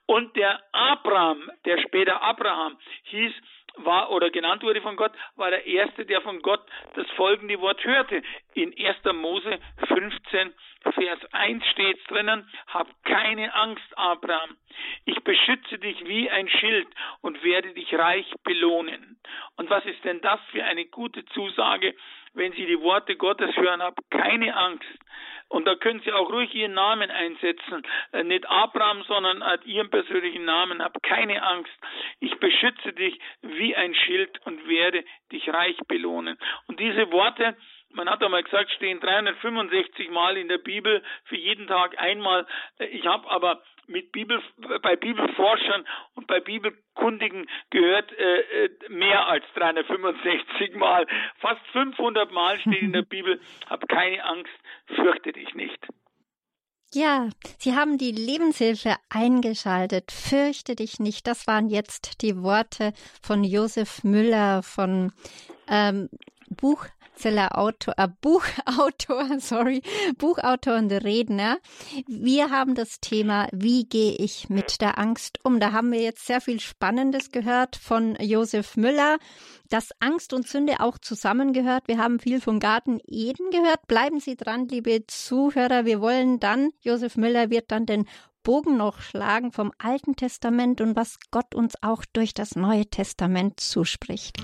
Und 0.07 0.37
der 0.37 0.61
Abraham, 0.73 1.51
der 1.65 1.79
später 1.79 2.23
Abraham 2.23 2.77
hieß, 3.05 3.33
war 3.77 4.11
oder 4.11 4.31
genannt 4.31 4.63
wurde 4.63 4.81
von 4.81 4.97
Gott, 4.97 5.13
war 5.37 5.51
der 5.51 5.67
erste, 5.67 6.07
der 6.07 6.21
von 6.21 6.41
Gott 6.43 6.63
das 6.95 7.11
folgende 7.13 7.61
Wort 7.61 7.85
hörte. 7.85 8.23
In 8.55 8.75
1. 8.77 8.97
Mose 9.15 9.59
15, 9.89 10.55
Vers 10.93 11.19
1 11.33 11.67
steht 11.67 11.99
drinnen, 12.11 12.49
hab 12.69 12.89
keine 13.05 13.55
Angst, 13.55 13.97
Abraham. 13.97 14.57
Ich 15.05 15.23
beschütze 15.25 15.79
dich 15.79 16.07
wie 16.07 16.31
ein 16.31 16.49
Schild 16.49 16.89
und 17.21 17.43
werde 17.43 17.73
dich 17.75 17.95
reich 17.95 18.31
belohnen. 18.45 19.19
Und 19.57 19.71
was 19.71 19.85
ist 19.87 20.05
denn 20.05 20.21
das 20.21 20.41
für 20.51 20.65
eine 20.65 20.85
gute 20.87 21.25
Zusage, 21.27 21.95
wenn 22.35 22.53
Sie 22.53 22.67
die 22.67 22.81
Worte 22.81 23.17
Gottes 23.17 23.57
hören, 23.57 23.83
hab 23.83 23.99
keine 24.11 24.57
Angst. 24.57 24.87
Und 25.49 25.67
da 25.67 25.77
können 25.77 26.01
Sie 26.05 26.13
auch 26.13 26.31
ruhig 26.31 26.55
Ihren 26.55 26.75
Namen 26.75 27.11
einsetzen. 27.11 27.83
Äh, 28.13 28.25
nicht 28.25 28.49
Abraham, 28.49 29.03
sondern 29.05 29.43
Ihren 29.65 29.91
persönlichen 29.91 30.45
Namen. 30.45 30.83
Hab 30.83 31.01
keine 31.03 31.43
Angst. 31.43 31.73
Ich 32.21 32.35
beschütze 32.39 32.93
dich 32.93 33.19
wie 33.43 33.77
ein 33.77 33.95
Schild 33.95 34.45
und 34.47 34.67
werde 34.69 35.05
dich 35.31 35.49
reich 35.49 35.77
belohnen. 35.87 36.39
Und 36.67 36.81
diese 36.81 37.11
Worte, 37.13 37.57
man 37.95 38.09
hat 38.09 38.23
einmal 38.23 38.43
gesagt, 38.43 38.71
stehen 38.73 39.01
365 39.01 40.11
Mal 40.11 40.37
in 40.37 40.49
der 40.49 40.59
Bibel, 40.59 41.03
für 41.25 41.37
jeden 41.37 41.67
Tag 41.67 41.99
einmal. 41.99 42.47
Ich 42.79 43.07
habe 43.07 43.29
aber 43.31 43.63
mit 43.87 44.13
Bibel, 44.13 44.43
bei 44.83 44.97
Bibelforschern 44.97 45.85
und 46.15 46.27
bei 46.27 46.41
Bibelkundigen 46.41 47.49
gehört 47.71 48.13
äh, 48.13 48.65
äh 48.65 48.71
mehr 48.89 49.27
als 49.27 49.45
365 49.55 50.75
Mal. 50.77 51.07
Fast 51.39 51.65
500 51.73 52.33
Mal 52.33 52.59
steht 52.61 52.83
in 52.83 52.93
der 52.93 53.03
Bibel, 53.09 53.41
hab 53.69 53.89
keine 53.89 54.25
Angst, 54.25 54.53
fürchte 54.87 55.33
dich 55.33 55.55
nicht. 55.55 55.87
Ja, 56.93 57.29
Sie 57.59 57.75
haben 57.75 57.99
die 57.99 58.13
Lebenshilfe 58.13 58.95
eingeschaltet. 59.11 60.13
Fürchte 60.13 60.77
dich 60.77 61.01
nicht. 61.01 61.27
Das 61.27 61.49
waren 61.49 61.69
jetzt 61.69 62.23
die 62.23 62.41
Worte 62.41 62.93
von 63.21 63.43
Josef 63.43 64.05
Müller 64.05 64.63
von 64.63 65.13
ähm, 65.69 66.09
Buch 66.51 66.87
Bestseller-Autor, 67.15 67.95
äh, 67.97 68.09
Buchautor, 68.21 69.27
sorry, 69.41 69.83
Buchautor 70.19 70.77
und 70.77 70.93
Redner. 70.93 71.59
Wir 72.07 72.51
haben 72.51 72.75
das 72.75 73.01
Thema, 73.01 73.49
wie 73.53 73.85
gehe 73.85 74.13
ich 74.13 74.49
mit 74.51 74.81
der 74.81 74.99
Angst 74.99 75.39
um? 75.43 75.61
Da 75.61 75.73
haben 75.73 75.91
wir 75.93 76.01
jetzt 76.01 76.27
sehr 76.27 76.41
viel 76.41 76.61
Spannendes 76.61 77.31
gehört 77.33 77.77
von 77.77 78.17
Josef 78.21 78.77
Müller, 78.77 79.19
dass 79.71 79.91
Angst 80.01 80.33
und 80.33 80.47
Sünde 80.47 80.81
auch 80.81 80.99
zusammengehört. 80.99 81.85
Wir 81.87 81.99
haben 81.99 82.21
viel 82.21 82.41
vom 82.41 82.61
Garten 82.61 83.01
Eden 83.07 83.51
gehört. 83.51 83.87
Bleiben 83.87 84.21
Sie 84.21 84.37
dran, 84.37 84.69
liebe 84.69 85.07
Zuhörer. 85.07 85.85
Wir 85.85 86.01
wollen 86.01 86.41
dann, 86.41 86.71
Josef 86.81 87.17
Müller 87.17 87.51
wird 87.51 87.71
dann 87.71 87.87
den 87.87 88.07
Bogen 88.43 88.77
noch 88.77 89.01
schlagen 89.01 89.53
vom 89.53 89.73
Alten 89.79 90.17
Testament 90.17 90.83
und 90.83 90.97
was 90.97 91.17
Gott 91.31 91.55
uns 91.55 91.83
auch 91.83 92.05
durch 92.13 92.35
das 92.35 92.57
Neue 92.57 92.85
Testament 92.85 93.59
zuspricht. 93.59 94.37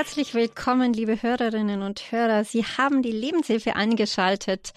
Herzlich 0.00 0.32
willkommen, 0.32 0.94
liebe 0.94 1.22
Hörerinnen 1.22 1.82
und 1.82 2.10
Hörer. 2.10 2.42
Sie 2.44 2.64
haben 2.64 3.02
die 3.02 3.12
Lebenshilfe 3.12 3.76
eingeschaltet. 3.76 4.70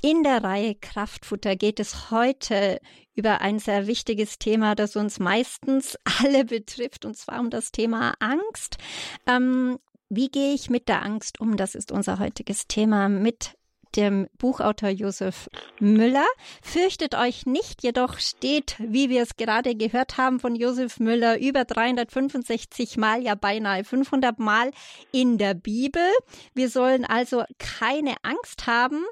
In 0.00 0.22
der 0.22 0.44
Reihe 0.44 0.76
Kraftfutter 0.76 1.56
geht 1.56 1.80
es 1.80 2.12
heute 2.12 2.80
über 3.16 3.40
ein 3.40 3.58
sehr 3.58 3.88
wichtiges 3.88 4.38
Thema, 4.38 4.76
das 4.76 4.94
uns 4.94 5.18
meistens 5.18 5.98
alle 6.20 6.44
betrifft, 6.44 7.04
und 7.04 7.16
zwar 7.16 7.40
um 7.40 7.50
das 7.50 7.72
Thema 7.72 8.14
Angst. 8.20 8.76
Ähm, 9.26 9.80
wie 10.08 10.28
gehe 10.28 10.54
ich 10.54 10.70
mit 10.70 10.88
der 10.88 11.02
Angst 11.02 11.40
um? 11.40 11.56
Das 11.56 11.74
ist 11.74 11.90
unser 11.90 12.20
heutiges 12.20 12.68
Thema 12.68 13.08
mit 13.08 13.57
dem 13.96 14.28
Buchautor 14.38 14.90
Josef 14.90 15.48
Müller. 15.80 16.26
Fürchtet 16.62 17.14
euch 17.14 17.46
nicht, 17.46 17.82
jedoch 17.82 18.18
steht, 18.18 18.76
wie 18.78 19.08
wir 19.08 19.22
es 19.22 19.36
gerade 19.36 19.74
gehört 19.74 20.16
haben 20.16 20.40
von 20.40 20.54
Josef 20.54 21.00
Müller, 21.00 21.38
über 21.38 21.64
365 21.64 22.96
Mal, 22.96 23.22
ja 23.22 23.34
beinahe 23.34 23.84
500 23.84 24.38
Mal 24.38 24.70
in 25.12 25.38
der 25.38 25.54
Bibel. 25.54 26.02
Wir 26.54 26.68
sollen 26.68 27.04
also 27.04 27.44
keine 27.58 28.14
Angst 28.22 28.66
haben. 28.66 29.04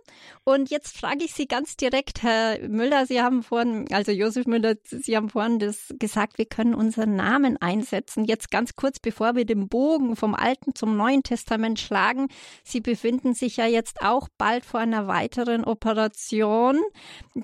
Und 0.49 0.71
jetzt 0.71 0.97
frage 0.97 1.25
ich 1.25 1.35
Sie 1.35 1.49
ganz 1.49 1.77
direkt, 1.77 2.23
Herr 2.23 2.61
Müller, 2.69 3.05
Sie 3.05 3.21
haben 3.21 3.43
vorhin, 3.43 3.87
also 3.91 4.13
Josef 4.13 4.47
Müller, 4.47 4.77
Sie 4.85 5.17
haben 5.17 5.29
vorhin 5.29 5.59
das 5.59 5.93
gesagt, 5.99 6.39
wir 6.39 6.45
können 6.45 6.73
unseren 6.73 7.17
Namen 7.17 7.57
einsetzen. 7.61 8.25
Jetzt 8.25 8.53
ganz 8.53 8.77
kurz, 8.77 9.01
bevor 9.01 9.35
wir 9.35 9.45
den 9.45 9.67
Bogen 9.67 10.15
vom 10.15 10.37
Alten 10.37 10.73
zum 10.77 10.97
Neuen 10.97 11.25
Testament 11.25 11.81
schlagen. 11.81 12.29
Sie 12.63 12.81
befinden 12.81 13.35
sich 13.35 13.57
ja 13.57 13.67
jetzt 13.67 14.03
auch 14.03 14.29
bald 14.39 14.65
vor 14.65 14.79
einer 14.79 15.09
weiteren 15.09 15.65
Operation. 15.65 16.79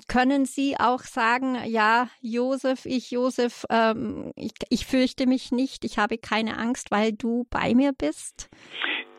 Können 0.07 0.45
Sie 0.45 0.79
auch 0.79 1.01
sagen, 1.01 1.57
ja, 1.65 2.07
Josef, 2.21 2.85
ich, 2.85 3.11
Josef, 3.11 3.65
ähm, 3.69 4.31
ich, 4.37 4.53
ich 4.69 4.85
fürchte 4.85 5.27
mich 5.27 5.51
nicht, 5.51 5.83
ich 5.83 5.97
habe 5.97 6.17
keine 6.17 6.57
Angst, 6.57 6.89
weil 6.89 7.11
du 7.11 7.47
bei 7.49 7.75
mir 7.75 7.91
bist? 7.91 8.49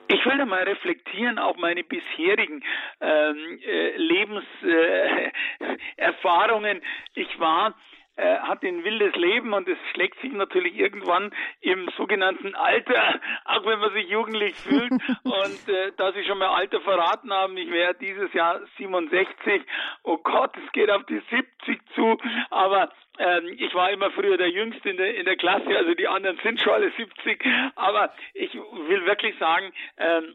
Ich 0.09 0.27
will 0.27 0.39
da 0.39 0.45
mal 0.45 0.65
reflektieren 0.65 1.39
auf 1.39 1.57
meine 1.57 1.83
bisherigen 1.83 2.63
ähm, 3.01 3.59
äh, 3.67 3.97
Lebenserfahrungen. 3.97 6.77
Äh, 6.79 6.83
ich 7.15 7.41
war 7.41 7.75
äh, 8.17 8.39
hat 8.39 8.63
ein 8.63 8.85
wildes 8.85 9.15
Leben 9.17 9.53
und 9.53 9.69
es 9.69 9.79
schlägt 9.93 10.21
sich 10.21 10.33
natürlich 10.33 10.77
irgendwann 10.77 11.33
im 11.61 11.89
sogenannten 11.97 12.55
Alter, 12.55 13.21
auch 13.45 13.67
wenn 13.67 13.79
man 13.79 13.93
sich 13.93 14.09
jugendlich 14.09 14.55
fühlt. 14.55 14.91
und 15.25 15.69
äh, 15.69 15.93
da 15.97 16.13
Sie 16.13 16.25
schon 16.25 16.39
mal 16.39 16.49
Alter 16.49 16.81
verraten 16.81 17.33
haben, 17.33 17.57
ich 17.57 17.71
wäre 17.71 17.95
dieses 17.95 18.33
Jahr 18.33 18.61
67. 18.79 19.63
Oh 20.03 20.19
Gott, 20.19 20.57
es 20.65 20.73
geht 20.73 20.91
auf 20.91 21.05
die 21.07 21.21
70 21.31 21.81
zu, 21.95 22.19
aber 22.51 22.93
ähm, 23.19 23.55
ich 23.59 23.75
war 23.75 23.91
immer 23.91 24.11
früher 24.11 24.37
der 24.37 24.51
Jüngste 24.51 24.91
in 24.91 24.97
der, 24.97 25.17
in 25.17 25.25
der 25.25 25.37
Klasse, 25.37 25.77
also 25.77 25.95
die 25.95 26.09
anderen 26.09 26.39
sind 26.43 26.61
schon 26.61 26.73
alle 26.73 26.91
70. 26.93 27.45
Aber 27.77 28.13
ich 28.35 28.55
will 28.55 29.07
wirklich 29.07 29.37
sagen, 29.39 29.73
ähm, 29.99 30.35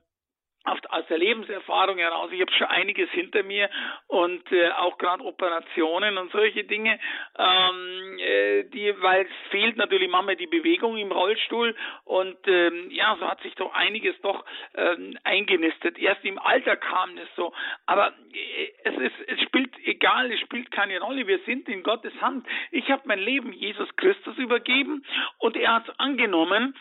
aus 0.90 1.06
der 1.08 1.18
Lebenserfahrung 1.18 1.98
heraus, 1.98 2.30
ich 2.32 2.42
habe 2.42 2.52
schon 2.52 2.68
einiges 2.68 3.10
hinter 3.12 3.44
mir 3.44 3.70
und 4.08 4.52
äh, 4.52 4.70
auch 4.72 4.98
gerade 4.98 5.24
Operationen 5.24 6.18
und 6.18 6.32
solche 6.32 6.64
Dinge, 6.64 7.00
ähm, 7.38 8.20
äh, 8.20 8.64
die, 8.64 8.94
weil 9.02 9.26
es 9.26 9.52
fehlt 9.52 9.78
natürlich 9.78 10.10
manchmal 10.10 10.36
die 10.36 10.48
Bewegung 10.48 10.98
im 10.98 11.12
Rollstuhl 11.12 11.76
und 12.06 12.38
ähm, 12.48 12.90
ja, 12.92 13.16
so 13.20 13.28
hat 13.28 13.42
sich 13.42 13.56
doch 13.56 13.74
einiges 13.74 14.20
doch 14.22 14.46
ähm, 14.76 15.18
eingenistet. 15.24 15.98
Erst 15.98 16.24
im 16.26 16.40
Alter 16.40 16.76
kam 16.78 17.18
es 17.18 17.28
so, 17.36 17.54
aber 17.86 18.14
äh, 18.34 18.72
es 18.84 18.98
ist, 18.98 19.28
es 19.28 19.42
spielt 19.42 19.74
egal, 19.86 20.32
es 20.32 20.40
spielt 20.40 20.72
keine 20.72 21.00
Rolle. 21.00 21.28
Wir 21.28 21.40
sind 21.40 21.68
in 21.70 21.84
Gottes 21.84 22.14
Hand. 22.22 22.46
Ich 22.72 22.90
habe 22.92 23.04
mein 23.06 23.20
Leben 23.20 23.54
Jesus 23.54 23.90
Christus 23.96 24.38
übergeben 24.38 25.06
und 25.38 25.56
er 25.56 25.76
hat 25.76 25.88
es 25.88 26.00
angenommen 26.00 26.76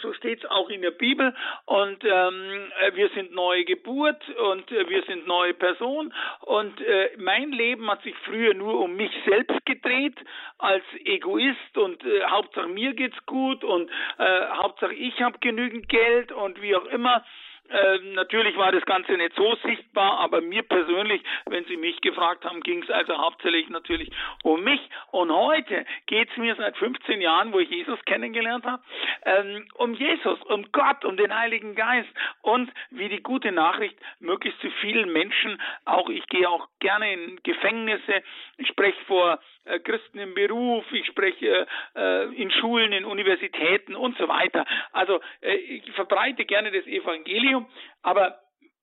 so 0.00 0.12
steht 0.14 0.44
es 0.44 0.50
auch 0.50 0.68
in 0.70 0.82
der 0.82 0.90
Bibel. 0.90 1.34
Und 1.64 2.04
ähm, 2.04 2.72
äh, 2.80 2.94
wir 2.94 3.08
sind 3.10 3.34
neue 3.34 3.64
Geburt 3.64 4.22
und 4.50 4.70
äh, 4.72 4.88
wir 4.88 5.02
sind 5.04 5.26
neue 5.26 5.54
Person. 5.54 6.12
Und 6.40 6.80
äh, 6.80 7.10
mein 7.18 7.52
Leben 7.52 7.90
hat 7.90 8.02
sich 8.02 8.14
früher 8.24 8.54
nur 8.54 8.80
um 8.80 8.96
mich 8.96 9.12
selbst 9.26 9.64
gedreht 9.66 10.16
als 10.58 10.84
Egoist 11.04 11.76
und 11.76 12.04
äh, 12.04 12.24
Hauptsache 12.24 12.68
mir 12.68 12.94
geht's 12.94 13.26
gut 13.26 13.64
und 13.64 13.90
äh, 14.18 14.46
Hauptsache 14.54 14.94
ich 14.94 15.20
habe 15.22 15.38
genügend 15.38 15.88
Geld 15.88 16.32
und 16.32 16.60
wie 16.62 16.74
auch 16.74 16.86
immer. 16.86 17.24
Ähm, 17.70 18.12
natürlich 18.14 18.56
war 18.56 18.72
das 18.72 18.84
Ganze 18.84 19.12
nicht 19.12 19.34
so 19.34 19.56
sichtbar, 19.56 20.18
aber 20.20 20.40
mir 20.40 20.62
persönlich, 20.62 21.22
wenn 21.46 21.64
Sie 21.64 21.76
mich 21.76 22.00
gefragt 22.00 22.44
haben, 22.44 22.60
ging 22.60 22.82
es 22.82 22.90
also 22.90 23.16
hauptsächlich 23.18 23.68
natürlich 23.68 24.10
um 24.42 24.62
mich. 24.62 24.80
Und 25.10 25.32
heute 25.32 25.84
geht 26.06 26.30
es 26.30 26.36
mir 26.36 26.54
seit 26.56 26.76
15 26.76 27.20
Jahren, 27.20 27.52
wo 27.52 27.58
ich 27.58 27.70
Jesus 27.70 27.98
kennengelernt 28.04 28.64
habe, 28.64 28.82
ähm, 29.24 29.66
um 29.74 29.94
Jesus, 29.94 30.40
um 30.42 30.70
Gott, 30.72 31.04
um 31.04 31.16
den 31.16 31.36
Heiligen 31.36 31.74
Geist 31.74 32.08
und 32.42 32.70
wie 32.90 33.08
die 33.08 33.22
gute 33.22 33.52
Nachricht 33.52 33.96
möglichst 34.20 34.60
zu 34.60 34.70
vielen 34.80 35.12
Menschen, 35.12 35.60
auch 35.84 36.08
ich 36.08 36.26
gehe 36.28 36.48
auch 36.48 36.68
gerne 36.80 37.12
in 37.12 37.40
Gefängnisse, 37.42 38.22
ich 38.58 38.68
spreche 38.68 39.04
vor 39.06 39.40
Christen 39.80 40.18
im 40.18 40.34
Beruf, 40.34 40.84
ich 40.92 41.06
spreche 41.06 41.66
äh, 41.94 42.24
in 42.34 42.50
Schulen, 42.50 42.92
in 42.92 43.04
Universitäten 43.04 43.94
und 43.94 44.16
so 44.18 44.28
weiter. 44.28 44.64
Also 44.92 45.20
äh, 45.40 45.54
ich 45.54 45.92
verbreite 45.92 46.44
gerne 46.44 46.70
das 46.70 46.86
Evangelium, 46.86 47.66
aber 48.02 48.38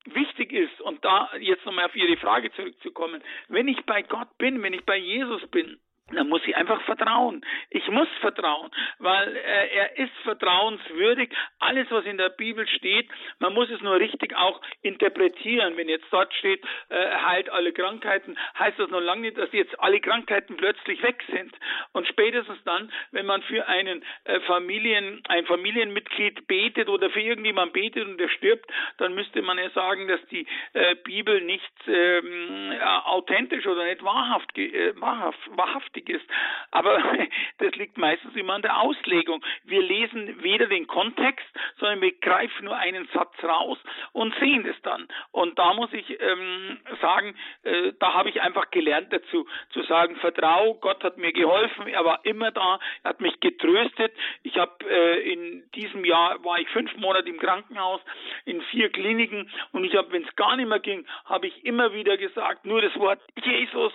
wichtig 0.06 0.52
ist, 0.52 0.82
und 0.82 1.04
da 1.04 1.30
jetzt 1.40 1.66
nochmal 1.66 1.86
auf 1.86 1.96
Ihre 1.96 2.18
Frage 2.18 2.52
zurückzukommen, 2.54 3.22
wenn 3.48 3.68
ich 3.68 3.86
bei 3.86 4.02
Gott 4.02 4.38
bin, 4.38 4.62
wenn 4.62 4.74
ich 4.74 4.86
bei 4.86 4.98
Jesus 4.98 5.46
bin, 5.48 5.80
da 6.12 6.24
muss 6.24 6.42
ich 6.46 6.56
einfach 6.56 6.82
vertrauen. 6.84 7.46
Ich 7.70 7.88
muss 7.88 8.10
vertrauen, 8.20 8.70
weil 9.00 9.36
äh, 9.38 9.68
er 9.74 9.98
ist 9.98 10.12
vertrauenswürdig. 10.24 11.30
Alles, 11.60 11.90
was 11.92 12.06
in 12.06 12.18
der 12.18 12.30
Bibel 12.30 12.68
steht, 12.68 13.10
man 13.40 13.54
muss 13.54 13.70
es 13.70 13.82
nur 13.82 13.96
richtig 14.00 14.36
auch 14.36 14.62
interpretieren. 14.82 15.78
Wenn 15.78 15.88
jetzt 15.88 16.06
dort 16.12 16.34
steht, 16.34 16.64
äh, 16.90 17.16
heilt 17.16 17.50
alle 17.50 17.72
Krankheiten, 17.72 18.38
heißt 18.60 18.80
das 18.80 18.90
noch 18.90 19.00
lange 19.00 19.22
nicht, 19.22 19.38
dass 19.38 19.52
jetzt 19.54 19.80
alle 19.80 20.02
Krankheiten 20.02 20.58
plötzlich 20.58 21.02
weg 21.02 21.24
sind. 21.32 21.56
Und 21.94 22.06
spätestens 22.08 22.62
dann, 22.66 22.92
wenn 23.12 23.26
man 23.26 23.42
für 23.44 23.66
einen 23.68 24.04
äh, 24.26 24.42
Familien, 24.42 25.22
ein 25.30 25.46
Familienmitglied 25.46 26.48
betet 26.48 26.90
oder 26.90 27.10
für 27.12 27.22
irgendjemand 27.22 27.72
betet 27.72 28.06
und 28.06 28.18
der 28.18 28.30
stirbt, 28.30 28.70
dann 28.98 29.16
müsste 29.16 29.42
man 29.42 29.58
ja 29.58 29.70
sagen, 29.70 30.10
dass 30.10 30.20
die 30.28 30.46
äh, 30.74 30.96
Bibel 30.96 31.42
nicht 31.42 31.72
ähm, 31.88 32.74
authentisch 33.06 33.66
oder 33.66 33.86
nicht 33.86 34.04
wahrhaft, 34.04 34.58
äh, 34.58 35.00
wahrhaft, 35.00 35.40
wahrhaft 35.56 35.94
wichtig 36.04 36.10
ist. 36.10 36.26
Aber 36.72 36.98
das 37.60 37.76
liegt 37.76 37.98
meistens 37.98 38.36
immer 38.36 38.54
an 38.54 38.62
der 38.62 38.80
Auslegung. 38.80 39.44
Wir 39.64 39.82
lesen 39.82 40.42
weder 40.44 40.68
den 40.68 40.88
Kontext, 40.88 41.46
sondern 41.80 42.02
wir 42.02 42.12
greifen 42.20 42.66
nur 42.66 42.76
einen 42.76 43.08
Satz 43.14 43.34
raus 43.44 43.78
und 44.12 44.34
sehen 44.40 44.66
es 44.66 44.80
dann. 44.82 45.08
Und 45.32 45.58
da 45.60 45.74
muss 45.74 45.92
ich 45.94 46.20
ähm, 46.22 46.80
sagen, 47.02 47.36
äh, 47.64 47.94
da 48.00 48.14
habe 48.14 48.30
ich 48.30 48.42
einfach 48.42 48.70
gelernt 48.72 49.12
dazu, 49.12 49.48
zu 49.72 49.84
sagen, 49.84 50.16
vertrau, 50.18 50.76
Gott 50.76 51.04
hat 51.04 51.18
mir 51.18 51.34
geholfen, 51.34 51.88
er 51.88 52.06
war 52.06 52.20
immer 52.24 52.52
da, 52.52 52.80
er 53.04 53.10
hat 53.10 53.22
mich 53.22 53.40
getröstet. 53.40 54.14
Ich 54.44 54.58
habe 54.58 54.74
äh, 54.90 55.34
in 55.34 55.70
diesem 55.76 56.06
Jahr 56.06 56.44
war 56.44 56.60
ich 56.60 56.68
fünf 56.70 56.96
Monate 56.98 57.30
im 57.30 57.40
Krankenhaus, 57.40 58.02
in 58.46 58.62
vier 58.64 58.90
Kliniken 58.90 59.50
und 59.72 59.84
ich 59.84 59.96
habe, 59.96 60.12
wenn 60.12 60.24
es 60.24 60.36
gar 60.36 60.56
nicht 60.56 60.68
mehr 60.68 60.80
ging, 60.80 61.06
habe 61.26 61.48
ich 61.48 61.66
immer 61.66 61.94
wieder 61.94 62.18
gesagt, 62.18 62.66
nur 62.66 62.82
das 62.82 62.96
Wort 62.98 63.20
Jesus, 63.44 63.94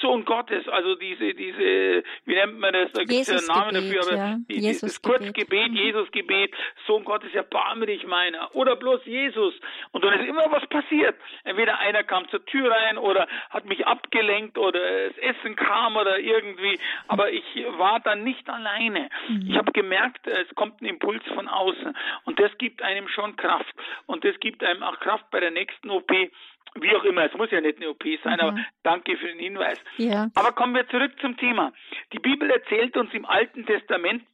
Sohn 0.00 0.24
Gottes, 0.24 0.68
also 0.68 0.94
diese, 0.94 1.34
diese, 1.38 2.02
wie 2.24 2.34
nennt 2.34 2.58
man 2.58 2.72
das? 2.72 2.92
Da 2.92 3.04
gibt 3.04 3.20
es 3.20 3.28
ja 3.28 3.36
einen 3.36 3.46
Namen 3.46 3.74
dafür, 3.74 4.02
aber 4.02 4.16
ja. 4.16 4.36
die, 4.48 4.78
das 4.80 5.02
Kurzgebet. 5.02 5.72
Jesus-Gebet, 5.72 6.54
Sohn 6.86 7.04
Gottes, 7.04 7.32
erbarme 7.34 7.86
dich 7.86 8.06
meiner. 8.06 8.54
Oder 8.54 8.76
bloß 8.76 9.04
Jesus. 9.04 9.54
Und 9.92 10.04
dann 10.04 10.18
ist 10.20 10.28
immer 10.28 10.50
was 10.50 10.66
passiert. 10.68 11.16
Entweder 11.44 11.78
einer 11.78 12.02
kam 12.02 12.28
zur 12.28 12.44
Tür 12.44 12.70
rein 12.70 12.98
oder 12.98 13.28
hat 13.50 13.64
mich 13.64 13.86
abgelenkt 13.86 14.58
oder 14.58 14.80
das 15.08 15.18
Essen 15.18 15.56
kam 15.56 15.96
oder 15.96 16.18
irgendwie. 16.18 16.78
Aber 17.06 17.30
ich 17.30 17.44
war 17.78 18.00
dann 18.00 18.24
nicht 18.24 18.48
alleine. 18.48 19.08
Mhm. 19.28 19.46
Ich 19.48 19.56
habe 19.56 19.72
gemerkt, 19.72 20.26
es 20.26 20.54
kommt 20.54 20.82
ein 20.82 20.86
Impuls 20.86 21.22
von 21.34 21.48
außen. 21.48 21.96
Und 22.24 22.40
das 22.40 22.56
gibt 22.58 22.82
einem 22.82 23.08
schon 23.08 23.36
Kraft. 23.36 23.74
Und 24.06 24.24
das 24.24 24.38
gibt 24.40 24.62
einem 24.64 24.82
auch 24.82 24.98
Kraft 25.00 25.30
bei 25.30 25.40
der 25.40 25.50
nächsten 25.50 25.90
OP 25.90 26.12
wie 26.74 26.94
auch 26.94 27.04
immer, 27.04 27.24
es 27.24 27.34
muss 27.34 27.50
ja 27.50 27.60
nicht 27.60 27.78
eine 27.78 27.90
OP 27.90 28.04
sein, 28.22 28.34
mhm. 28.34 28.40
aber 28.40 28.56
danke 28.82 29.16
für 29.16 29.28
den 29.28 29.38
Hinweis. 29.38 29.78
Ja. 29.96 30.28
Aber 30.34 30.52
kommen 30.52 30.74
wir 30.74 30.88
zurück 30.88 31.12
zum 31.20 31.36
Thema. 31.36 31.72
Die 32.12 32.18
Bibel 32.18 32.50
erzählt 32.50 32.96
uns 32.96 33.12
im 33.14 33.24
Alten 33.24 33.66
Testament, 33.66 34.24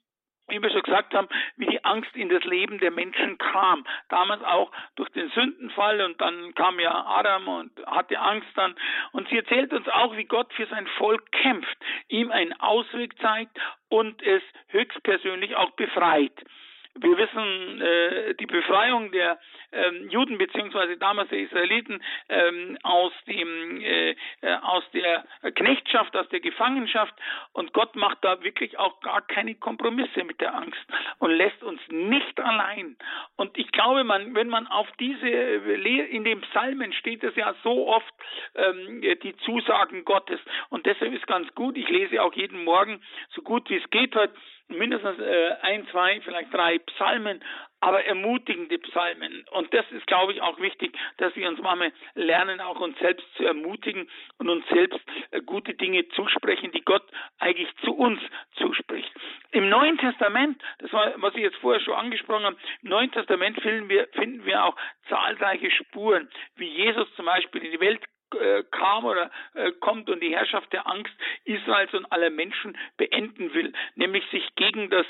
wie 0.49 0.61
wir 0.61 0.70
schon 0.70 0.82
gesagt 0.82 1.14
haben, 1.14 1.28
wie 1.57 1.66
die 1.66 1.85
Angst 1.85 2.14
in 2.14 2.28
das 2.28 2.45
Leben 2.45 2.78
der 2.78 2.91
Menschen 2.91 3.39
kam. 3.39 3.85
Damals 4.09 4.43
auch 4.43 4.70
durch 4.97 5.09
den 5.11 5.30
Sündenfall 5.30 6.03
und 6.03 6.20
dann 6.20 6.55
kam 6.55 6.78
ja 6.80 7.05
Adam 7.07 7.49
und 7.49 7.72
hatte 7.87 8.18
Angst 8.18 8.49
dann. 8.55 8.74
Und 9.12 9.28
sie 9.28 9.39
erzählt 9.39 9.72
uns 9.72 9.89
auch, 9.89 10.16
wie 10.16 10.24
Gott 10.24 10.53
für 10.53 10.66
sein 10.66 10.87
Volk 10.99 11.30
kämpft, 11.32 11.76
ihm 12.09 12.30
einen 12.30 12.53
Ausweg 12.61 13.18
zeigt 13.20 13.59
und 13.89 14.22
es 14.22 14.43
höchstpersönlich 14.68 15.57
auch 15.57 15.70
befreit. 15.72 16.35
Wir 16.97 17.18
wissen, 17.18 17.80
äh, 17.80 18.34
die 18.34 18.47
Befreiung 18.47 19.11
der 19.11 19.38
ähm, 19.72 20.09
Juden 20.11 20.38
beziehungsweise 20.38 20.97
damals 20.97 21.28
der 21.28 21.40
Israeliten 21.40 22.01
ähm, 22.28 22.78
aus 22.84 23.12
dem 23.26 23.80
äh, 23.80 24.11
äh, 24.42 24.55
aus 24.62 24.84
der 24.92 25.24
Knechtschaft, 25.57 26.16
aus 26.16 26.28
der 26.28 26.38
Gefangenschaft 26.38 27.14
und 27.53 27.72
Gott 27.72 27.97
macht 27.97 28.18
da 28.22 28.42
wirklich 28.45 28.78
auch 28.78 29.01
gar 29.01 29.22
keine 29.22 29.57
Kompromisse 29.57 30.22
mit 30.22 30.40
der 30.40 30.55
Angst 30.55 30.78
und 31.18 31.32
lässt 31.32 31.62
uns 31.64 31.80
nicht 31.88 32.38
allein. 32.38 32.97
Und 33.36 33.59
ich 33.59 33.72
glaube, 33.72 34.05
man, 34.05 34.34
wenn 34.36 34.49
man 34.49 34.68
auf 34.68 34.86
diese 35.01 35.28
in 35.28 36.24
den 36.24 36.40
Psalmen 36.42 36.92
steht 36.92 37.24
es 37.24 37.34
ja 37.34 37.55
so 37.64 37.88
oft 37.88 38.14
ähm, 38.55 39.01
die 39.01 39.36
Zusagen 39.38 40.05
Gottes 40.05 40.40
und 40.68 40.86
deshalb 40.86 41.12
ist 41.12 41.26
ganz 41.26 41.53
gut. 41.57 41.76
Ich 41.76 41.88
lese 41.88 42.22
auch 42.22 42.34
jeden 42.34 42.62
Morgen 42.62 43.03
so 43.30 43.42
gut 43.42 43.68
wie 43.68 43.76
es 43.76 43.90
geht 43.90 44.14
heute 44.14 44.34
mindestens 44.68 45.18
äh, 45.18 45.56
ein, 45.62 45.86
zwei, 45.88 46.20
vielleicht 46.22 46.52
drei 46.52 46.78
Psalmen, 46.78 47.42
aber 47.80 48.04
ermutigende 48.04 48.78
Psalmen. 48.78 49.44
Und 49.50 49.72
das 49.74 49.84
ist, 49.92 50.06
glaube 50.06 50.32
ich, 50.32 50.40
auch 50.40 50.58
wichtig, 50.58 50.96
dass 51.18 51.36
wir 51.36 51.48
uns 51.48 51.60
manchmal 51.60 51.92
lernen, 52.14 52.60
auch 52.60 52.80
uns 52.80 52.98
selbst 52.98 53.26
zu 53.36 53.44
ermutigen 53.44 54.08
und 54.38 54.48
uns 54.48 54.66
selbst 54.68 55.00
äh, 55.32 55.42
gute 55.42 55.74
Dinge 55.74 56.08
zusprechen, 56.08 56.72
die 56.72 56.82
Gott 56.82 57.04
eigentlich 57.38 57.68
zu 57.84 57.94
uns 57.94 58.20
zuspricht. 58.56 59.12
Im 59.50 59.68
Neuen 59.68 59.98
Testament, 59.98 60.62
das 60.78 60.92
war, 60.92 61.12
was 61.16 61.34
ich 61.34 61.42
jetzt 61.42 61.58
vorher 61.58 61.80
schon 61.80 61.94
angesprochen 61.94 62.44
habe, 62.44 62.56
im 62.82 62.88
Neuen 62.88 63.12
Testament 63.12 63.60
finden 63.60 63.88
wir, 63.88 64.08
finden 64.12 64.44
wir 64.46 64.64
auch 64.64 64.76
zahlreiche 65.08 65.70
Spuren, 65.70 66.28
wie 66.56 66.68
Jesus 66.68 67.12
zum 67.16 67.26
Beispiel 67.26 67.64
in 67.64 67.72
die 67.72 67.80
Welt 67.80 68.00
kam 68.70 69.04
oder 69.04 69.30
äh, 69.54 69.72
kommt 69.72 70.08
und 70.10 70.20
die 70.20 70.34
Herrschaft 70.34 70.72
der 70.72 70.86
Angst 70.86 71.12
Israels 71.44 71.92
und 71.94 72.10
aller 72.10 72.30
Menschen 72.30 72.76
beenden 72.96 73.52
will, 73.54 73.72
nämlich 73.94 74.24
sich 74.30 74.54
gegen 74.56 74.90
das 74.90 75.06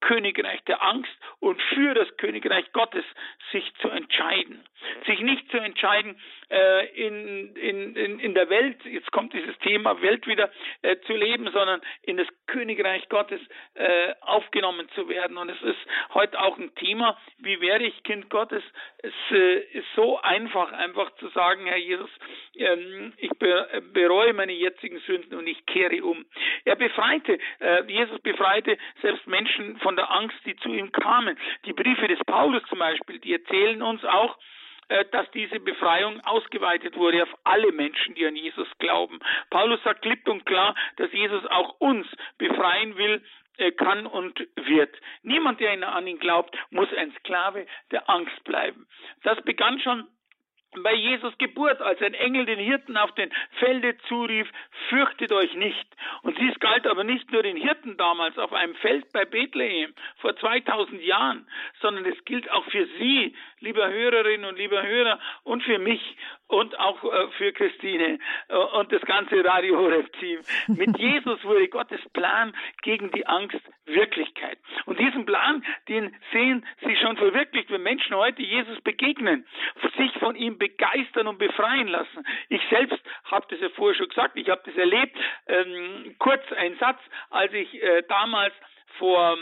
Königreich 0.00 0.62
der 0.64 0.82
Angst 0.82 1.10
und 1.40 1.60
für 1.62 1.94
das 1.94 2.08
Königreich 2.16 2.70
Gottes 2.72 3.04
sich 3.50 3.74
zu 3.80 3.88
entscheiden. 3.88 4.64
Sich 5.06 5.20
nicht 5.20 5.50
zu 5.50 5.56
entscheiden 5.56 6.20
äh, 6.50 6.86
in, 7.06 7.54
in, 7.56 7.96
in, 7.96 8.20
in 8.20 8.34
der 8.34 8.48
Welt, 8.48 8.76
jetzt 8.84 9.10
kommt 9.12 9.32
dieses 9.32 9.56
Thema 9.58 10.00
Welt 10.00 10.26
wieder 10.26 10.50
äh, 10.82 10.96
zu 11.06 11.14
leben, 11.14 11.50
sondern 11.52 11.80
in 12.02 12.16
das 12.16 12.26
Königreich 12.46 13.08
Gottes 13.08 13.40
äh, 13.74 14.14
aufgenommen 14.20 14.88
zu 14.94 15.08
werden. 15.08 15.36
Und 15.36 15.48
es 15.48 15.60
ist 15.62 15.78
heute 16.14 16.40
auch 16.40 16.58
ein 16.58 16.74
Thema, 16.76 17.18
wie 17.38 17.60
werde 17.60 17.86
ich 17.86 18.02
Kind 18.04 18.30
Gottes? 18.30 18.62
Es 18.98 19.12
äh, 19.30 19.58
ist 19.72 19.86
so 19.94 20.20
einfach, 20.20 20.72
einfach 20.72 21.14
zu 21.16 21.28
sagen, 21.28 21.66
Herr 21.66 21.76
Jesus, 21.76 22.10
ähm, 22.56 23.12
ich 23.16 23.30
bereue 23.92 24.32
meine 24.32 24.52
jetzigen 24.52 25.00
Sünden 25.00 25.38
und 25.38 25.46
ich 25.46 25.66
kehre 25.66 26.02
um. 26.04 26.24
Er 26.64 26.76
befreite, 26.76 27.38
äh, 27.60 27.82
Jesus 27.88 28.20
befreite 28.20 28.78
selbst 29.02 29.26
Menschen 29.26 29.78
von 29.78 29.96
der 29.96 30.10
Angst, 30.10 30.36
die 30.44 30.56
zu 30.56 30.68
ihm 30.68 30.92
kamen. 30.92 31.38
Die 31.64 31.72
Briefe 31.72 32.08
des 32.08 32.20
Paulus 32.26 32.62
zum 32.68 32.78
Beispiel, 32.78 33.18
die 33.18 33.32
erzählen 33.32 33.82
uns 33.82 34.04
auch, 34.04 34.36
dass 34.88 35.30
diese 35.32 35.60
Befreiung 35.60 36.20
ausgeweitet 36.20 36.96
wurde 36.96 37.22
auf 37.22 37.34
alle 37.44 37.72
Menschen, 37.72 38.14
die 38.14 38.26
an 38.26 38.36
Jesus 38.36 38.68
glauben. 38.78 39.18
Paulus 39.50 39.82
sagt 39.82 40.02
klipp 40.02 40.28
und 40.28 40.46
klar, 40.46 40.74
dass 40.96 41.12
Jesus 41.12 41.44
auch 41.46 41.76
uns 41.80 42.06
befreien 42.38 42.96
will 42.96 43.22
äh, 43.58 43.72
kann 43.72 44.06
und 44.06 44.38
wird. 44.56 44.94
Niemand, 45.22 45.60
der 45.60 45.72
an 45.94 46.06
ihn 46.06 46.18
glaubt, 46.18 46.56
muss 46.70 46.88
ein 46.94 47.12
Sklave 47.20 47.66
der 47.90 48.08
Angst 48.08 48.44
bleiben. 48.44 48.86
Das 49.22 49.40
begann 49.42 49.80
schon 49.80 50.06
bei 50.82 50.94
Jesus 50.94 51.36
Geburt, 51.38 51.80
als 51.80 52.00
ein 52.02 52.14
Engel 52.14 52.44
den 52.44 52.58
Hirten 52.58 52.96
auf 52.96 53.12
den 53.14 53.30
Felde 53.58 53.96
zurief, 54.08 54.46
fürchtet 54.88 55.32
euch 55.32 55.54
nicht. 55.54 55.86
Und 56.22 56.38
dies 56.38 56.58
galt 56.60 56.86
aber 56.86 57.04
nicht 57.04 57.30
nur 57.32 57.42
den 57.42 57.56
Hirten 57.56 57.96
damals 57.96 58.36
auf 58.38 58.52
einem 58.52 58.74
Feld 58.76 59.10
bei 59.12 59.24
Bethlehem 59.24 59.94
vor 60.18 60.36
2000 60.36 61.02
Jahren, 61.02 61.48
sondern 61.80 62.04
es 62.04 62.22
gilt 62.24 62.50
auch 62.50 62.64
für 62.66 62.86
Sie, 62.98 63.34
lieber 63.66 63.90
Hörerinnen 63.90 64.48
und 64.48 64.56
lieber 64.56 64.80
Hörer, 64.82 65.18
und 65.42 65.62
für 65.64 65.78
mich 65.78 66.00
und 66.46 66.78
auch 66.78 67.02
äh, 67.02 67.28
für 67.36 67.52
Christine 67.52 68.20
äh, 68.48 68.56
und 68.56 68.92
das 68.92 69.02
ganze 69.02 69.44
Radio 69.44 69.76
Horeb 69.76 70.12
Team. 70.20 70.38
Mit 70.68 70.96
Jesus 70.98 71.42
wurde 71.42 71.66
Gottes 71.68 72.00
Plan 72.12 72.54
gegen 72.82 73.10
die 73.10 73.26
Angst 73.26 73.60
Wirklichkeit. 73.86 74.58
Und 74.84 75.00
diesen 75.00 75.26
Plan, 75.26 75.64
den 75.88 76.14
sehen 76.32 76.64
Sie 76.84 76.96
schon 76.96 77.16
verwirklicht, 77.16 77.70
wenn 77.70 77.82
Menschen 77.82 78.14
heute 78.14 78.42
Jesus 78.42 78.80
begegnen, 78.82 79.46
sich 79.96 80.12
von 80.18 80.36
ihm 80.36 80.58
begeistern 80.58 81.26
und 81.26 81.38
befreien 81.38 81.88
lassen. 81.88 82.24
Ich 82.48 82.62
selbst 82.70 83.00
habe 83.24 83.46
das 83.50 83.60
ja 83.60 83.68
vorher 83.70 83.96
schon 83.96 84.08
gesagt, 84.08 84.36
ich 84.36 84.48
habe 84.48 84.62
das 84.64 84.76
erlebt. 84.76 85.16
Ähm, 85.48 86.14
kurz 86.18 86.42
ein 86.52 86.76
Satz, 86.78 87.00
als 87.30 87.52
ich 87.52 87.82
äh, 87.82 88.02
damals 88.08 88.54
vor 88.98 89.36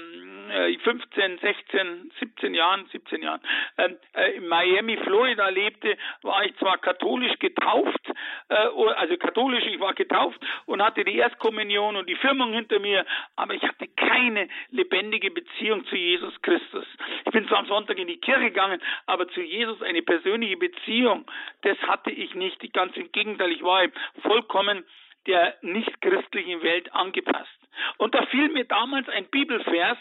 äh, 0.50 0.76
15, 0.78 1.38
16, 1.38 2.12
17 2.20 2.54
Jahren, 2.54 2.86
17 2.90 3.22
Jahren 3.22 3.40
ähm, 3.78 3.96
äh, 4.14 4.32
in 4.32 4.48
Miami, 4.48 4.96
Florida 4.98 5.48
lebte, 5.48 5.96
war 6.22 6.44
ich 6.44 6.56
zwar 6.56 6.78
katholisch 6.78 7.38
getauft, 7.38 8.00
äh, 8.48 8.54
also 8.54 9.16
katholisch, 9.16 9.64
ich 9.66 9.80
war 9.80 9.94
getauft 9.94 10.40
und 10.66 10.82
hatte 10.82 11.04
die 11.04 11.16
Erstkommunion 11.16 11.96
und 11.96 12.08
die 12.08 12.16
Firmung 12.16 12.52
hinter 12.52 12.78
mir, 12.78 13.04
aber 13.36 13.54
ich 13.54 13.62
hatte 13.62 13.88
keine 13.88 14.48
lebendige 14.70 15.30
Beziehung 15.30 15.86
zu 15.86 15.96
Jesus 15.96 16.34
Christus. 16.42 16.86
Ich 17.24 17.32
bin 17.32 17.46
zwar 17.48 17.58
am 17.58 17.66
Sonntag 17.66 17.98
in 17.98 18.08
die 18.08 18.20
Kirche 18.20 18.44
gegangen, 18.44 18.80
aber 19.06 19.28
zu 19.28 19.40
Jesus 19.40 19.80
eine 19.82 20.02
persönliche 20.02 20.56
Beziehung, 20.56 21.24
das 21.62 21.78
hatte 21.82 22.10
ich 22.10 22.34
nicht. 22.34 22.54
Ganz 22.72 22.96
im 22.96 23.10
Gegenteil, 23.12 23.52
ich 23.52 23.62
war 23.62 23.82
vollkommen 24.22 24.84
der 25.26 25.56
nichtchristlichen 25.62 26.62
Welt 26.62 26.92
angepasst. 26.94 27.63
Und 27.98 28.14
da 28.14 28.24
fiel 28.26 28.48
mir 28.50 28.64
damals 28.64 29.08
ein 29.08 29.26
Bibelvers, 29.26 29.98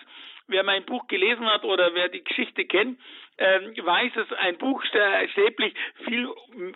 wer 0.47 0.63
mein 0.63 0.85
Buch 0.85 1.07
gelesen 1.07 1.45
hat 1.45 1.63
oder 1.63 1.93
wer 1.93 2.09
die 2.09 2.23
Geschichte 2.23 2.65
kennt, 2.65 2.99
äh, 3.37 3.59
weiß 3.59 4.11
es, 4.15 4.31
ein 4.33 4.57
buchstäblich 4.57 5.73
fiel 6.05 6.29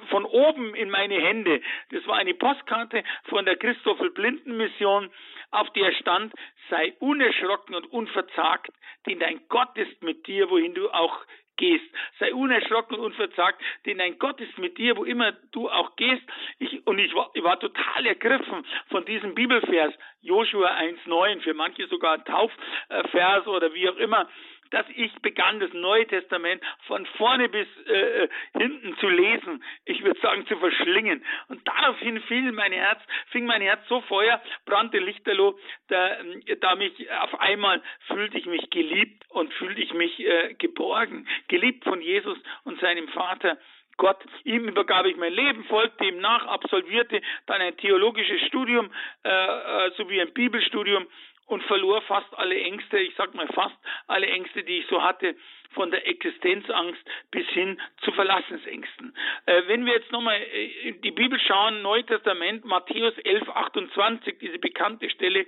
von 0.10 0.26
oben 0.26 0.74
in 0.76 0.90
meine 0.90 1.22
Hände. 1.22 1.62
Das 1.92 2.06
war 2.08 2.18
eine 2.18 2.34
Postkarte 2.34 3.04
von 3.26 3.46
der 3.46 3.58
Christoffel 3.58 4.12
Blinden 4.12 4.58
Mission, 4.58 5.10
auf 5.52 5.70
der 5.72 5.94
stand, 5.94 6.34
sei 6.70 6.94
unerschrocken 7.00 7.76
und 7.76 7.92
unverzagt, 7.92 8.72
denn 9.06 9.20
dein 9.20 9.42
Gott 9.48 9.78
ist 9.78 10.02
mit 10.04 10.28
dir, 10.28 10.50
wohin 10.50 10.74
du 10.74 10.90
auch 10.90 11.22
gehst. 11.58 11.86
Sei 12.20 12.34
unerschrocken 12.34 12.98
und 12.98 13.06
unverzagt, 13.08 13.62
denn 13.86 13.98
dein 13.98 14.18
Gott 14.20 14.40
ist 14.40 14.58
mit 14.58 14.78
dir, 14.78 14.96
wo 14.96 15.04
immer 15.04 15.34
du 15.52 15.70
auch 15.70 15.96
gehst. 15.96 16.24
Ich, 16.60 16.86
und 16.86 17.00
ich 17.00 17.14
war, 17.14 17.30
ich 17.34 17.44
war 17.44 17.60
total 17.60 18.06
ergriffen 18.06 18.66
von 18.90 19.06
diesem 19.06 19.36
Bibelvers, 19.36 19.94
Joshua 20.22 20.76
1,9, 20.78 21.42
für 21.42 21.54
manche 21.54 21.88
sogar 21.88 22.14
ein 22.14 22.26
Taufvers 22.26 23.48
oder 23.48 23.74
wie 23.74 23.90
auch 23.90 23.98
immer 23.98 24.28
dass 24.72 24.86
ich 24.96 25.14
begann, 25.22 25.60
das 25.60 25.74
Neue 25.74 26.08
Testament 26.08 26.62
von 26.88 27.06
vorne 27.18 27.50
bis 27.50 27.68
äh, 27.86 28.28
hinten 28.58 28.98
zu 28.98 29.08
lesen. 29.08 29.64
Ich 29.86 30.04
würde 30.04 30.20
sagen, 30.20 30.46
zu 30.48 30.58
verschlingen. 30.58 31.24
Und 31.48 31.68
daraufhin 31.68 32.22
fiel 32.22 32.52
mein 32.52 32.72
Herz, 32.72 33.00
fing 33.32 33.46
mein 33.46 33.62
Herz 33.62 33.82
so 33.88 34.02
Feuer, 34.02 34.42
brannte 34.66 35.00
Lichterloh, 35.00 35.58
da, 35.88 36.18
da 36.60 36.76
mich 36.76 37.12
auf 37.12 37.40
einmal 37.40 37.82
fühlte 38.08 38.38
ich 38.38 38.46
mich 38.46 38.70
geliebt 38.70 39.24
und 39.30 39.54
fühlte 39.54 39.82
ich 39.82 39.94
mich 39.94 40.20
äh, 40.20 40.54
geborgen, 40.56 41.28
geliebt 41.48 41.84
von 41.84 42.02
Jesus 42.02 42.38
und 42.64 42.80
seinem 42.80 43.08
Vater. 43.10 43.58
Gott. 43.98 44.24
Ihm 44.44 44.68
übergab 44.68 45.06
ich 45.06 45.18
mein 45.18 45.34
Leben, 45.34 45.64
folgte 45.66 46.06
ihm 46.06 46.20
nach, 46.20 46.46
absolvierte 46.46 47.20
dann 47.48 47.62
ein 47.62 47.76
theologisches 47.78 48.42
Studium 48.48 48.92
äh, 49.24 49.30
äh 49.30 49.92
sowie 49.98 50.22
ein 50.22 50.34
Bibelstudium 50.34 51.08
und 51.48 51.64
verlor 51.64 52.02
fast 52.04 52.28
alle 52.38 52.60
Ängste, 52.60 53.00
ich 53.00 53.16
sag 53.16 53.34
mal 53.34 53.48
fast 53.48 53.76
alle 54.08 54.28
Ängste, 54.28 54.64
die 54.64 54.80
ich 54.80 54.88
so 54.88 55.02
hatte, 55.02 55.36
von 55.72 55.92
der 55.92 56.08
Existenzangst 56.08 57.02
bis 57.32 57.48
hin 57.50 57.80
zu 58.02 58.12
Verlassensängsten. 58.12 59.14
Äh, 59.46 59.64
wenn 59.68 59.86
wir 59.86 59.94
jetzt 59.94 60.12
nochmal 60.12 60.40
äh, 60.40 60.90
in 60.90 61.02
die 61.02 61.12
Bibel 61.12 61.40
schauen, 61.40 61.82
Neues 61.82 62.06
Testament, 62.06 62.66
Matthäus 62.66 63.18
11, 63.20 63.50
28, 63.50 64.40
diese 64.40 64.60
bekannte 64.60 65.10
Stelle, 65.10 65.46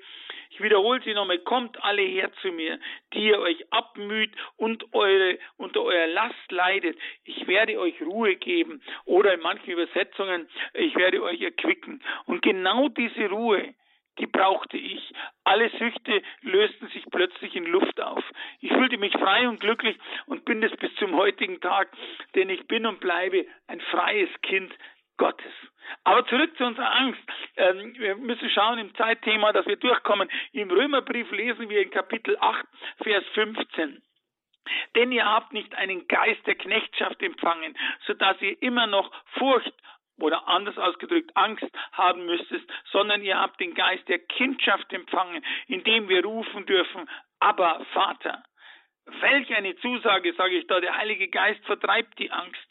ich 0.51 0.61
wiederhole 0.61 1.01
sie 1.03 1.13
nochmal, 1.13 1.39
kommt 1.39 1.81
alle 1.83 2.01
her 2.01 2.31
zu 2.41 2.51
mir, 2.51 2.79
die 3.13 3.27
ihr 3.27 3.39
euch 3.39 3.71
abmüht 3.71 4.31
und 4.57 4.93
eure, 4.93 5.37
unter 5.57 5.83
eurer 5.83 6.07
Last 6.07 6.51
leidet. 6.51 6.97
Ich 7.23 7.47
werde 7.47 7.79
euch 7.79 8.01
Ruhe 8.01 8.35
geben. 8.35 8.81
Oder 9.05 9.35
in 9.35 9.41
manchen 9.41 9.71
Übersetzungen, 9.71 10.49
ich 10.73 10.95
werde 10.95 11.21
euch 11.21 11.41
erquicken. 11.41 12.01
Und 12.25 12.41
genau 12.41 12.89
diese 12.89 13.29
Ruhe, 13.29 13.73
die 14.19 14.27
brauchte 14.27 14.77
ich. 14.77 15.13
Alle 15.43 15.69
Süchte 15.77 16.21
lösten 16.41 16.87
sich 16.89 17.03
plötzlich 17.11 17.55
in 17.55 17.65
Luft 17.65 17.99
auf. 18.01 18.23
Ich 18.59 18.71
fühlte 18.71 18.97
mich 18.97 19.13
frei 19.13 19.47
und 19.47 19.59
glücklich 19.59 19.97
und 20.27 20.45
bin 20.45 20.61
es 20.63 20.75
bis 20.77 20.93
zum 20.95 21.15
heutigen 21.15 21.59
Tag, 21.61 21.89
denn 22.35 22.49
ich 22.49 22.67
bin 22.67 22.85
und 22.85 22.99
bleibe 22.99 23.45
ein 23.67 23.81
freies 23.81 24.29
Kind 24.41 24.73
Gottes. 25.17 25.53
Aber 26.03 26.25
zurück 26.27 26.55
zu 26.57 26.65
unserer 26.65 26.95
Angst. 26.95 27.21
Ähm, 27.57 27.93
wir 27.97 28.15
müssen 28.15 28.49
schauen 28.49 28.79
im 28.79 28.95
Zeitthema, 28.95 29.51
dass 29.51 29.65
wir 29.65 29.75
durchkommen. 29.75 30.29
Im 30.53 30.69
Römerbrief 30.69 31.29
lesen 31.31 31.69
wir 31.69 31.81
in 31.81 31.91
Kapitel 31.91 32.37
8, 32.39 32.65
Vers 33.03 33.25
15. 33.33 34.01
Denn 34.95 35.11
ihr 35.11 35.25
habt 35.25 35.51
nicht 35.51 35.73
einen 35.75 36.07
Geist 36.07 36.45
der 36.45 36.55
Knechtschaft 36.55 37.21
empfangen, 37.21 37.77
so 38.05 38.13
dass 38.13 38.39
ihr 38.41 38.61
immer 38.61 38.87
noch 38.87 39.11
Furcht 39.37 39.73
oder 40.21 40.47
anders 40.47 40.77
ausgedrückt 40.77 41.31
Angst 41.35 41.65
haben 41.91 42.25
müsstest, 42.25 42.65
sondern 42.91 43.23
ihr 43.23 43.39
habt 43.39 43.59
den 43.59 43.73
Geist 43.73 44.07
der 44.07 44.19
Kindschaft 44.19 44.91
empfangen, 44.93 45.43
indem 45.67 46.09
wir 46.09 46.23
rufen 46.23 46.65
dürfen, 46.65 47.09
aber 47.39 47.85
Vater. 47.93 48.43
Welch 49.21 49.55
eine 49.55 49.75
Zusage, 49.77 50.33
sage 50.33 50.57
ich 50.57 50.67
da, 50.67 50.79
der 50.79 50.95
Heilige 50.95 51.29
Geist 51.29 51.63
vertreibt 51.65 52.19
die 52.19 52.31
Angst. 52.31 52.61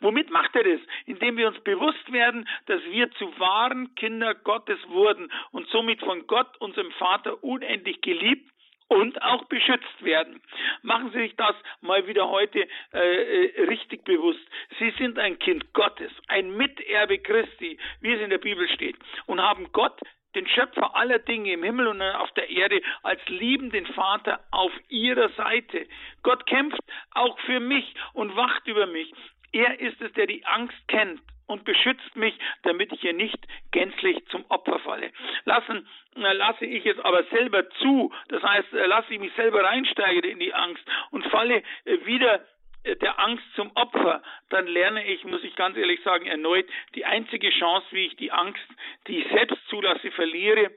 Womit 0.00 0.30
macht 0.30 0.54
er 0.54 0.64
das? 0.64 0.80
Indem 1.06 1.36
wir 1.36 1.48
uns 1.48 1.60
bewusst 1.60 2.12
werden, 2.12 2.48
dass 2.66 2.82
wir 2.84 3.10
zu 3.12 3.38
wahren 3.38 3.94
Kinder 3.94 4.34
Gottes 4.34 4.78
wurden 4.88 5.32
und 5.50 5.68
somit 5.68 6.00
von 6.00 6.26
Gott, 6.26 6.56
unserem 6.60 6.90
Vater, 6.92 7.42
unendlich 7.42 8.00
geliebt 8.00 8.50
und 8.88 9.22
auch 9.22 9.44
beschützt 9.44 10.02
werden. 10.02 10.40
Machen 10.82 11.10
Sie 11.12 11.18
sich 11.18 11.36
das 11.36 11.54
mal 11.80 12.06
wieder 12.06 12.28
heute 12.28 12.66
äh, 12.92 13.44
äh, 13.44 13.64
richtig 13.66 14.04
bewusst. 14.04 14.40
Sie 14.78 14.90
sind 14.98 15.18
ein 15.18 15.38
Kind 15.38 15.72
Gottes, 15.74 16.10
ein 16.28 16.56
Miterbe 16.56 17.18
Christi, 17.18 17.78
wie 18.00 18.12
es 18.12 18.20
in 18.20 18.30
der 18.30 18.38
Bibel 18.38 18.68
steht, 18.68 18.96
und 19.26 19.40
haben 19.40 19.70
Gott 19.72 20.00
den 20.34 20.46
Schöpfer 20.46 20.94
aller 20.94 21.18
Dinge 21.18 21.52
im 21.52 21.62
Himmel 21.62 21.86
und 21.86 22.02
auf 22.02 22.30
der 22.32 22.50
Erde 22.50 22.80
als 23.02 23.20
liebenden 23.28 23.86
Vater 23.86 24.40
auf 24.50 24.72
ihrer 24.88 25.30
Seite. 25.30 25.86
Gott 26.22 26.46
kämpft 26.46 26.80
auch 27.12 27.38
für 27.40 27.60
mich 27.60 27.94
und 28.12 28.36
wacht 28.36 28.66
über 28.66 28.86
mich. 28.86 29.12
Er 29.52 29.80
ist 29.80 30.00
es, 30.02 30.12
der 30.12 30.26
die 30.26 30.44
Angst 30.44 30.76
kennt 30.88 31.20
und 31.48 31.64
beschützt 31.64 32.14
mich, 32.14 32.38
damit 32.62 32.92
ich 32.92 33.02
ihr 33.02 33.14
nicht 33.14 33.38
gänzlich 33.72 34.24
zum 34.28 34.44
Opfer 34.48 34.78
falle. 34.78 35.10
Lassen, 35.44 35.88
äh, 36.16 36.32
lasse 36.34 36.64
ich 36.64 36.86
es 36.86 36.98
aber 37.00 37.24
selber 37.24 37.68
zu, 37.80 38.12
das 38.28 38.42
heißt, 38.42 38.72
äh, 38.74 38.86
lasse 38.86 39.14
ich 39.14 39.20
mich 39.20 39.32
selber 39.34 39.64
reinsteigen 39.64 40.30
in 40.30 40.38
die 40.38 40.54
Angst 40.54 40.84
und 41.10 41.26
falle 41.26 41.62
äh, 41.84 42.06
wieder 42.06 42.44
der 42.84 43.18
Angst 43.18 43.44
zum 43.54 43.70
Opfer, 43.74 44.22
dann 44.50 44.66
lerne 44.66 45.04
ich, 45.06 45.24
muss 45.24 45.42
ich 45.42 45.54
ganz 45.56 45.76
ehrlich 45.76 46.00
sagen, 46.04 46.26
erneut 46.26 46.66
die 46.94 47.04
einzige 47.04 47.50
Chance, 47.50 47.86
wie 47.90 48.06
ich 48.06 48.16
die 48.16 48.30
Angst, 48.30 48.64
die 49.08 49.18
ich 49.18 49.28
selbst 49.28 49.58
zulasse, 49.68 50.10
verliere, 50.12 50.70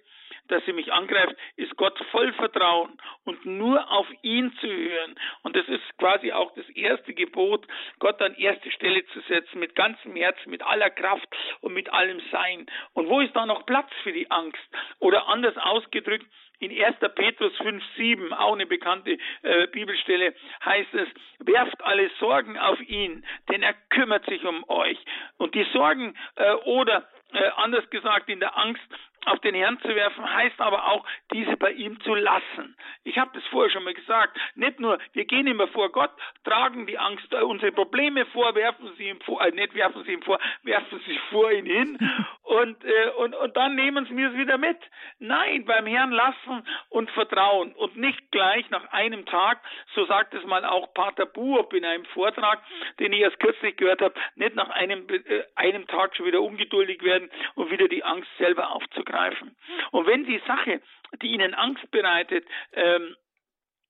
dass 0.52 0.64
sie 0.66 0.74
mich 0.74 0.92
angreift, 0.92 1.36
ist 1.56 1.76
Gott 1.78 1.98
voll 2.12 2.34
Vertrauen 2.34 2.98
und 3.26 3.46
nur 3.46 3.90
auf 3.92 4.08
ihn 4.22 4.54
zu 4.60 4.68
hören. 4.68 5.16
Und 5.44 5.56
das 5.56 5.68
ist 5.68 5.84
quasi 5.98 6.32
auch 6.32 6.54
das 6.56 6.68
erste 6.70 7.14
Gebot, 7.14 7.66
Gott 8.00 8.22
an 8.22 8.36
erste 8.36 8.70
Stelle 8.72 9.06
zu 9.08 9.22
setzen, 9.22 9.60
mit 9.60 9.76
ganzem 9.76 10.16
Herzen, 10.16 10.50
mit 10.50 10.64
aller 10.64 10.90
Kraft 10.90 11.28
und 11.62 11.74
mit 11.74 11.92
allem 11.92 12.22
Sein. 12.32 12.66
Und 12.94 13.10
wo 13.10 13.22
ist 13.22 13.36
da 13.36 13.46
noch 13.46 13.66
Platz 13.66 13.90
für 14.04 14.12
die 14.12 14.30
Angst? 14.30 14.60
Oder 15.00 15.28
anders 15.28 15.58
ausgedrückt, 15.58 16.26
in 16.60 16.72
1. 16.72 16.98
Petrus 17.16 17.56
5, 17.58 17.84
7, 17.98 18.34
auch 18.34 18.54
eine 18.54 18.68
bekannte 18.68 19.18
äh, 19.42 19.68
Bibelstelle, 19.68 20.36
heißt 20.64 20.94
es, 20.94 21.08
werft 21.40 21.84
alle 21.84 22.10
Sorgen 22.20 22.58
auf 22.58 22.80
ihn, 22.82 23.26
denn 23.50 23.64
er 23.64 23.74
kümmert 23.90 24.26
sich 24.26 24.44
um 24.46 24.64
euch. 24.70 24.98
Und 25.38 25.56
die 25.56 25.66
Sorgen 25.74 26.16
äh, 26.36 26.54
oder 26.66 27.10
äh, 27.34 27.50
anders 27.58 27.90
gesagt 27.90 28.30
in 28.30 28.40
der 28.40 28.58
Angst 28.58 28.82
auf 29.26 29.40
den 29.40 29.56
Herrn 29.56 29.80
zu 29.82 29.90
werfen, 29.90 30.34
heißt 30.34 30.60
aber 30.60 30.88
auch, 30.88 31.06
diese 31.32 31.56
bei 31.58 31.72
ihm 31.72 32.00
zu 32.02 32.16
lassen. 32.16 32.76
Ich 33.04 33.18
habe 33.18 33.32
das 33.34 33.46
vorher 33.48 33.72
schon 33.72 33.84
mal 33.84 33.94
gesagt. 33.94 34.38
Nicht 34.56 34.80
nur, 34.80 34.98
wir 35.14 35.26
gehen 35.26 35.48
immer 35.48 35.68
vor 35.68 35.92
Gott, 35.92 36.12
tragen 36.44 36.88
die 36.88 36.98
Angst, 36.98 37.32
äh, 37.32 37.42
unsere 37.42 37.72
Probleme 37.72 38.26
vor, 38.28 38.56
werfen 38.56 38.92
sie 38.98 39.10
ihm 39.10 39.22
vor, 39.22 39.42
äh, 39.42 39.52
nicht 39.52 39.76
werfen 39.76 40.04
sie 40.04 40.14
ihm 40.14 40.22
vor, 40.22 40.40
werfen 40.64 41.02
sie 41.06 41.20
vor 41.30 41.52
ihn 41.52 41.66
hin 41.66 41.98
und, 42.44 42.84
äh, 42.84 43.10
und, 43.18 43.36
und 43.36 43.56
dann 43.56 43.76
nehmen 43.76 44.06
sie 44.06 44.14
mir 44.14 44.30
es 44.30 44.38
wieder 44.38 44.58
mit. 44.58 44.78
Nein, 45.20 45.66
beim 45.66 45.86
Herrn 45.86 46.12
lassen 46.12 46.64
und 46.90 47.12
vertrauen 47.12 47.74
und 47.74 47.98
nicht 47.98 48.32
gleich 48.32 48.70
nach 48.70 48.92
einem 48.92 49.26
Tag, 49.26 49.62
so 49.94 50.06
sagt 50.06 50.34
es 50.34 50.44
mal 50.46 50.66
auch 50.66 50.94
Pater 50.94 51.26
Buob 51.26 51.74
in 51.74 51.86
einem 51.86 52.06
Vortrag, 52.06 52.60
den 53.00 53.14
ich 53.14 53.22
erst 53.22 53.40
kürzlich 53.40 53.78
gehört 53.78 54.02
habe, 54.02 54.16
nicht 54.36 54.56
nach 54.56 54.70
einem, 54.70 55.08
äh, 55.10 55.44
einem 55.56 55.86
Tag 55.88 56.16
schon 56.16 56.26
wieder 56.26 56.42
ungeduldig 56.42 57.04
werden 57.04 57.30
und 57.56 57.70
wieder 57.70 57.88
die 57.88 58.04
Angst 58.04 58.30
selber 58.38 58.72
aufzugreifen 58.72 59.11
greifen. 59.12 59.56
Und 59.92 60.08
wenn 60.08 60.26
die 60.26 60.42
Sache, 60.48 60.82
die 61.22 61.28
ihnen 61.28 61.54
Angst 61.54 61.90
bereitet, 61.92 62.46
ähm, 62.74 63.16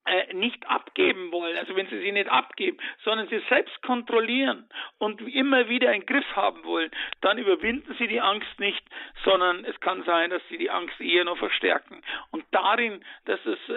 äh, 0.05 0.33
nicht 0.33 0.67
abgeben 0.67 1.31
wollen, 1.31 1.55
also 1.57 1.75
wenn 1.75 1.87
sie 1.87 1.99
sie 2.01 2.11
nicht 2.11 2.27
abgeben, 2.27 2.77
sondern 3.03 3.27
sie 3.27 3.39
selbst 3.49 3.83
kontrollieren 3.83 4.67
und 4.97 5.21
immer 5.21 5.69
wieder 5.69 5.91
einen 5.91 6.07
Griff 6.07 6.25
haben 6.35 6.63
wollen, 6.63 6.89
dann 7.21 7.37
überwinden 7.37 7.95
sie 7.99 8.07
die 8.07 8.19
Angst 8.19 8.59
nicht, 8.59 8.83
sondern 9.23 9.63
es 9.63 9.79
kann 9.79 10.03
sein, 10.03 10.31
dass 10.31 10.41
sie 10.49 10.57
die 10.57 10.71
Angst 10.71 10.99
eher 10.99 11.23
noch 11.23 11.37
verstärken. 11.37 12.01
Und 12.31 12.45
darin, 12.49 13.05
das 13.25 13.45
ist 13.45 13.69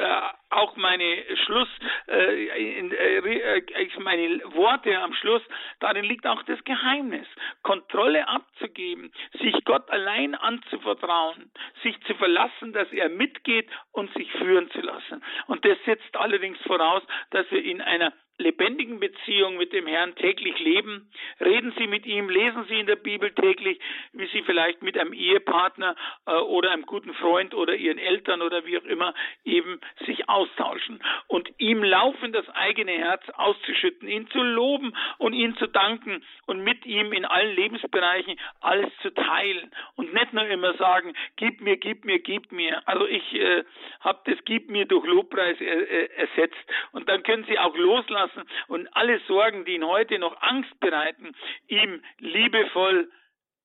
auch 0.55 0.77
meine 0.77 1.25
Schluss, 1.45 1.69
äh, 2.09 2.79
in, 2.79 2.93
äh, 2.93 3.59
äh 3.59 3.89
meine 3.99 4.41
Worte 4.55 4.99
am 4.99 5.15
Schluss, 5.15 5.43
darin 5.81 6.05
liegt 6.05 6.27
auch 6.27 6.43
das 6.45 6.63
Geheimnis, 6.65 7.27
Kontrolle 7.63 8.29
abzugeben, 8.29 9.13
sich 9.41 9.55
Gott 9.65 9.91
allein 9.91 10.35
anzuvertrauen, 10.35 11.51
sich 11.83 12.01
zu 12.03 12.15
verlassen, 12.15 12.73
dass 12.73 12.91
er 12.93 13.09
mitgeht 13.09 13.69
und 13.93 14.13
sich 14.15 14.31
führen 14.33 14.71
zu 14.71 14.81
lassen. 14.81 15.23
Und 15.47 15.65
das 15.65 15.79
setzt 15.85 16.05
setzt 16.05 16.17
allerdings 16.17 16.59
voraus, 16.63 17.03
dass 17.31 17.51
wir 17.51 17.63
in 17.63 17.81
einer 17.81 18.13
lebendigen 18.39 18.99
Beziehung 18.99 19.57
mit 19.57 19.73
dem 19.73 19.87
Herrn 19.87 20.15
täglich 20.17 20.59
leben. 20.59 21.09
Reden 21.41 21.73
Sie 21.79 21.87
mit 21.87 22.05
ihm, 22.05 22.29
lesen 22.29 22.65
Sie 22.69 22.81
in 22.81 22.87
der 22.87 22.97
Bibel 22.97 23.31
täglich, 23.31 23.79
wie 24.13 24.27
Sie 24.27 24.43
vielleicht 24.43 24.83
mit 24.83 24.99
einem 24.99 25.13
Ehepartner 25.13 25.95
äh, 26.27 26.33
oder 26.33 26.73
einem 26.73 26.85
guten 26.85 27.15
Freund 27.15 27.55
oder 27.55 27.75
Ihren 27.77 27.99
Eltern 27.99 28.43
oder 28.43 28.67
wie 28.67 28.77
auch 28.79 28.85
immer 28.85 29.15
eben 29.45 29.81
sich 30.05 30.29
austauschen 30.29 31.01
und 31.29 31.49
ihm 31.59 31.85
laufend 31.85 32.35
das 32.35 32.49
eigene 32.51 32.93
Herz 32.93 33.23
auszuschütten, 33.35 34.09
ihn 34.09 34.29
zu 34.31 34.43
loben 34.43 34.97
und 35.19 35.33
ihn 35.33 35.57
zu 35.57 35.69
danken 35.69 36.25
und 36.47 36.65
mit 36.65 36.85
ihm 36.87 37.13
in 37.13 37.25
allen 37.25 37.55
Lebensbereichen 37.55 38.39
alles 38.61 38.91
zu 39.03 39.15
teilen 39.15 39.71
und 39.95 40.13
nicht 40.13 40.33
nur 40.33 40.47
immer 40.47 40.75
sagen, 40.75 41.15
gib 41.37 41.61
mir, 41.61 41.77
gib 41.77 42.05
mir, 42.05 42.19
gib 42.19 42.51
mir. 42.51 42.83
Also 42.89 43.07
ich 43.07 43.33
äh, 43.35 43.63
habe 44.01 44.19
das 44.25 44.45
gib 44.45 44.71
mir 44.71 44.87
durch 44.87 45.07
Lobpreis 45.07 45.61
er, 45.61 45.89
äh, 45.89 46.09
ersetzt 46.17 46.59
und 46.91 47.09
dann 47.09 47.23
können 47.23 47.45
Sie 47.45 47.59
auch 47.61 47.77
loslassen 47.77 48.24
lassen 48.25 48.49
und 48.69 48.89
alle 48.93 49.21
Sorgen, 49.27 49.65
die 49.65 49.75
ihn 49.75 49.87
heute 49.87 50.19
noch 50.19 50.41
Angst 50.41 50.79
bereiten, 50.81 51.33
ihm 51.69 52.03
liebevoll 52.19 53.11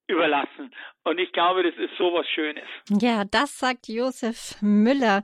überlassen. 0.08 0.74
Und 1.04 1.20
ich 1.20 1.32
glaube, 1.32 1.62
das 1.62 1.76
ist 1.76 1.96
so 1.98 2.06
was 2.06 2.28
Schönes. 2.28 2.64
Ja, 2.90 3.26
das 3.26 3.60
sagt 3.60 3.88
Josef 3.88 4.56
Müller. 4.60 5.24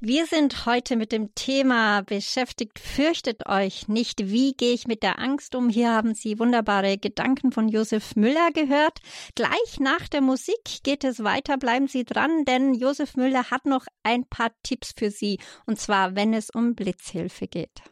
Wir 0.00 0.26
sind 0.26 0.66
heute 0.66 0.96
mit 0.96 1.12
dem 1.12 1.34
Thema 1.36 2.02
beschäftigt. 2.02 2.80
Fürchtet 2.80 3.48
euch 3.48 3.86
nicht. 3.86 4.32
Wie 4.32 4.52
gehe 4.54 4.74
ich 4.74 4.88
mit 4.88 5.04
der 5.04 5.20
Angst 5.20 5.54
um? 5.54 5.68
Hier 5.68 5.90
haben 5.90 6.14
Sie 6.14 6.40
wunderbare 6.40 6.98
Gedanken 6.98 7.52
von 7.52 7.68
Josef 7.68 8.16
Müller 8.16 8.50
gehört. 8.52 8.98
Gleich 9.36 9.78
nach 9.78 10.08
der 10.08 10.20
Musik 10.20 10.82
geht 10.82 11.04
es 11.04 11.22
weiter. 11.22 11.56
Bleiben 11.56 11.86
Sie 11.86 12.04
dran, 12.04 12.44
denn 12.44 12.74
Josef 12.74 13.16
Müller 13.16 13.52
hat 13.52 13.66
noch 13.66 13.86
ein 14.02 14.24
paar 14.28 14.50
Tipps 14.64 14.92
für 14.98 15.10
Sie. 15.10 15.38
Und 15.64 15.78
zwar, 15.78 16.16
wenn 16.16 16.34
es 16.34 16.50
um 16.50 16.74
Blitzhilfe 16.74 17.46
geht. 17.46 17.82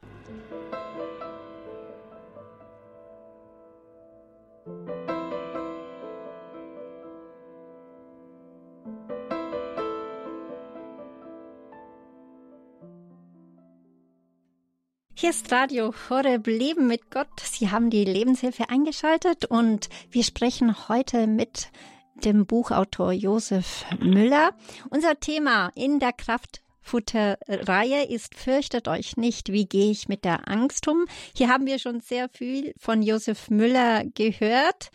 Hier 15.23 15.31
ist 15.31 15.53
Radio 15.53 15.95
Horeb 16.11 16.49
Leben 16.49 16.89
mit 16.89 17.13
Gott. 17.13 17.29
Sie 17.39 17.71
haben 17.71 17.91
die 17.91 18.05
Lebenshilfe 18.05 18.69
eingeschaltet 18.71 19.45
und 19.45 19.89
wir 20.11 20.25
sprechen 20.25 20.89
heute 20.89 21.29
mit 21.29 21.71
dem 22.25 22.45
Buchautor 22.45 23.13
Josef 23.13 23.85
Müller. 24.01 24.51
Unser 24.91 25.21
Thema 25.21 25.71
in 25.77 26.01
der 26.01 26.13
Kraftfutterreihe 26.13 28.05
ist 28.09 28.35
Fürchtet 28.35 28.89
euch 28.89 29.17
nicht, 29.17 29.53
wie 29.53 29.67
gehe 29.67 29.93
ich 29.93 30.09
mit 30.09 30.25
der 30.25 30.49
Angst 30.49 30.89
um? 30.89 31.05
Hier 31.37 31.51
haben 31.51 31.67
wir 31.67 31.79
schon 31.79 32.01
sehr 32.01 32.29
viel 32.29 32.75
von 32.77 33.01
Josef 33.01 33.49
Müller 33.49 34.03
gehört. 34.17 34.91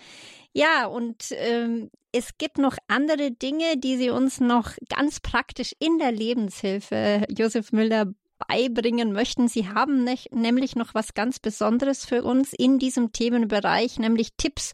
Ja, 0.52 0.88
und 0.88 1.28
ähm, 1.38 1.90
es 2.12 2.38
gibt 2.38 2.58
noch 2.58 2.76
andere 2.90 3.32
Dinge, 3.32 3.78
die 3.78 3.96
Sie 3.96 4.10
uns 4.10 4.42
noch 4.42 4.72
ganz 4.90 5.22
praktisch 5.22 5.74
in 5.80 6.00
der 6.00 6.12
Lebenshilfe, 6.12 7.24
Josef 7.30 7.72
Müller, 7.72 8.08
beibringen 8.48 9.14
möchten. 9.14 9.48
Sie 9.48 9.68
haben 9.68 10.04
ne 10.04 10.16
nämlich 10.32 10.76
noch 10.76 10.94
was 10.94 11.14
ganz 11.14 11.40
Besonderes 11.40 12.06
für 12.06 12.24
uns 12.24 12.54
in 12.54 12.80
diesem 12.80 13.12
Themenbereich, 13.12 14.00
nämlich 14.00 14.34
Tipps 14.38 14.74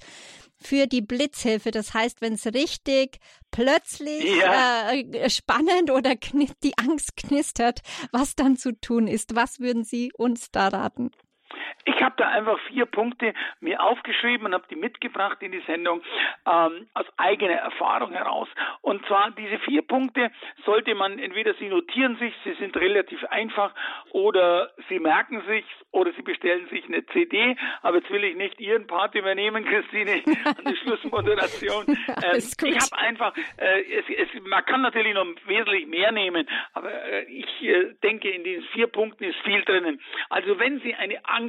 für 0.63 0.87
die 0.87 1.01
Blitzhilfe. 1.01 1.71
Das 1.71 1.93
heißt, 1.93 2.21
wenn 2.21 2.33
es 2.33 2.45
richtig 2.45 3.19
plötzlich 3.51 4.23
ja. 4.39 4.91
äh, 4.91 5.29
spannend 5.29 5.91
oder 5.91 6.15
die 6.15 6.77
Angst 6.77 7.15
knistert, 7.17 7.81
was 8.11 8.35
dann 8.35 8.57
zu 8.57 8.71
tun 8.79 9.07
ist. 9.07 9.35
Was 9.35 9.59
würden 9.59 9.83
Sie 9.83 10.11
uns 10.13 10.51
da 10.51 10.69
raten? 10.69 11.11
Ich 11.85 12.01
habe 12.01 12.15
da 12.17 12.29
einfach 12.29 12.59
vier 12.67 12.85
Punkte 12.85 13.33
mir 13.59 13.81
aufgeschrieben 13.81 14.47
und 14.47 14.53
habe 14.53 14.65
die 14.69 14.75
mitgebracht 14.75 15.37
in 15.41 15.51
die 15.51 15.61
Sendung 15.67 16.01
ähm, 16.45 16.87
aus 16.93 17.05
eigener 17.17 17.55
Erfahrung 17.55 18.13
heraus. 18.13 18.47
Und 18.81 19.05
zwar 19.07 19.31
diese 19.31 19.59
vier 19.59 19.81
Punkte 19.81 20.31
sollte 20.65 20.95
man 20.95 21.19
entweder 21.19 21.53
Sie 21.55 21.69
notieren 21.69 22.17
sich, 22.17 22.33
sie 22.43 22.53
sind 22.53 22.75
relativ 22.77 23.23
einfach, 23.25 23.73
oder 24.11 24.71
Sie 24.89 24.99
merken 24.99 25.41
sich 25.47 25.65
oder 25.91 26.11
Sie 26.13 26.21
bestellen 26.21 26.67
sich 26.69 26.85
eine 26.85 27.05
CD. 27.07 27.55
Aber 27.81 27.97
jetzt 27.97 28.09
will 28.09 28.23
ich 28.23 28.35
nicht 28.35 28.59
Ihren 28.59 28.87
Part 28.87 29.15
übernehmen, 29.15 29.65
Christine, 29.65 30.21
an 30.45 30.63
der 30.65 30.75
Schlussmoderation. 30.75 31.85
Ähm, 31.87 32.37
ich 32.37 32.79
habe 32.79 32.97
einfach, 32.97 33.35
äh, 33.57 33.81
es, 33.93 34.05
es, 34.09 34.41
man 34.43 34.65
kann 34.65 34.81
natürlich 34.81 35.13
noch 35.13 35.25
wesentlich 35.45 35.87
mehr 35.87 36.11
nehmen, 36.11 36.47
aber 36.73 36.91
äh, 36.91 37.23
ich 37.25 37.63
äh, 37.63 37.93
denke, 38.03 38.29
in 38.29 38.43
diesen 38.43 38.63
vier 38.73 38.87
Punkten 38.87 39.25
ist 39.25 39.39
viel 39.43 39.61
drinnen. 39.63 40.01
Also 40.29 40.59
wenn 40.59 40.79
Sie 40.81 40.95
eine 40.95 41.23
Angst 41.25 41.42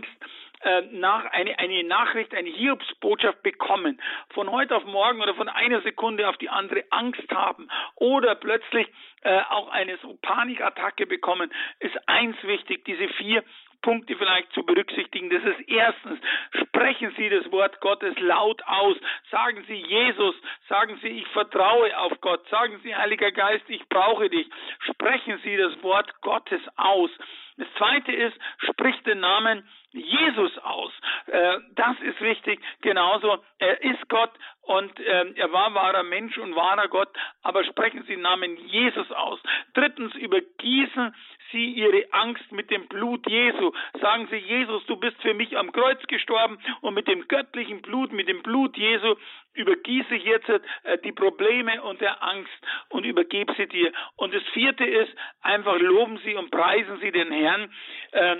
äh, 0.65 0.83
nach 0.93 1.27
eine, 1.27 1.59
eine 1.59 1.85
Nachricht, 1.85 2.35
eine 2.35 2.49
Hiobsbotschaft 2.49 3.43
bekommen, 3.43 4.01
von 4.31 4.51
heute 4.51 4.77
auf 4.77 4.85
morgen 4.85 5.21
oder 5.21 5.35
von 5.35 5.49
einer 5.49 5.83
Sekunde 5.83 6.29
auf 6.29 6.39
die 6.39 6.49
andere 6.49 6.85
Angst 6.91 7.31
haben 7.31 7.69
oder 7.97 8.35
plötzlich 8.35 8.89
äh, 9.23 9.41
auch 9.51 9.69
eine 9.69 9.99
so 9.99 10.17
Panikattacke 10.23 11.07
bekommen, 11.07 11.53
ist 11.81 11.97
eins 12.09 12.37
wichtig, 12.45 12.85
diese 12.87 13.09
vier 13.09 13.45
Punkte 13.85 14.17
vielleicht 14.17 14.51
zu 14.55 14.65
berücksichtigen. 14.65 15.29
Das 15.29 15.45
ist 15.45 15.69
erstens, 15.69 16.19
sprechen 16.63 17.13
Sie 17.19 17.29
das 17.29 17.53
Wort 17.53 17.79
Gottes 17.81 18.19
laut 18.19 18.63
aus. 18.67 18.97
Sagen 19.31 19.63
Sie 19.69 19.75
Jesus, 19.75 20.35
sagen 20.71 20.99
Sie, 21.03 21.09
ich 21.09 21.27
vertraue 21.29 21.97
auf 21.99 22.19
Gott. 22.23 22.49
Sagen 22.49 22.81
Sie, 22.83 22.97
Heiliger 22.97 23.31
Geist, 23.31 23.65
ich 23.69 23.87
brauche 23.91 24.31
dich. 24.31 24.49
Sprechen 24.91 25.39
Sie 25.45 25.59
das 25.59 25.83
Wort 25.83 26.23
Gottes 26.23 26.63
aus. 26.77 27.11
Das 27.59 27.69
zweite 27.77 28.11
ist, 28.11 28.37
sprich 28.71 28.97
den 29.03 29.21
Namen 29.21 29.69
Jesus 29.95 30.59
aus. 30.59 30.93
Äh, 31.27 31.59
das 31.77 31.99
ist 32.01 32.21
wichtig. 32.21 32.61
Genauso, 32.83 33.39
er 33.59 33.83
ist 33.83 34.09
Gott 34.09 34.33
und 34.63 34.93
ähm, 34.99 35.35
er 35.37 35.53
war 35.53 35.73
wahrer 35.75 36.03
Mensch 36.03 36.37
und 36.39 36.57
wahrer 36.57 36.89
Gott, 36.89 37.09
aber 37.43 37.65
sprechen 37.65 38.03
Sie 38.03 38.15
den 38.15 38.23
Namen 38.23 38.57
Jesus 38.67 39.11
aus. 39.13 39.39
Drittens, 39.75 40.15
übergießen 40.15 41.15
Sie 41.53 41.73
Ihre 41.73 42.13
Angst 42.13 42.51
mit 42.51 42.71
dem 42.71 42.89
Blut 42.89 43.29
Jesu. 43.29 43.73
Sagen 44.01 44.27
Sie, 44.31 44.37
Jesus, 44.37 44.85
du 44.87 44.97
bist 44.97 45.21
für 45.23 45.35
mich 45.35 45.57
am 45.57 45.71
Kreuz 45.71 46.03
gestorben 46.09 46.59
und 46.81 46.95
mit 46.95 47.07
dem 47.07 47.29
göttlichen 47.29 47.81
Blut, 47.81 48.13
mit 48.13 48.29
dem 48.29 48.43
Blut 48.43 48.77
Jesu 48.77 49.15
übergieße 49.55 50.17
ich 50.17 50.25
jetzt 50.25 50.49
äh, 50.49 50.99
die 51.05 51.13
Probleme 51.13 51.81
und 51.83 52.01
der 52.01 52.23
Angst 52.23 52.51
und 52.89 53.05
übergebe 53.05 53.55
sie 53.57 53.67
dir. 53.67 53.93
Und 54.17 54.35
das 54.35 54.43
vierte 54.53 54.85
ist, 54.85 55.13
einfach 55.43 55.79
loben 55.79 56.19
Sie 56.25 56.35
und 56.35 56.51
preisen 56.51 56.99
Sie 57.01 57.13
den 57.13 57.31
Herrn. 57.31 57.73
Äh, 58.13 58.37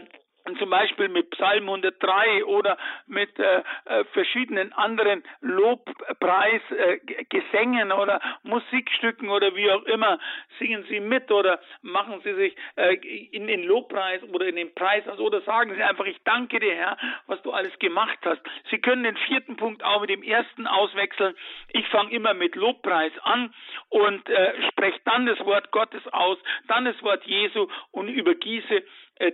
zum 0.59 0.71
Beispiel 0.71 1.09
mit 1.09 1.31
Psalm 1.31 1.65
103 1.65 2.45
oder 2.45 2.77
mit 3.07 3.39
äh, 3.39 3.63
äh, 3.87 4.05
verschiedenen 4.13 4.75
anderen 4.75 5.25
Lobpreisgesängen 5.41 7.91
äh, 7.91 7.95
oder 7.95 8.21
Musikstücken 8.43 9.31
oder 9.31 9.57
wie 9.57 9.71
auch 9.71 9.85
immer, 9.85 10.19
singen 10.59 10.85
Sie 10.89 11.01
mit 11.01 11.31
oder 11.31 11.61
machen 11.81 12.21
Sie 12.25 12.35
sich 12.35 12.55
äh, 12.77 12.97
in 13.33 13.47
den 13.47 13.63
Lobpreis 13.65 14.23
oder 14.25 14.45
in 14.47 14.57
den 14.57 14.75
Preis 14.75 15.09
also, 15.09 15.25
oder 15.25 15.41
sagen 15.43 15.75
Sie 15.75 15.83
einfach, 15.83 16.05
ich 16.05 16.23
danke 16.25 16.61
dir 16.61 16.75
Herr, 16.75 16.99
was 17.27 17.41
du 17.43 17.53
alles 17.53 17.79
gemacht 17.79 18.19
hast. 18.25 18.43
Sie 18.71 18.79
können 18.79 19.05
den 19.05 19.17
vierten 19.17 19.57
Punkt 19.57 19.83
auch 19.83 20.03
mit 20.03 20.11
dem 20.11 20.23
ersten 20.23 20.67
auswechseln. 20.67 21.35
Ich 21.73 21.89
fange 21.89 22.13
immer 22.13 22.35
mit 22.35 22.55
Lobpreis 22.55 23.13
an 23.23 23.55
und 23.89 24.29
äh, 24.29 24.53
spreche 24.69 25.01
dann 25.07 25.25
das 25.25 25.41
Wort 25.41 25.71
Gottes 25.71 26.07
aus, 26.13 26.37
dann 26.69 26.85
das 26.85 27.03
Wort 27.03 27.25
Jesu 27.25 27.67
und 27.93 28.09
übergieße 28.09 28.83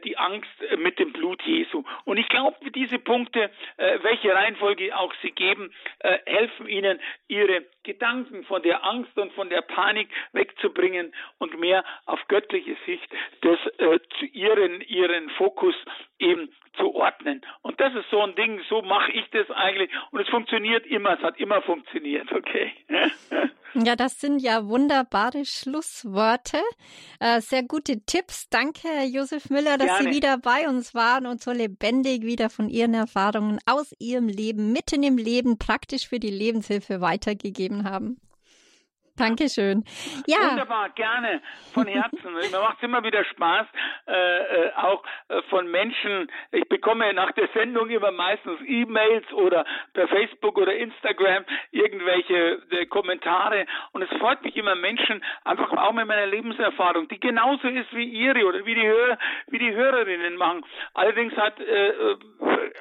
die 0.05 0.17
Angst 0.19 0.49
äh, 0.71 0.77
mit 0.77 0.99
dem 0.99 1.13
Blut 1.13 1.43
Jesu. 1.43 1.85
Und 2.05 2.19
ich 2.19 2.29
glaube, 2.29 2.57
diese 2.71 2.99
Punkte, 2.99 3.51
äh, 3.77 3.99
welche 4.03 4.35
Reihenfolge 4.35 4.97
auch 4.97 5.13
sie 5.23 5.33
geben, 5.33 5.73
helfen 6.27 6.69
ihnen, 6.69 7.01
ihre 7.29 7.65
Gedanken 7.83 8.45
von 8.45 8.63
der 8.63 8.85
Angst 8.85 9.17
und 9.19 9.33
von 9.33 9.51
der 9.51 9.63
Panik 9.63 10.09
wegzubringen 10.33 11.15
und 11.39 11.59
mehr 11.59 11.85
auf 12.07 12.21
göttliche 12.29 12.77
Sicht 12.87 13.07
das 13.43 13.59
zu 14.19 14.25
ihren 14.27 14.81
ihren 14.83 15.31
Fokus 15.31 15.75
eben 16.19 16.51
zu 16.77 16.95
ordnen. 16.95 17.43
Und 17.63 17.81
das 17.81 17.95
ist 17.95 18.09
so 18.11 18.21
ein 18.23 18.35
Ding, 18.35 18.61
so 18.69 18.83
mache 18.83 19.13
ich 19.13 19.29
das 19.31 19.51
eigentlich 19.51 19.91
und 20.11 20.21
es 20.21 20.29
funktioniert 20.29 20.87
immer, 20.87 21.15
es 21.15 21.23
hat 21.23 21.39
immer 21.39 21.63
funktioniert, 21.63 22.31
okay? 22.33 22.73
Ja, 23.75 23.95
das 23.95 24.21
sind 24.21 24.41
ja 24.41 24.67
wunderbare 24.67 25.45
Schlussworte. 25.45 26.59
Äh, 27.21 27.41
sehr 27.41 27.63
gute 27.63 28.01
Tipps. 28.05 28.49
Danke, 28.51 28.89
Herr 28.89 29.05
Josef 29.05 29.49
Müller, 29.51 29.79
dass 29.79 29.87
Gerne. 29.87 30.11
Sie 30.11 30.17
wieder 30.17 30.39
bei 30.39 30.69
uns 30.69 30.95
waren 30.95 31.27
und 31.27 31.43
so 31.43 31.53
lebendig 31.53 32.23
wieder 32.23 32.51
von 32.51 32.69
Ihren 32.69 32.95
Erfahrungen 32.95 33.59
aus 33.67 33.95
Ihrem 33.99 34.29
Leben, 34.29 34.73
mitten 34.73 35.03
im 35.03 35.17
Leben, 35.17 35.59
praktisch 35.59 36.09
für 36.09 36.19
die 36.19 36.31
Lebenshilfe 36.31 37.01
weitergegeben 37.01 37.85
haben. 37.85 38.21
Dankeschön. 39.17 39.85
Ja. 40.27 40.51
Wunderbar, 40.51 40.91
gerne, 40.91 41.43
von 41.75 41.87
Herzen. 41.87 42.33
Mir 42.33 42.59
macht 42.59 42.79
es 42.79 42.83
immer 42.83 43.03
wieder 43.05 43.25
Spaß, 43.25 43.67
äh, 44.07 44.13
äh, 44.13 44.73
auch 44.77 45.03
äh, 45.29 45.43
von 45.51 45.71
Menschen. 45.71 46.31
Ich 46.53 46.69
bekomme 46.69 47.13
nach 47.13 47.33
der 47.33 47.49
Sendung 47.55 47.91
immer 47.91 48.11
meistens 48.13 48.61
E-Mails 48.67 49.31
oder 49.33 49.65
per 49.93 50.09
Facebook 50.09 50.59
oder 50.59 50.75
Instagram 50.75 51.45
irgendwelche 51.71 52.63
äh, 52.71 52.87
Kommentare. 52.87 53.67
Und 53.93 54.03
es 54.03 54.19
freut 54.19 54.43
mich 54.43 54.57
immer 54.57 54.75
Menschen, 54.75 55.23
einfach 55.45 55.71
auch 55.73 55.93
mit 55.93 56.07
meiner 56.07 56.27
Lebenserfahrung, 56.27 57.09
die 57.09 57.21
genauso 57.21 57.69
ist 57.69 57.95
wie 57.95 58.05
ihre 58.05 58.45
oder 58.45 58.65
wie 58.65 58.75
die, 58.75 58.87
Hörer, 58.87 59.19
wie 59.49 59.59
die 59.59 59.75
Hörerinnen 59.75 60.37
machen. 60.37 60.65
Allerdings 60.95 61.37
hat 61.37 61.61
äh, 61.61 61.89
äh 61.89 62.17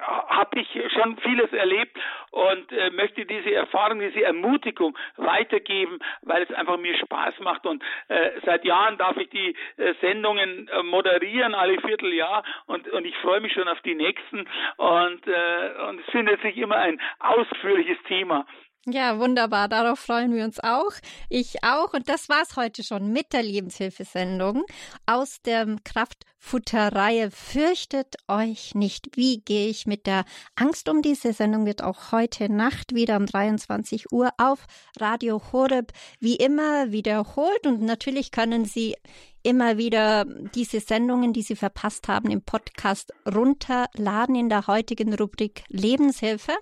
habe 0.02 0.60
ich 0.60 0.68
schon 0.94 1.18
vieles 1.18 1.52
erlebt 1.52 1.98
und 2.32 2.72
äh, 2.72 2.90
möchte 2.92 3.26
diese 3.26 3.54
Erfahrung, 3.54 4.00
diese 4.00 4.24
Ermutigung 4.24 4.98
weitergeben, 5.18 6.00
weil 6.22 6.44
es 6.44 6.52
einfach 6.52 6.78
mir 6.78 6.98
Spaß 6.98 7.40
macht. 7.40 7.66
Und 7.66 7.84
äh, 8.08 8.32
seit 8.46 8.66
Jahren 8.66 8.98
darf 8.98 9.18
ich 9.18 9.30
die 9.30 9.56
äh, 9.78 9.94
Sendungen 10.02 10.68
äh, 10.68 10.84
moderieren, 10.84 11.56
alle 11.56 11.80
Vierteljahr. 11.82 12.44
Und, 12.68 12.88
und 12.90 13.06
ich 13.06 13.16
freue 13.18 13.42
mich 13.42 13.54
schon 13.54 13.68
auf 13.68 13.82
die 13.82 13.96
nächsten. 13.96 14.48
Und, 14.78 15.28
äh, 15.28 15.72
und 15.90 16.00
es 16.00 16.12
findet 16.12 16.42
sich 16.42 16.58
immer 16.58 16.78
ein 16.78 17.02
ausführliches 17.20 17.98
Thema. 18.08 18.46
Ja, 18.86 19.20
wunderbar. 19.20 19.68
Darauf 19.68 20.00
freuen 20.00 20.34
wir 20.34 20.46
uns 20.46 20.60
auch. 20.60 20.92
Ich 21.28 21.64
auch. 21.64 21.94
Und 21.94 22.08
das 22.08 22.30
war's 22.30 22.56
heute 22.56 22.84
schon 22.84 23.12
mit 23.12 23.34
der 23.34 23.44
Lebenshilfesendung 23.44 24.64
aus 25.06 25.42
der 25.42 25.68
Kraftfutterreihe. 25.84 27.30
Fürchtet 27.30 28.16
euch 28.28 28.76
nicht. 28.76 29.16
Wie 29.16 29.42
gehe 29.42 29.68
ich 29.68 29.86
mit 29.86 30.08
der 30.08 30.24
Angst 30.56 30.88
um? 30.88 31.02
Diese 31.02 31.34
Sendung 31.34 31.66
wird 31.66 31.84
auch 31.84 32.14
heute 32.14 32.52
Nacht 32.52 32.96
wieder 32.96 33.18
um 33.18 33.26
23 33.26 34.12
Uhr 34.14 34.32
auf 34.38 34.66
Radio 34.98 35.42
Horeb 35.52 35.92
wie 36.20 36.38
immer 36.38 36.92
wiederholt. 36.92 37.68
Und 37.68 37.82
natürlich 37.82 38.32
können 38.32 38.64
Sie 38.64 38.96
immer 39.44 39.78
wieder 39.78 40.26
diese 40.56 40.80
Sendungen, 40.80 41.34
die 41.34 41.42
Sie 41.42 41.56
verpasst 41.56 42.08
haben, 42.08 42.30
im 42.30 42.42
Podcast 42.42 43.14
runterladen 43.26 44.36
in 44.36 44.50
der 44.50 44.68
heutigen 44.68 45.14
Rubrik 45.14 45.64
Lebenshilfe. 45.70 46.54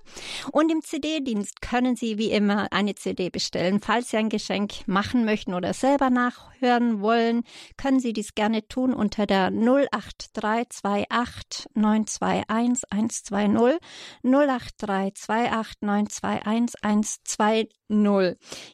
Und 0.52 0.72
im 0.72 0.82
CD-Dienst 0.82 1.62
können 1.62 1.96
Sie 1.96 2.18
wie 2.18 2.32
immer 2.32 2.68
eine 2.72 2.96
CD 2.96 3.30
bestellen. 3.30 3.80
Falls 3.80 4.10
Sie 4.10 4.18
ein 4.18 4.30
Geschenk 4.30 4.88
machen 4.88 5.26
möchten 5.26 5.54
oder 5.54 5.74
selber 5.74 6.10
nachhören 6.10 7.02
wollen, 7.02 7.44
können 7.78 8.00
Sie 8.00 8.14
dies 8.14 8.36
gerne 8.36 8.68
tun 8.68 8.94
unter 8.94 9.26
der 9.26 9.48
08328 9.48 11.68
921 11.74 12.84
120 12.90 13.80
08328 14.24 15.82
921 15.82 16.44
120. 16.84 17.70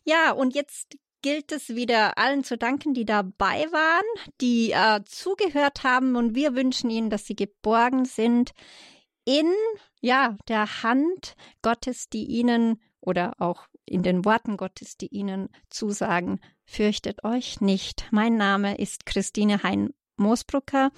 Ja, 0.05 0.31
und 0.31 0.55
jetzt 0.55 0.97
gilt 1.23 1.51
es 1.51 1.69
wieder 1.69 2.19
allen 2.19 2.43
zu 2.43 2.57
danken, 2.57 2.93
die 2.93 3.05
dabei 3.05 3.65
waren, 3.71 4.29
die 4.41 4.71
äh, 4.71 5.01
zugehört 5.05 5.83
haben 5.83 6.15
und 6.15 6.35
wir 6.35 6.55
wünschen 6.55 6.91
ihnen, 6.91 7.09
dass 7.09 7.25
sie 7.25 7.35
geborgen 7.35 8.05
sind 8.05 8.51
in 9.25 9.51
ja 10.01 10.37
der 10.47 10.83
Hand 10.83 11.35
Gottes, 11.63 12.09
die 12.09 12.25
ihnen 12.25 12.79
oder 12.99 13.33
auch 13.39 13.67
in 13.85 14.03
den 14.03 14.25
Worten 14.25 14.57
Gottes, 14.57 14.97
die 14.97 15.07
ihnen 15.07 15.49
zusagen, 15.69 16.39
fürchtet 16.65 17.23
euch 17.23 17.59
nicht. 17.61 18.07
Mein 18.11 18.37
Name 18.37 18.77
ist 18.77 19.05
Christine 19.05 19.63
Hein 19.63 19.93
Moosbrucker 20.17 20.91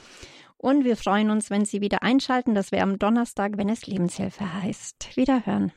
und 0.58 0.84
wir 0.84 0.98
freuen 0.98 1.30
uns, 1.30 1.50
wenn 1.50 1.66
Sie 1.66 1.82
wieder 1.82 2.04
einschalten. 2.04 2.56
Das 2.56 2.72
wäre 2.72 2.84
am 2.84 3.00
Donnerstag, 3.00 3.58
wenn 3.58 3.70
es 3.70 3.88
Lebenshilfe 3.88 4.54
heißt. 4.62 5.16
Wiederhören. 5.16 5.72